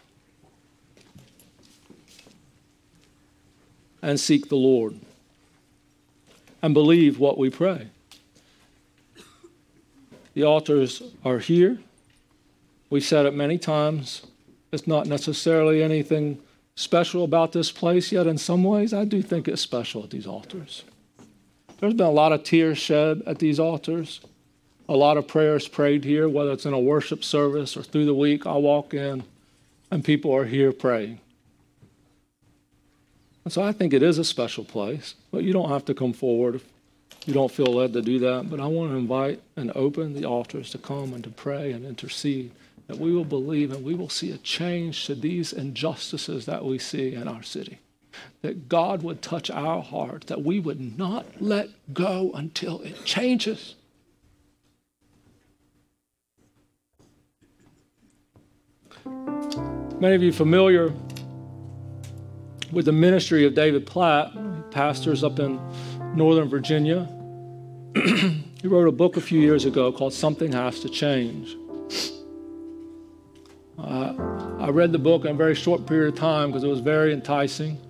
and 4.01 4.19
seek 4.19 4.49
the 4.49 4.57
Lord 4.57 4.99
and 6.63 6.73
believe 6.73 7.19
what 7.19 7.37
we 7.37 7.51
pray. 7.51 7.89
The 10.33 10.45
altars 10.45 11.03
are 11.27 11.41
here. 11.41 11.79
We've 12.89 13.05
said 13.05 13.27
it 13.27 13.35
many 13.35 13.59
times. 13.59 14.27
It's 14.73 14.87
not 14.87 15.07
necessarily 15.07 15.83
anything 15.83 16.41
special 16.75 17.23
about 17.25 17.53
this 17.53 17.71
place, 17.71 18.13
yet 18.13 18.27
in 18.27 18.39
some 18.39 18.65
ways, 18.65 18.95
I 18.95 19.05
do 19.05 19.21
think 19.21 19.47
it's 19.47 19.61
special 19.61 20.03
at 20.03 20.09
these 20.09 20.27
altars. 20.27 20.85
There's 21.81 21.93
been 21.93 22.07
a 22.07 22.11
lot 22.11 22.33
of 22.33 22.45
tears 22.45 22.79
shed 22.79 23.23
at 23.27 23.41
these 23.41 23.61
altars 23.61 24.21
a 24.89 24.97
lot 24.97 25.17
of 25.17 25.27
prayers 25.27 25.67
prayed 25.69 26.05
here, 26.05 26.29
whether 26.29 26.53
it's 26.53 26.67
in 26.67 26.75
a 26.75 26.81
worship 26.81 27.25
service 27.25 27.77
or 27.77 27.83
through 27.83 28.07
the 28.07 28.15
week. 28.15 28.47
I 28.47 28.57
walk 28.57 28.95
in 28.95 29.25
and 29.91 30.05
people 30.05 30.35
are 30.35 30.45
here 30.45 30.73
praying. 30.73 31.21
And 33.45 33.53
so 33.53 33.63
I 33.63 33.73
think 33.73 33.93
it 33.93 34.03
is 34.03 34.19
a 34.19 34.25
special 34.25 34.65
place, 34.65 35.15
but 35.31 35.45
you 35.45 35.53
don't 35.53 35.69
have 35.69 35.85
to 35.87 35.95
come 35.95 36.13
forward 36.13 36.57
if 36.57 36.65
you 37.27 37.35
don't 37.35 37.53
feel 37.53 37.67
led 37.67 37.93
to 37.93 38.03
do 38.03 38.19
that. 38.21 38.49
But 38.51 38.61
I 38.61 38.67
want 38.67 38.93
to 38.93 38.97
invite 38.97 39.43
and 39.57 39.71
open 39.75 40.15
the 40.15 40.25
altars 40.25 40.71
to 40.71 40.79
come 40.79 41.13
and 41.13 41.23
to 41.25 41.31
pray 41.31 41.73
and 41.73 41.85
intercede 41.85 42.53
that 42.87 42.99
we 42.99 43.13
will 43.13 43.25
believe 43.25 43.73
and 43.73 43.85
we 43.85 43.95
will 43.95 44.09
see 44.09 44.31
a 44.31 44.39
change 44.39 45.07
to 45.07 45.15
these 45.15 45.53
injustices 45.53 46.47
that 46.47 46.65
we 46.65 46.79
see 46.79 47.15
in 47.15 47.29
our 47.29 47.43
city. 47.43 47.79
That 48.43 48.69
God 48.69 49.03
would 49.03 49.23
touch 49.23 49.51
our 49.51 49.83
heart, 49.83 50.27
that 50.29 50.43
we 50.43 50.61
would 50.61 50.99
not 50.99 51.27
let 51.41 51.71
go 51.93 52.31
until 52.35 52.81
it 52.83 53.05
changes. 53.05 53.75
Many 60.05 60.17
of 60.17 60.23
you 60.23 60.33
familiar 60.33 60.93
with 62.71 62.85
the 62.85 62.93
ministry 62.93 63.47
of 63.47 63.55
David 63.55 63.87
Platt, 63.87 64.35
pastors 64.71 65.25
up 65.25 65.39
in 65.39 65.59
Northern 66.15 66.47
Virginia. 66.47 67.09
he 67.95 68.69
wrote 68.69 68.87
a 68.87 68.93
book 68.93 69.17
a 69.17 69.23
few 69.23 69.41
years 69.41 69.65
ago 69.65 69.91
called 69.91 70.13
Something 70.13 70.53
Has 70.53 70.81
to 70.81 70.91
Change. 70.91 71.57
Uh, 73.79 74.13
I 74.59 74.69
read 74.69 74.93
the 74.93 74.99
book 74.99 75.25
in 75.25 75.31
a 75.31 75.35
very 75.35 75.55
short 75.55 75.87
period 75.87 76.13
of 76.13 76.21
time 76.21 76.51
because 76.51 76.65
it 76.65 76.69
was 76.69 76.81
very 76.81 77.15
enticing 77.15 77.81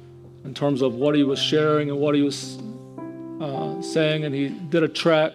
in 0.44 0.54
terms 0.54 0.82
of 0.82 0.94
what 0.94 1.16
he 1.16 1.24
was 1.24 1.40
sharing 1.40 1.90
and 1.90 1.98
what 1.98 2.14
he 2.14 2.22
was 2.22 2.62
uh, 3.40 3.82
saying. 3.82 4.24
And 4.24 4.32
he 4.32 4.50
did 4.50 4.84
a 4.84 4.88
trek 4.88 5.32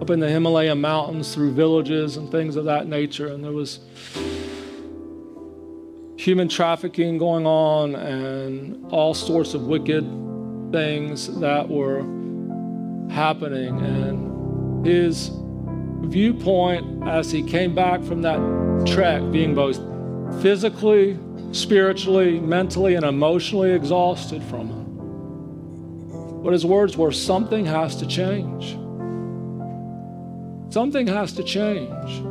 up 0.00 0.10
in 0.10 0.20
the 0.20 0.28
Himalayan 0.28 0.80
mountains 0.80 1.34
through 1.34 1.54
villages 1.54 2.18
and 2.18 2.30
things 2.30 2.54
of 2.54 2.66
that 2.66 2.86
nature. 2.86 3.26
And 3.26 3.42
there 3.42 3.50
was 3.50 3.80
human 6.20 6.48
trafficking 6.50 7.16
going 7.16 7.46
on 7.46 7.94
and 7.94 8.86
all 8.92 9.14
sorts 9.14 9.54
of 9.54 9.62
wicked 9.62 10.04
things 10.70 11.40
that 11.40 11.66
were 11.66 12.00
happening. 13.10 13.80
And 13.80 14.84
his 14.86 15.30
viewpoint 16.02 17.08
as 17.08 17.30
he 17.32 17.42
came 17.42 17.74
back 17.74 18.02
from 18.02 18.20
that 18.20 18.38
trek, 18.86 19.22
being 19.32 19.54
both 19.54 19.80
physically, 20.42 21.18
spiritually, 21.52 22.38
mentally, 22.38 22.96
and 22.96 23.04
emotionally 23.06 23.70
exhausted 23.72 24.42
from 24.42 24.68
it. 24.68 26.44
But 26.44 26.52
his 26.52 26.66
words 26.66 26.98
were 26.98 27.12
something 27.12 27.64
has 27.64 27.96
to 27.96 28.06
change. 28.06 28.76
Something 30.70 31.06
has 31.06 31.32
to 31.32 31.42
change. 31.42 32.29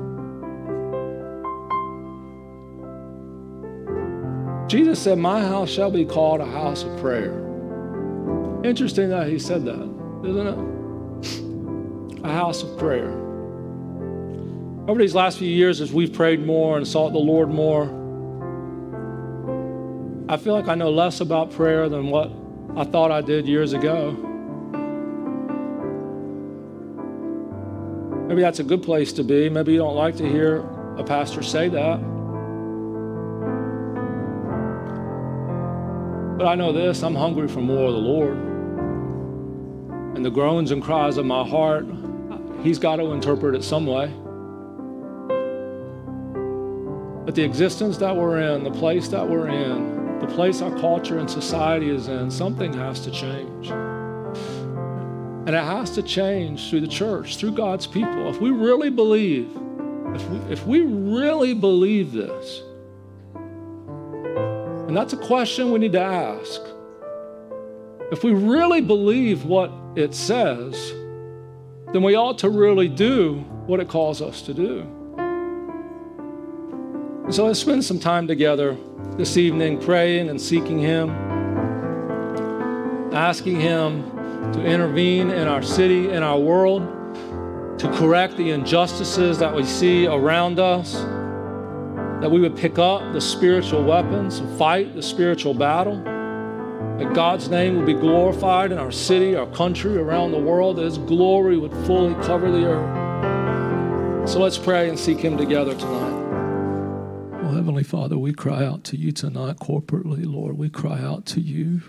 Jesus 4.70 5.02
said, 5.02 5.18
My 5.18 5.42
house 5.42 5.68
shall 5.68 5.90
be 5.90 6.06
called 6.06 6.42
a 6.42 6.46
house 6.46 6.84
of 6.84 6.96
prayer. 7.00 7.34
Interesting 8.64 9.10
that 9.10 9.28
he 9.28 9.40
said 9.40 9.66
that, 9.66 9.82
isn't 10.24 10.48
it? 10.48 12.24
A 12.24 12.32
house 12.32 12.62
of 12.62 12.78
prayer. 12.78 13.10
Over 14.88 15.00
these 15.00 15.16
last 15.16 15.40
few 15.40 15.50
years, 15.50 15.82
as 15.82 15.92
we've 15.92 16.14
prayed 16.14 16.46
more 16.46 16.78
and 16.78 16.88
sought 16.88 17.14
the 17.14 17.18
Lord 17.18 17.50
more, 17.50 17.86
I 20.30 20.38
feel 20.38 20.54
like 20.54 20.68
I 20.68 20.76
know 20.76 20.92
less 20.92 21.20
about 21.20 21.52
prayer 21.52 21.90
than 21.90 22.12
what 22.12 22.32
I 22.76 22.84
thought 22.84 23.10
I 23.10 23.22
did 23.22 23.48
years 23.48 23.74
ago. 23.74 24.12
Maybe 28.28 28.42
that's 28.42 28.60
a 28.60 28.64
good 28.64 28.84
place 28.84 29.14
to 29.14 29.24
be. 29.24 29.50
Maybe 29.50 29.72
you 29.72 29.80
don't 29.80 29.96
like 29.96 30.16
to 30.18 30.30
hear 30.30 30.60
a 30.98 31.04
pastor 31.04 31.42
say 31.42 31.70
that. 31.70 32.19
But 36.40 36.48
I 36.48 36.56
know 36.56 36.72
this 36.72 37.04
I'm 37.04 37.16
hungry 37.16 37.50
for 37.50 37.60
more 37.60 37.88
of 37.88 37.92
the 37.92 38.00
Lord. 38.00 38.38
And 40.16 40.24
the 40.24 40.32
groans 40.32 40.72
and 40.72 40.82
cries 40.82 41.18
of 41.18 41.26
my 41.26 41.46
heart, 41.46 41.86
He's 42.64 42.80
got 42.80 42.96
to 42.96 43.12
interpret 43.12 43.56
it 43.56 43.64
some 43.64 43.86
way. 43.86 44.08
But 47.26 47.36
the 47.36 47.44
existence 47.44 47.98
that 47.98 48.16
we're 48.16 48.40
in, 48.40 48.64
the 48.64 48.72
place 48.72 49.10
that 49.10 49.30
we're 49.30 49.50
in, 49.50 50.20
the 50.20 50.28
place 50.28 50.62
our 50.62 50.74
culture 50.80 51.20
and 51.20 51.30
society 51.30 51.90
is 51.90 52.08
in, 52.08 52.32
something 52.32 52.72
has 52.72 53.02
to 53.02 53.12
change. 53.12 53.72
And 53.72 55.50
it 55.50 55.64
has 55.64 55.90
to 55.92 56.02
change 56.02 56.70
through 56.70 56.82
the 56.82 56.88
church, 56.88 57.36
through 57.36 57.52
God's 57.52 57.86
people. 57.86 58.30
If 58.30 58.40
we 58.40 58.52
really 58.52 58.90
believe, 58.90 59.50
if 60.16 60.30
we, 60.30 60.38
if 60.54 60.66
we 60.66 60.84
really 60.84 61.54
believe 61.54 62.14
this, 62.14 62.62
and 64.90 64.98
that's 64.98 65.14
a 65.14 65.18
question 65.18 65.70
we 65.70 65.78
need 65.78 65.92
to 65.92 66.02
ask. 66.02 66.60
If 68.12 68.24
we 68.24 68.32
really 68.32 68.82
believe 68.82 69.46
what 69.46 69.72
it 69.96 70.16
says, 70.16 70.76
then 71.94 72.02
we 72.02 72.16
ought 72.16 72.40
to 72.40 72.50
really 72.50 72.88
do 72.88 73.36
what 73.68 73.80
it 73.80 73.88
calls 73.88 74.20
us 74.20 74.42
to 74.42 74.52
do. 74.52 74.80
And 77.24 77.36
so 77.36 77.46
let's 77.46 77.60
spend 77.60 77.86
some 77.86 78.00
time 78.00 78.26
together 78.26 78.76
this 79.16 79.38
evening 79.38 79.80
praying 79.80 80.28
and 80.28 80.42
seeking 80.42 80.80
Him, 80.80 81.12
asking 83.14 83.60
Him 83.60 84.10
to 84.54 84.66
intervene 84.66 85.30
in 85.30 85.48
our 85.48 85.62
city, 85.62 86.10
in 86.10 86.24
our 86.24 86.40
world, 86.40 86.82
to 87.78 87.88
correct 87.94 88.38
the 88.38 88.50
injustices 88.50 89.38
that 89.38 89.56
we 89.56 89.66
see 89.66 90.08
around 90.08 90.58
us 90.58 90.96
that 92.22 92.30
we 92.30 92.42
would 92.42 92.56
pick 92.56 92.78
up 92.78 93.14
the 93.14 93.22
spiritual 93.22 93.84
weapons 93.84 94.40
and 94.40 94.58
fight 94.58 94.94
the 94.94 95.02
spiritual 95.02 95.54
battle. 95.54 95.96
That 96.98 97.14
God's 97.14 97.48
name 97.48 97.78
would 97.78 97.86
be 97.86 97.94
glorified 97.94 98.74
in 98.74 98.78
our 98.78 98.92
city, 98.92 99.36
our 99.36 99.48
country, 99.48 99.96
around 99.96 100.32
the 100.32 100.40
world, 100.40 100.78
that 100.78 100.84
His 100.84 100.98
glory 100.98 101.58
would 101.58 101.72
fully 101.86 102.14
cover 102.26 102.52
the 102.52 102.66
earth. 102.66 104.30
So 104.30 104.40
let's 104.40 104.58
pray 104.58 104.90
and 104.90 105.00
seek 105.00 105.20
Him 105.20 105.38
together 105.38 105.74
tonight. 105.76 106.20
Well, 107.42 107.54
Heavenly 107.54 107.84
Father, 107.84 108.18
we 108.18 108.34
cry 108.34 108.66
out 108.66 108.84
to 108.86 108.98
you 108.98 109.14
tonight 109.14 109.58
corporately, 109.58 110.26
Lord. 110.26 110.58
We 110.58 110.70
cry 110.70 111.00
out 111.00 111.26
to 111.28 111.40
you, 111.40 111.82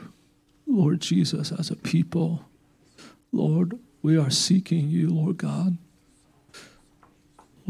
Lord 0.65 1.01
Jesus, 1.01 1.51
as 1.51 1.71
a 1.71 1.77
people. 1.77 2.45
Lord, 3.33 3.79
we 4.01 4.17
are 4.17 4.31
seeking 4.31 4.89
you, 4.91 5.11
Lord 5.11 5.39
God. 5.39 5.77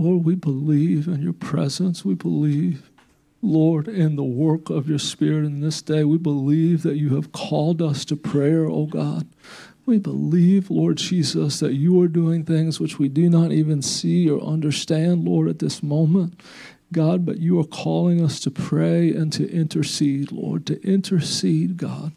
Lord, 0.01 0.25
we 0.25 0.35
believe 0.35 1.09
in 1.09 1.21
your 1.21 1.35
presence. 1.35 2.07
We 2.07 2.15
believe, 2.15 2.91
Lord, 3.43 3.87
in 3.87 4.17
the 4.17 4.25
work 4.25 4.71
of 4.71 4.89
your 4.89 4.99
Spirit 4.99 5.45
in 5.45 5.61
this 5.61 5.83
day. 5.83 6.05
We 6.05 6.17
believe 6.17 6.83
that 6.85 6.97
you 6.97 7.17
have 7.17 7.33
called 7.33 7.83
us 7.83 8.07
to 8.07 8.17
prayer, 8.17 8.65
oh 8.65 8.87
God. 8.87 9.29
We 9.85 9.99
believe, 9.99 10.71
Lord 10.71 10.97
Jesus, 10.97 11.61
that 11.61 11.75
you 11.75 12.01
are 12.01 12.09
doing 12.09 12.45
things 12.45 12.81
which 12.81 12.99
we 12.99 13.11
do 13.11 13.29
not 13.29 13.53
even 13.53 13.83
see 13.83 14.31
or 14.31 14.41
understand, 14.41 15.27
Lord, 15.27 15.49
at 15.49 15.59
this 15.59 15.83
moment. 15.83 16.41
God, 16.93 17.27
but 17.27 17.39
you 17.39 17.61
are 17.61 17.65
calling 17.65 18.25
us 18.25 18.41
to 18.41 18.51
pray 18.51 19.15
and 19.15 19.31
to 19.35 19.51
intercede, 19.53 20.33
Lord, 20.33 20.65
to 20.67 20.83
intercede, 20.83 21.77
God. 21.77 22.13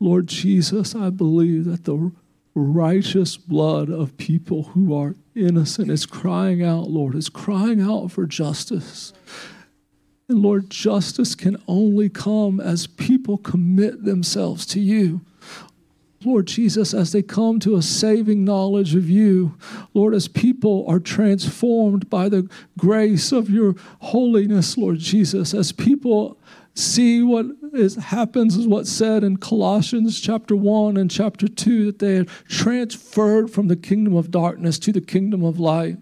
Lord 0.00 0.26
Jesus, 0.26 0.96
I 0.96 1.10
believe 1.10 1.64
that 1.66 1.84
the 1.84 2.10
righteous 2.54 3.36
blood 3.36 3.90
of 3.90 4.16
people 4.16 4.64
who 4.64 4.94
are 4.94 5.14
innocent 5.34 5.90
is 5.90 6.06
crying 6.06 6.62
out, 6.62 6.88
Lord, 6.88 7.14
is 7.14 7.28
crying 7.28 7.80
out 7.80 8.12
for 8.12 8.26
justice. 8.26 9.12
And 10.28 10.38
Lord, 10.38 10.70
justice 10.70 11.34
can 11.34 11.56
only 11.68 12.08
come 12.08 12.60
as 12.60 12.86
people 12.86 13.36
commit 13.36 14.04
themselves 14.04 14.64
to 14.66 14.80
you. 14.80 15.20
Lord 16.24 16.46
Jesus, 16.46 16.94
as 16.94 17.12
they 17.12 17.22
come 17.22 17.60
to 17.60 17.76
a 17.76 17.82
saving 17.82 18.44
knowledge 18.44 18.94
of 18.94 19.10
you, 19.10 19.58
Lord, 19.92 20.14
as 20.14 20.26
people 20.26 20.86
are 20.88 20.98
transformed 20.98 22.08
by 22.08 22.30
the 22.30 22.48
grace 22.78 23.30
of 23.30 23.50
your 23.50 23.74
holiness, 24.00 24.78
Lord 24.78 24.98
Jesus, 24.98 25.52
as 25.52 25.72
people 25.72 26.38
see 26.74 27.22
what 27.22 27.46
is, 27.76 27.96
happens 27.96 28.56
is 28.56 28.66
what's 28.66 28.90
said 28.90 29.24
in 29.24 29.36
Colossians 29.36 30.20
chapter 30.20 30.56
1 30.56 30.96
and 30.96 31.10
chapter 31.10 31.48
2 31.48 31.86
that 31.86 31.98
they 31.98 32.18
are 32.18 32.24
transferred 32.48 33.50
from 33.50 33.68
the 33.68 33.76
kingdom 33.76 34.14
of 34.14 34.30
darkness 34.30 34.78
to 34.80 34.92
the 34.92 35.00
kingdom 35.00 35.44
of 35.44 35.58
light. 35.58 35.98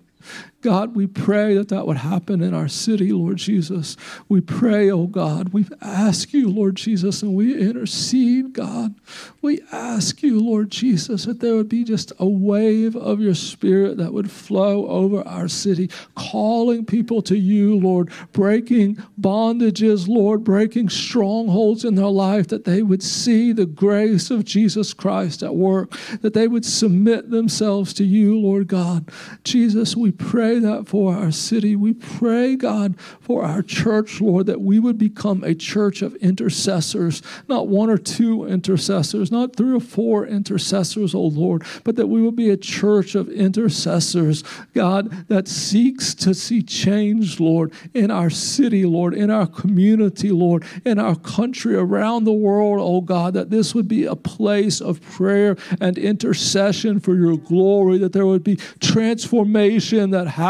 God, 0.62 0.94
we 0.94 1.08
pray 1.08 1.54
that 1.54 1.68
that 1.70 1.88
would 1.88 1.96
happen 1.96 2.40
in 2.40 2.54
our 2.54 2.68
city, 2.68 3.12
Lord 3.12 3.36
Jesus. 3.36 3.96
We 4.28 4.40
pray, 4.40 4.90
oh 4.92 5.08
God. 5.08 5.52
We 5.52 5.66
ask 5.80 6.32
you, 6.32 6.48
Lord 6.48 6.76
Jesus, 6.76 7.20
and 7.20 7.34
we 7.34 7.60
intercede, 7.60 8.52
God. 8.52 8.94
We 9.42 9.60
ask 9.72 10.22
you, 10.22 10.40
Lord 10.40 10.70
Jesus, 10.70 11.24
that 11.24 11.40
there 11.40 11.56
would 11.56 11.68
be 11.68 11.82
just 11.82 12.12
a 12.20 12.26
wave 12.26 12.94
of 12.94 13.20
your 13.20 13.34
spirit 13.34 13.96
that 13.96 14.12
would 14.12 14.30
flow 14.30 14.86
over 14.86 15.26
our 15.26 15.48
city, 15.48 15.90
calling 16.14 16.84
people 16.84 17.22
to 17.22 17.36
you, 17.36 17.76
Lord, 17.76 18.10
breaking 18.32 18.96
bondages, 19.20 20.06
Lord, 20.06 20.44
breaking 20.44 20.90
strongholds 20.90 21.84
in 21.84 21.96
their 21.96 22.06
life, 22.06 22.46
that 22.48 22.64
they 22.64 22.82
would 22.82 23.02
see 23.02 23.52
the 23.52 23.66
grace 23.66 24.30
of 24.30 24.44
Jesus 24.44 24.94
Christ 24.94 25.42
at 25.42 25.56
work, 25.56 25.90
that 26.20 26.34
they 26.34 26.46
would 26.46 26.64
submit 26.64 27.30
themselves 27.30 27.92
to 27.94 28.04
you, 28.04 28.38
Lord 28.38 28.68
God. 28.68 29.08
Jesus, 29.42 29.96
we 29.96 30.12
pray 30.12 30.51
pray 30.52 30.58
that 30.58 30.86
for 30.86 31.14
our 31.14 31.30
city. 31.30 31.74
We 31.76 31.94
pray, 31.94 32.56
God, 32.56 32.98
for 33.20 33.42
our 33.42 33.62
church, 33.62 34.20
Lord, 34.20 34.46
that 34.46 34.60
we 34.60 34.78
would 34.78 34.98
become 34.98 35.42
a 35.42 35.54
church 35.54 36.02
of 36.02 36.14
intercessors, 36.16 37.22
not 37.48 37.68
one 37.68 37.88
or 37.88 37.96
two 37.96 38.44
intercessors, 38.44 39.32
not 39.32 39.56
three 39.56 39.74
or 39.74 39.80
four 39.80 40.26
intercessors, 40.26 41.14
oh 41.14 41.22
Lord, 41.22 41.64
but 41.84 41.96
that 41.96 42.08
we 42.08 42.20
would 42.20 42.36
be 42.36 42.50
a 42.50 42.56
church 42.58 43.14
of 43.14 43.30
intercessors, 43.30 44.44
God, 44.74 45.26
that 45.28 45.48
seeks 45.48 46.14
to 46.16 46.34
see 46.34 46.62
change, 46.62 47.40
Lord, 47.40 47.72
in 47.94 48.10
our 48.10 48.28
city, 48.28 48.84
Lord, 48.84 49.14
in 49.14 49.30
our 49.30 49.46
community, 49.46 50.30
Lord, 50.30 50.64
in 50.84 50.98
our 50.98 51.16
country, 51.16 51.76
around 51.76 52.24
the 52.24 52.32
world, 52.32 52.78
oh 52.78 53.00
God, 53.00 53.32
that 53.34 53.48
this 53.48 53.74
would 53.74 53.88
be 53.88 54.04
a 54.04 54.16
place 54.16 54.82
of 54.82 55.00
prayer 55.00 55.56
and 55.80 55.96
intercession 55.96 57.00
for 57.00 57.14
your 57.14 57.38
glory, 57.38 57.96
that 57.98 58.12
there 58.12 58.26
would 58.26 58.44
be 58.44 58.56
transformation 58.80 60.10
that 60.10 60.26
happens, 60.26 60.41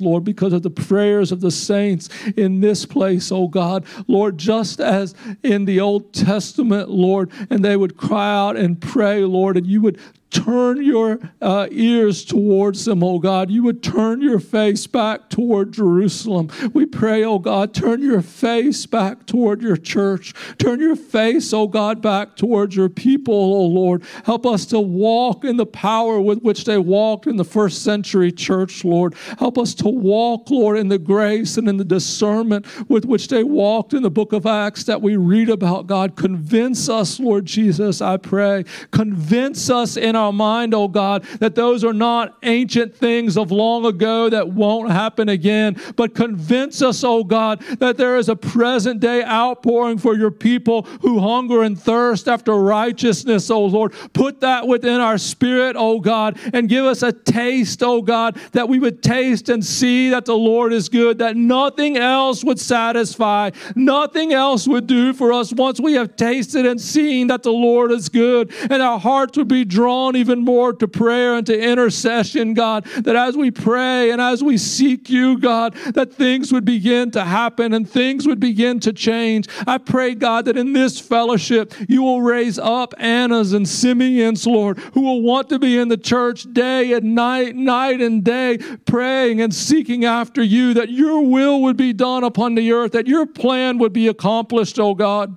Lord, 0.00 0.24
because 0.24 0.52
of 0.52 0.62
the 0.62 0.70
prayers 0.70 1.32
of 1.32 1.40
the 1.40 1.50
saints 1.50 2.08
in 2.36 2.60
this 2.60 2.86
place, 2.86 3.30
oh 3.32 3.48
God. 3.48 3.84
Lord, 4.06 4.38
just 4.38 4.80
as 4.80 5.14
in 5.42 5.64
the 5.64 5.80
Old 5.80 6.12
Testament, 6.12 6.90
Lord, 6.90 7.30
and 7.50 7.64
they 7.64 7.76
would 7.76 7.96
cry 7.96 8.34
out 8.34 8.56
and 8.56 8.80
pray, 8.80 9.24
Lord, 9.24 9.56
and 9.56 9.66
you 9.66 9.80
would 9.82 9.98
turn 10.30 10.82
your 10.82 11.18
uh, 11.40 11.68
ears 11.70 12.24
towards 12.24 12.84
them, 12.84 13.02
oh 13.02 13.18
God. 13.18 13.50
You 13.50 13.64
would 13.64 13.82
turn 13.82 14.20
your 14.22 14.38
face 14.38 14.86
back 14.86 15.28
toward 15.28 15.72
Jerusalem. 15.72 16.50
We 16.72 16.86
pray, 16.86 17.24
oh 17.24 17.38
God, 17.38 17.74
turn 17.74 18.02
your 18.02 18.22
face 18.22 18.86
back 18.86 19.26
toward 19.26 19.62
your 19.62 19.76
church. 19.76 20.32
Turn 20.58 20.80
your 20.80 20.96
face, 20.96 21.52
oh 21.52 21.66
God, 21.66 22.00
back 22.00 22.36
towards 22.36 22.76
your 22.76 22.88
people, 22.88 23.34
oh 23.34 23.66
Lord. 23.66 24.04
Help 24.24 24.46
us 24.46 24.66
to 24.66 24.80
walk 24.80 25.44
in 25.44 25.56
the 25.56 25.66
power 25.66 26.20
with 26.20 26.40
which 26.42 26.64
they 26.64 26.78
walked 26.78 27.26
in 27.26 27.36
the 27.36 27.44
first 27.44 27.82
century 27.82 28.30
church, 28.30 28.84
Lord. 28.84 29.14
Help 29.38 29.58
us 29.58 29.74
to 29.76 29.88
walk, 29.88 30.50
Lord, 30.50 30.78
in 30.78 30.88
the 30.88 30.98
grace 30.98 31.56
and 31.56 31.68
in 31.68 31.76
the 31.76 31.84
discernment 31.84 32.66
with 32.88 33.04
which 33.04 33.28
they 33.28 33.42
walked 33.42 33.94
in 33.94 34.02
the 34.02 34.10
book 34.10 34.32
of 34.32 34.46
Acts 34.46 34.84
that 34.84 35.02
we 35.02 35.16
read 35.16 35.48
about, 35.48 35.86
God. 35.86 36.16
Convince 36.16 36.88
us, 36.88 37.18
Lord 37.18 37.46
Jesus, 37.46 38.00
I 38.00 38.16
pray. 38.16 38.64
Convince 38.90 39.70
us 39.70 39.96
in 39.96 40.16
mind, 40.28 40.74
oh 40.74 40.88
God, 40.88 41.24
that 41.40 41.54
those 41.54 41.84
are 41.84 41.92
not 41.92 42.36
ancient 42.42 42.94
things 42.94 43.36
of 43.36 43.50
long 43.50 43.86
ago 43.86 44.28
that 44.28 44.48
won't 44.48 44.90
happen 44.90 45.28
again, 45.28 45.80
but 45.96 46.14
convince 46.14 46.82
us, 46.82 47.02
oh 47.04 47.24
God, 47.24 47.60
that 47.78 47.96
there 47.96 48.16
is 48.16 48.28
a 48.28 48.36
present 48.36 49.00
day 49.00 49.24
outpouring 49.24 49.98
for 49.98 50.14
your 50.14 50.30
people 50.30 50.82
who 51.00 51.20
hunger 51.20 51.62
and 51.62 51.80
thirst 51.80 52.28
after 52.28 52.54
righteousness, 52.54 53.50
oh 53.50 53.64
Lord. 53.64 53.92
Put 54.12 54.40
that 54.40 54.66
within 54.66 55.00
our 55.00 55.18
spirit, 55.18 55.76
oh 55.78 56.00
God, 56.00 56.38
and 56.52 56.68
give 56.68 56.84
us 56.84 57.02
a 57.02 57.12
taste, 57.12 57.82
oh 57.82 58.02
God, 58.02 58.36
that 58.52 58.68
we 58.68 58.78
would 58.78 59.02
taste 59.02 59.48
and 59.48 59.64
see 59.64 60.10
that 60.10 60.24
the 60.24 60.36
Lord 60.36 60.72
is 60.72 60.88
good, 60.88 61.18
that 61.18 61.36
nothing 61.36 61.96
else 61.96 62.44
would 62.44 62.58
satisfy, 62.58 63.50
nothing 63.74 64.32
else 64.32 64.66
would 64.68 64.86
do 64.86 65.12
for 65.12 65.32
us 65.32 65.52
once 65.52 65.80
we 65.80 65.94
have 65.94 66.16
tasted 66.16 66.66
and 66.66 66.80
seen 66.80 67.28
that 67.28 67.42
the 67.42 67.52
Lord 67.52 67.92
is 67.92 68.08
good, 68.08 68.52
and 68.70 68.82
our 68.82 68.98
hearts 68.98 69.36
would 69.36 69.48
be 69.48 69.64
drawn 69.64 70.09
even 70.16 70.44
more 70.44 70.72
to 70.72 70.88
prayer 70.88 71.34
and 71.34 71.46
to 71.46 71.58
intercession, 71.58 72.54
God, 72.54 72.84
that 72.84 73.16
as 73.16 73.36
we 73.36 73.50
pray 73.50 74.10
and 74.10 74.20
as 74.20 74.42
we 74.42 74.58
seek 74.58 75.08
you, 75.08 75.38
God, 75.38 75.74
that 75.94 76.12
things 76.12 76.52
would 76.52 76.64
begin 76.64 77.10
to 77.12 77.24
happen 77.24 77.72
and 77.74 77.88
things 77.88 78.26
would 78.26 78.40
begin 78.40 78.80
to 78.80 78.92
change. 78.92 79.46
I 79.66 79.78
pray, 79.78 80.14
God, 80.14 80.44
that 80.46 80.56
in 80.56 80.72
this 80.72 81.00
fellowship 81.00 81.74
you 81.88 82.02
will 82.02 82.22
raise 82.22 82.58
up 82.58 82.94
Annas 82.98 83.52
and 83.52 83.68
Simeons, 83.68 84.46
Lord, 84.46 84.78
who 84.78 85.02
will 85.02 85.22
want 85.22 85.48
to 85.50 85.58
be 85.58 85.78
in 85.78 85.88
the 85.88 85.96
church 85.96 86.52
day 86.52 86.92
and 86.92 87.14
night, 87.14 87.56
night 87.56 88.00
and 88.00 88.24
day, 88.24 88.58
praying 88.86 89.40
and 89.40 89.54
seeking 89.54 90.04
after 90.04 90.42
you, 90.42 90.74
that 90.74 90.90
your 90.90 91.22
will 91.22 91.62
would 91.62 91.76
be 91.76 91.92
done 91.92 92.24
upon 92.24 92.54
the 92.54 92.72
earth, 92.72 92.92
that 92.92 93.06
your 93.06 93.26
plan 93.26 93.78
would 93.78 93.92
be 93.92 94.08
accomplished, 94.08 94.78
oh 94.78 94.94
God. 94.94 95.36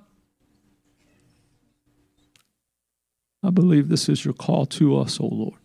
I 3.44 3.50
believe 3.50 3.90
this 3.90 4.08
is 4.08 4.24
your 4.24 4.32
call 4.32 4.64
to 4.66 4.96
us, 4.96 5.20
O 5.20 5.26
Lord. 5.26 5.58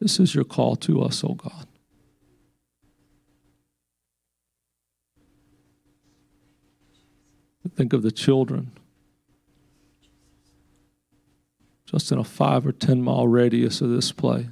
This 0.00 0.18
is 0.18 0.34
your 0.34 0.44
call 0.44 0.76
to 0.76 1.02
us, 1.02 1.22
O 1.22 1.34
God. 1.34 1.66
Think 7.76 7.92
of 7.92 8.02
the 8.02 8.10
children 8.10 8.72
just 11.84 12.10
in 12.10 12.18
a 12.18 12.24
five 12.24 12.66
or 12.66 12.72
ten 12.72 13.02
mile 13.02 13.28
radius 13.28 13.80
of 13.80 13.90
this 13.90 14.10
place. 14.10 14.46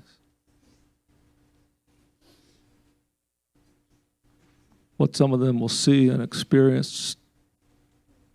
What 4.97 5.17
some 5.17 5.33
of 5.33 5.41
them 5.41 5.59
will 5.59 5.69
see 5.69 6.09
and 6.09 6.23
experience 6.23 7.17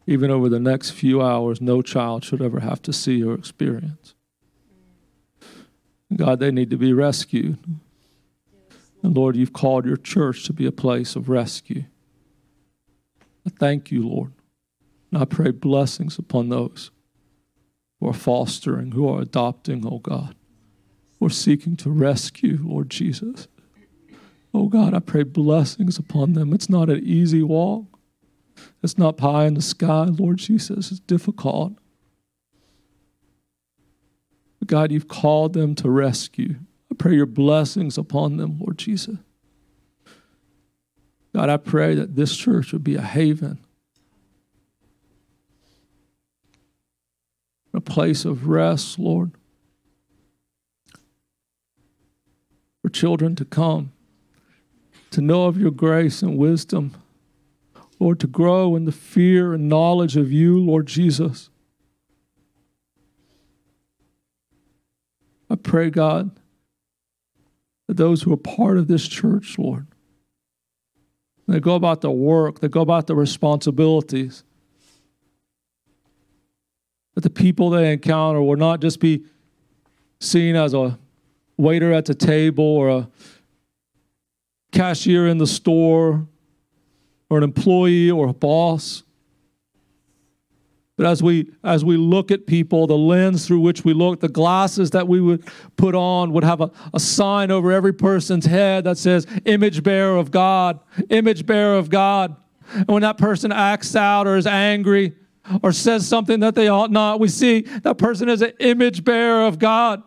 even 0.07 0.31
over 0.31 0.49
the 0.49 0.59
next 0.59 0.91
few 0.91 1.21
hours, 1.21 1.61
no 1.61 1.81
child 1.81 2.23
should 2.23 2.41
ever 2.41 2.59
have 2.59 2.81
to 2.83 2.93
see 2.93 3.23
or 3.23 3.33
experience. 3.33 4.15
God, 6.15 6.39
they 6.39 6.51
need 6.51 6.69
to 6.71 6.77
be 6.77 6.91
rescued. 6.91 7.57
And 9.03 9.15
Lord, 9.15 9.35
you've 9.35 9.53
called 9.53 9.85
your 9.85 9.97
church 9.97 10.43
to 10.45 10.53
be 10.53 10.65
a 10.65 10.71
place 10.71 11.15
of 11.15 11.29
rescue. 11.29 11.85
I 13.45 13.49
thank 13.57 13.91
you, 13.91 14.07
Lord. 14.07 14.33
And 15.11 15.21
I 15.21 15.25
pray 15.25 15.51
blessings 15.51 16.19
upon 16.19 16.49
those 16.49 16.91
who 17.99 18.09
are 18.09 18.13
fostering, 18.13 18.91
who 18.91 19.07
are 19.07 19.21
adopting, 19.21 19.85
oh 19.85 19.99
God. 19.99 20.35
who 21.21 21.27
are 21.27 21.29
seeking 21.29 21.75
to 21.77 21.89
rescue, 21.91 22.57
Lord 22.63 22.89
Jesus. 22.89 23.47
Oh 24.53 24.67
God, 24.67 24.93
I 24.93 24.99
pray 24.99 25.23
blessings 25.23 25.97
upon 25.97 26.33
them. 26.33 26.51
It's 26.51 26.69
not 26.69 26.89
an 26.89 27.01
easy 27.03 27.43
walk. 27.43 27.85
It's 28.83 28.97
not 28.97 29.17
pie 29.17 29.45
in 29.45 29.53
the 29.53 29.61
sky, 29.61 30.05
Lord 30.05 30.37
Jesus. 30.37 30.91
It's 30.91 30.99
difficult. 30.99 31.73
But 34.59 34.67
God, 34.67 34.91
you've 34.91 35.07
called 35.07 35.53
them 35.53 35.75
to 35.75 35.89
rescue. 35.89 36.55
I 36.91 36.95
pray 36.95 37.15
your 37.15 37.25
blessings 37.25 37.97
upon 37.97 38.37
them, 38.37 38.57
Lord 38.59 38.77
Jesus. 38.77 39.17
God, 41.33 41.49
I 41.49 41.57
pray 41.57 41.95
that 41.95 42.15
this 42.15 42.35
church 42.35 42.73
would 42.73 42.83
be 42.83 42.95
a 42.95 43.01
haven, 43.01 43.59
a 47.73 47.79
place 47.79 48.25
of 48.25 48.47
rest, 48.47 48.99
Lord, 48.99 49.31
for 52.81 52.89
children 52.89 53.35
to 53.37 53.45
come, 53.45 53.93
to 55.11 55.21
know 55.21 55.45
of 55.45 55.57
your 55.57 55.71
grace 55.71 56.21
and 56.21 56.37
wisdom 56.37 57.00
Lord, 58.01 58.19
to 58.21 58.25
grow 58.25 58.75
in 58.75 58.85
the 58.85 58.91
fear 58.91 59.53
and 59.53 59.69
knowledge 59.69 60.17
of 60.17 60.31
you, 60.31 60.57
Lord 60.57 60.87
Jesus. 60.87 61.51
I 65.51 65.55
pray, 65.55 65.91
God, 65.91 66.31
that 67.87 67.97
those 67.97 68.23
who 68.23 68.33
are 68.33 68.37
part 68.37 68.79
of 68.79 68.87
this 68.87 69.07
church, 69.07 69.59
Lord, 69.59 69.85
they 71.47 71.59
go 71.59 71.75
about 71.75 72.01
the 72.01 72.09
work, 72.09 72.59
they 72.59 72.69
go 72.69 72.81
about 72.81 73.05
the 73.05 73.15
responsibilities, 73.15 74.43
that 77.13 77.21
the 77.21 77.29
people 77.29 77.69
they 77.69 77.93
encounter 77.93 78.41
will 78.41 78.57
not 78.57 78.81
just 78.81 78.99
be 78.99 79.25
seen 80.19 80.55
as 80.55 80.73
a 80.73 80.97
waiter 81.55 81.93
at 81.93 82.05
the 82.05 82.15
table 82.15 82.65
or 82.65 82.89
a 82.89 83.09
cashier 84.71 85.27
in 85.27 85.37
the 85.37 85.45
store 85.45 86.25
or 87.31 87.37
an 87.37 87.45
employee 87.45 88.11
or 88.11 88.27
a 88.27 88.33
boss. 88.33 89.03
But 90.97 91.05
as 91.05 91.23
we 91.23 91.49
as 91.63 91.85
we 91.85 91.95
look 91.95 92.29
at 92.29 92.45
people, 92.45 92.87
the 92.87 92.97
lens 92.97 93.47
through 93.47 93.61
which 93.61 93.85
we 93.85 93.93
look, 93.93 94.19
the 94.19 94.27
glasses 94.27 94.89
that 94.91 95.07
we 95.07 95.21
would 95.21 95.45
put 95.77 95.95
on 95.95 96.33
would 96.33 96.43
have 96.43 96.59
a, 96.59 96.69
a 96.93 96.99
sign 96.99 97.49
over 97.49 97.71
every 97.71 97.93
person's 97.93 98.45
head 98.45 98.83
that 98.83 98.97
says 98.97 99.25
image 99.45 99.81
bearer 99.81 100.17
of 100.17 100.29
God, 100.29 100.81
image 101.09 101.45
bearer 101.45 101.77
of 101.77 101.89
God. 101.89 102.35
And 102.73 102.89
when 102.89 103.01
that 103.03 103.17
person 103.17 103.53
acts 103.53 103.95
out 103.95 104.27
or 104.27 104.35
is 104.35 104.45
angry 104.45 105.15
or 105.63 105.71
says 105.71 106.05
something 106.05 106.41
that 106.41 106.53
they 106.53 106.67
ought 106.67 106.91
not, 106.91 107.21
we 107.21 107.29
see 107.29 107.61
that 107.61 107.97
person 107.97 108.27
is 108.27 108.41
an 108.41 108.51
image 108.59 109.05
bearer 109.05 109.47
of 109.47 109.57
God 109.57 110.03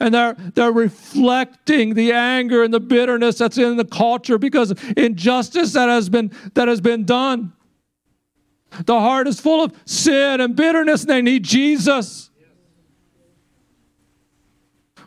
and 0.00 0.14
they're 0.14 0.34
they're 0.54 0.72
reflecting 0.72 1.94
the 1.94 2.12
anger 2.12 2.62
and 2.62 2.72
the 2.72 2.80
bitterness 2.80 3.38
that's 3.38 3.58
in 3.58 3.76
the 3.76 3.84
culture 3.84 4.38
because 4.38 4.72
injustice 4.96 5.72
that 5.72 5.88
has 5.88 6.08
been 6.08 6.32
that 6.54 6.68
has 6.68 6.80
been 6.80 7.04
done. 7.04 7.52
The 8.84 8.98
heart 8.98 9.28
is 9.28 9.38
full 9.40 9.62
of 9.62 9.78
sin 9.84 10.40
and 10.40 10.56
bitterness 10.56 11.02
and 11.02 11.10
they 11.10 11.22
need 11.22 11.44
jesus. 11.44 12.30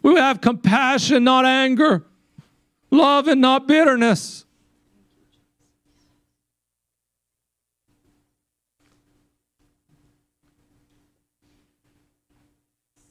We 0.02 0.12
would 0.12 0.22
have 0.22 0.40
compassion 0.42 1.24
not 1.24 1.46
anger 1.46 2.06
love 2.92 3.28
and 3.28 3.42
not 3.42 3.68
bitterness 3.68 4.45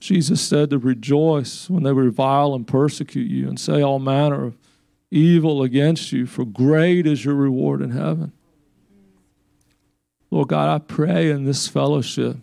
Jesus 0.05 0.43
said 0.43 0.69
to 0.69 0.77
rejoice 0.77 1.71
when 1.71 1.83
they 1.83 1.93
revile 1.95 2.55
and 2.55 2.69
persecute 2.69 3.31
you 3.31 3.49
and 3.49 3.59
say 3.59 3.81
all 3.81 3.99
manner 3.99 4.45
of 4.45 4.59
evil 5.11 5.63
against 5.63 6.13
you, 6.13 6.27
for 6.27 6.45
great 6.45 7.07
is 7.07 7.25
your 7.25 7.35
reward 7.35 7.81
in 7.81 7.93
heaven. 7.93 8.31
Lord 10.31 10.49
God, 10.49 10.69
I 10.69 10.79
pray 10.79 11.31
in 11.31 11.45
this 11.45 11.69
fellowship 11.69 12.37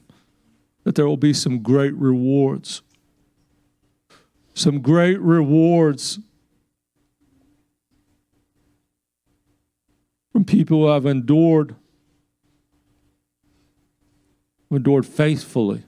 that 0.85 0.95
there 0.95 1.05
will 1.05 1.17
be 1.17 1.33
some 1.33 1.59
great 1.59 1.93
rewards. 1.93 2.81
Some 4.55 4.81
great 4.81 5.19
rewards 5.21 6.17
from 10.31 10.45
people 10.45 10.79
who 10.79 10.87
have 10.87 11.05
endured, 11.05 11.75
endured 14.71 15.05
faithfully 15.05 15.83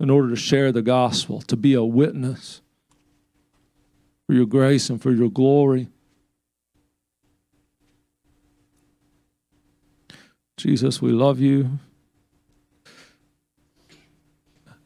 in 0.00 0.08
order 0.08 0.30
to 0.30 0.36
share 0.36 0.72
the 0.72 0.80
gospel, 0.80 1.42
to 1.42 1.56
be 1.56 1.74
a 1.74 1.84
witness 1.84 2.62
for 4.26 4.32
your 4.32 4.46
grace 4.46 4.88
and 4.88 5.00
for 5.00 5.12
your 5.12 5.30
glory. 5.30 5.88
Jesus, 10.56 11.02
we 11.02 11.12
love 11.12 11.38
you. 11.38 11.78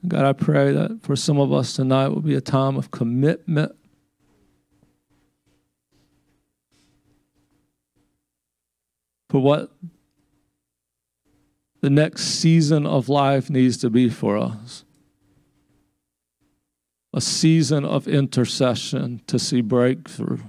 God, 0.06 0.24
I 0.24 0.32
pray 0.32 0.72
that 0.72 1.00
for 1.02 1.14
some 1.14 1.38
of 1.38 1.52
us 1.52 1.74
tonight 1.74 2.08
will 2.08 2.20
be 2.20 2.34
a 2.34 2.40
time 2.40 2.76
of 2.76 2.90
commitment. 2.90 3.74
For 9.30 9.40
what 9.40 9.72
the 11.80 11.90
next 11.90 12.24
season 12.24 12.84
of 12.84 13.08
life 13.08 13.48
needs 13.48 13.76
to 13.78 13.90
be 13.90 14.08
for 14.08 14.36
us 14.36 14.84
a 17.14 17.20
season 17.20 17.84
of 17.84 18.08
intercession 18.08 19.22
to 19.28 19.38
see 19.38 19.60
breakthrough, 19.60 20.40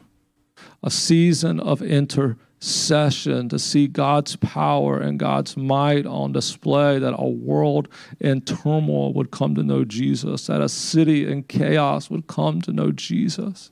a 0.81 0.89
season 0.89 1.59
of 1.59 1.79
intercession 1.83 3.47
to 3.49 3.59
see 3.59 3.87
God's 3.87 4.35
power 4.37 4.99
and 4.99 5.19
God's 5.19 5.55
might 5.55 6.07
on 6.07 6.31
display, 6.31 6.97
that 6.97 7.13
a 7.15 7.27
world 7.27 7.87
in 8.19 8.41
turmoil 8.41 9.13
would 9.13 9.29
come 9.29 9.53
to 9.53 9.63
know 9.63 9.85
Jesus, 9.85 10.47
that 10.47 10.61
a 10.61 10.67
city 10.67 11.31
in 11.31 11.43
chaos 11.43 12.09
would 12.09 12.25
come 12.25 12.61
to 12.61 12.73
know 12.73 12.91
Jesus. 12.91 13.69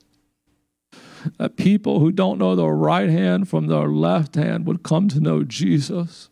That 1.39 1.57
people 1.57 1.99
who 1.99 2.11
don't 2.11 2.37
know 2.37 2.55
their 2.55 2.75
right 2.75 3.09
hand 3.09 3.49
from 3.49 3.67
their 3.67 3.87
left 3.87 4.35
hand 4.35 4.67
would 4.67 4.83
come 4.83 5.07
to 5.09 5.19
know 5.19 5.43
Jesus. 5.43 6.29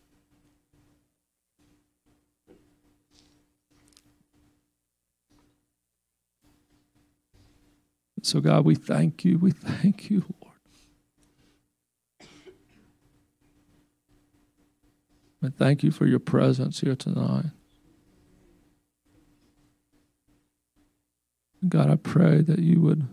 So, 8.22 8.40
God, 8.40 8.64
we 8.64 8.76
thank 8.76 9.24
you. 9.24 9.38
We 9.38 9.50
thank 9.50 10.08
you, 10.08 10.24
Lord. 10.40 12.28
And 15.42 15.56
thank 15.56 15.82
you 15.82 15.90
for 15.90 16.06
your 16.06 16.20
presence 16.20 16.80
here 16.80 16.94
tonight. 16.94 17.46
God, 21.68 21.90
I 21.90 21.96
pray 21.96 22.42
that 22.42 22.60
you 22.60 22.80
would 22.80 23.08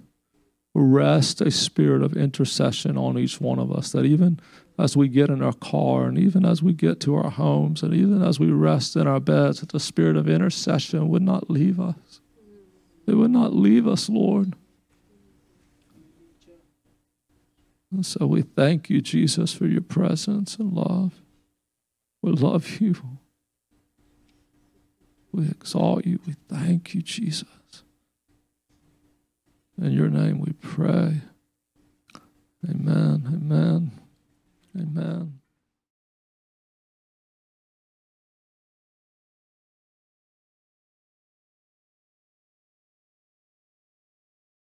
rest 0.75 1.41
a 1.41 1.49
spirit 1.49 2.03
of 2.03 2.15
intercession 2.15 2.97
on 2.97 3.17
each 3.17 3.41
one 3.41 3.57
of 3.57 3.71
us, 3.71 3.91
that 3.91 4.05
even 4.05 4.39
as 4.77 4.95
we 4.95 5.07
get 5.07 5.29
in 5.29 5.41
our 5.41 5.53
car 5.53 6.05
and 6.05 6.17
even 6.19 6.45
as 6.45 6.61
we 6.61 6.73
get 6.73 6.99
to 7.01 7.15
our 7.15 7.31
homes 7.31 7.81
and 7.81 7.93
even 7.95 8.21
as 8.23 8.39
we 8.39 8.51
rest 8.51 8.95
in 8.95 9.07
our 9.07 9.19
beds, 9.19 9.59
that 9.59 9.69
the 9.69 9.79
spirit 9.79 10.15
of 10.15 10.29
intercession 10.29 11.09
would 11.09 11.23
not 11.23 11.49
leave 11.49 11.79
us. 11.79 12.21
It 13.07 13.15
would 13.15 13.31
not 13.31 13.55
leave 13.55 13.87
us, 13.87 14.07
Lord. 14.07 14.53
And 17.91 18.05
so 18.05 18.25
we 18.27 18.43
thank 18.43 18.89
you, 18.89 19.01
Jesus, 19.01 19.53
for 19.53 19.65
your 19.65 19.81
presence 19.81 20.55
and 20.57 20.73
love. 20.73 21.21
We 22.21 22.31
love 22.31 22.79
you. 22.79 22.95
We 25.31 25.47
exalt 25.47 26.05
you. 26.05 26.19
We 26.25 26.35
thank 26.47 26.93
you, 26.93 27.01
Jesus. 27.01 27.47
In 29.81 29.91
your 29.91 30.09
name 30.09 30.39
we 30.39 30.53
pray. 30.53 31.21
Amen. 32.67 33.23
Amen. 33.27 33.91
Amen. 34.77 35.38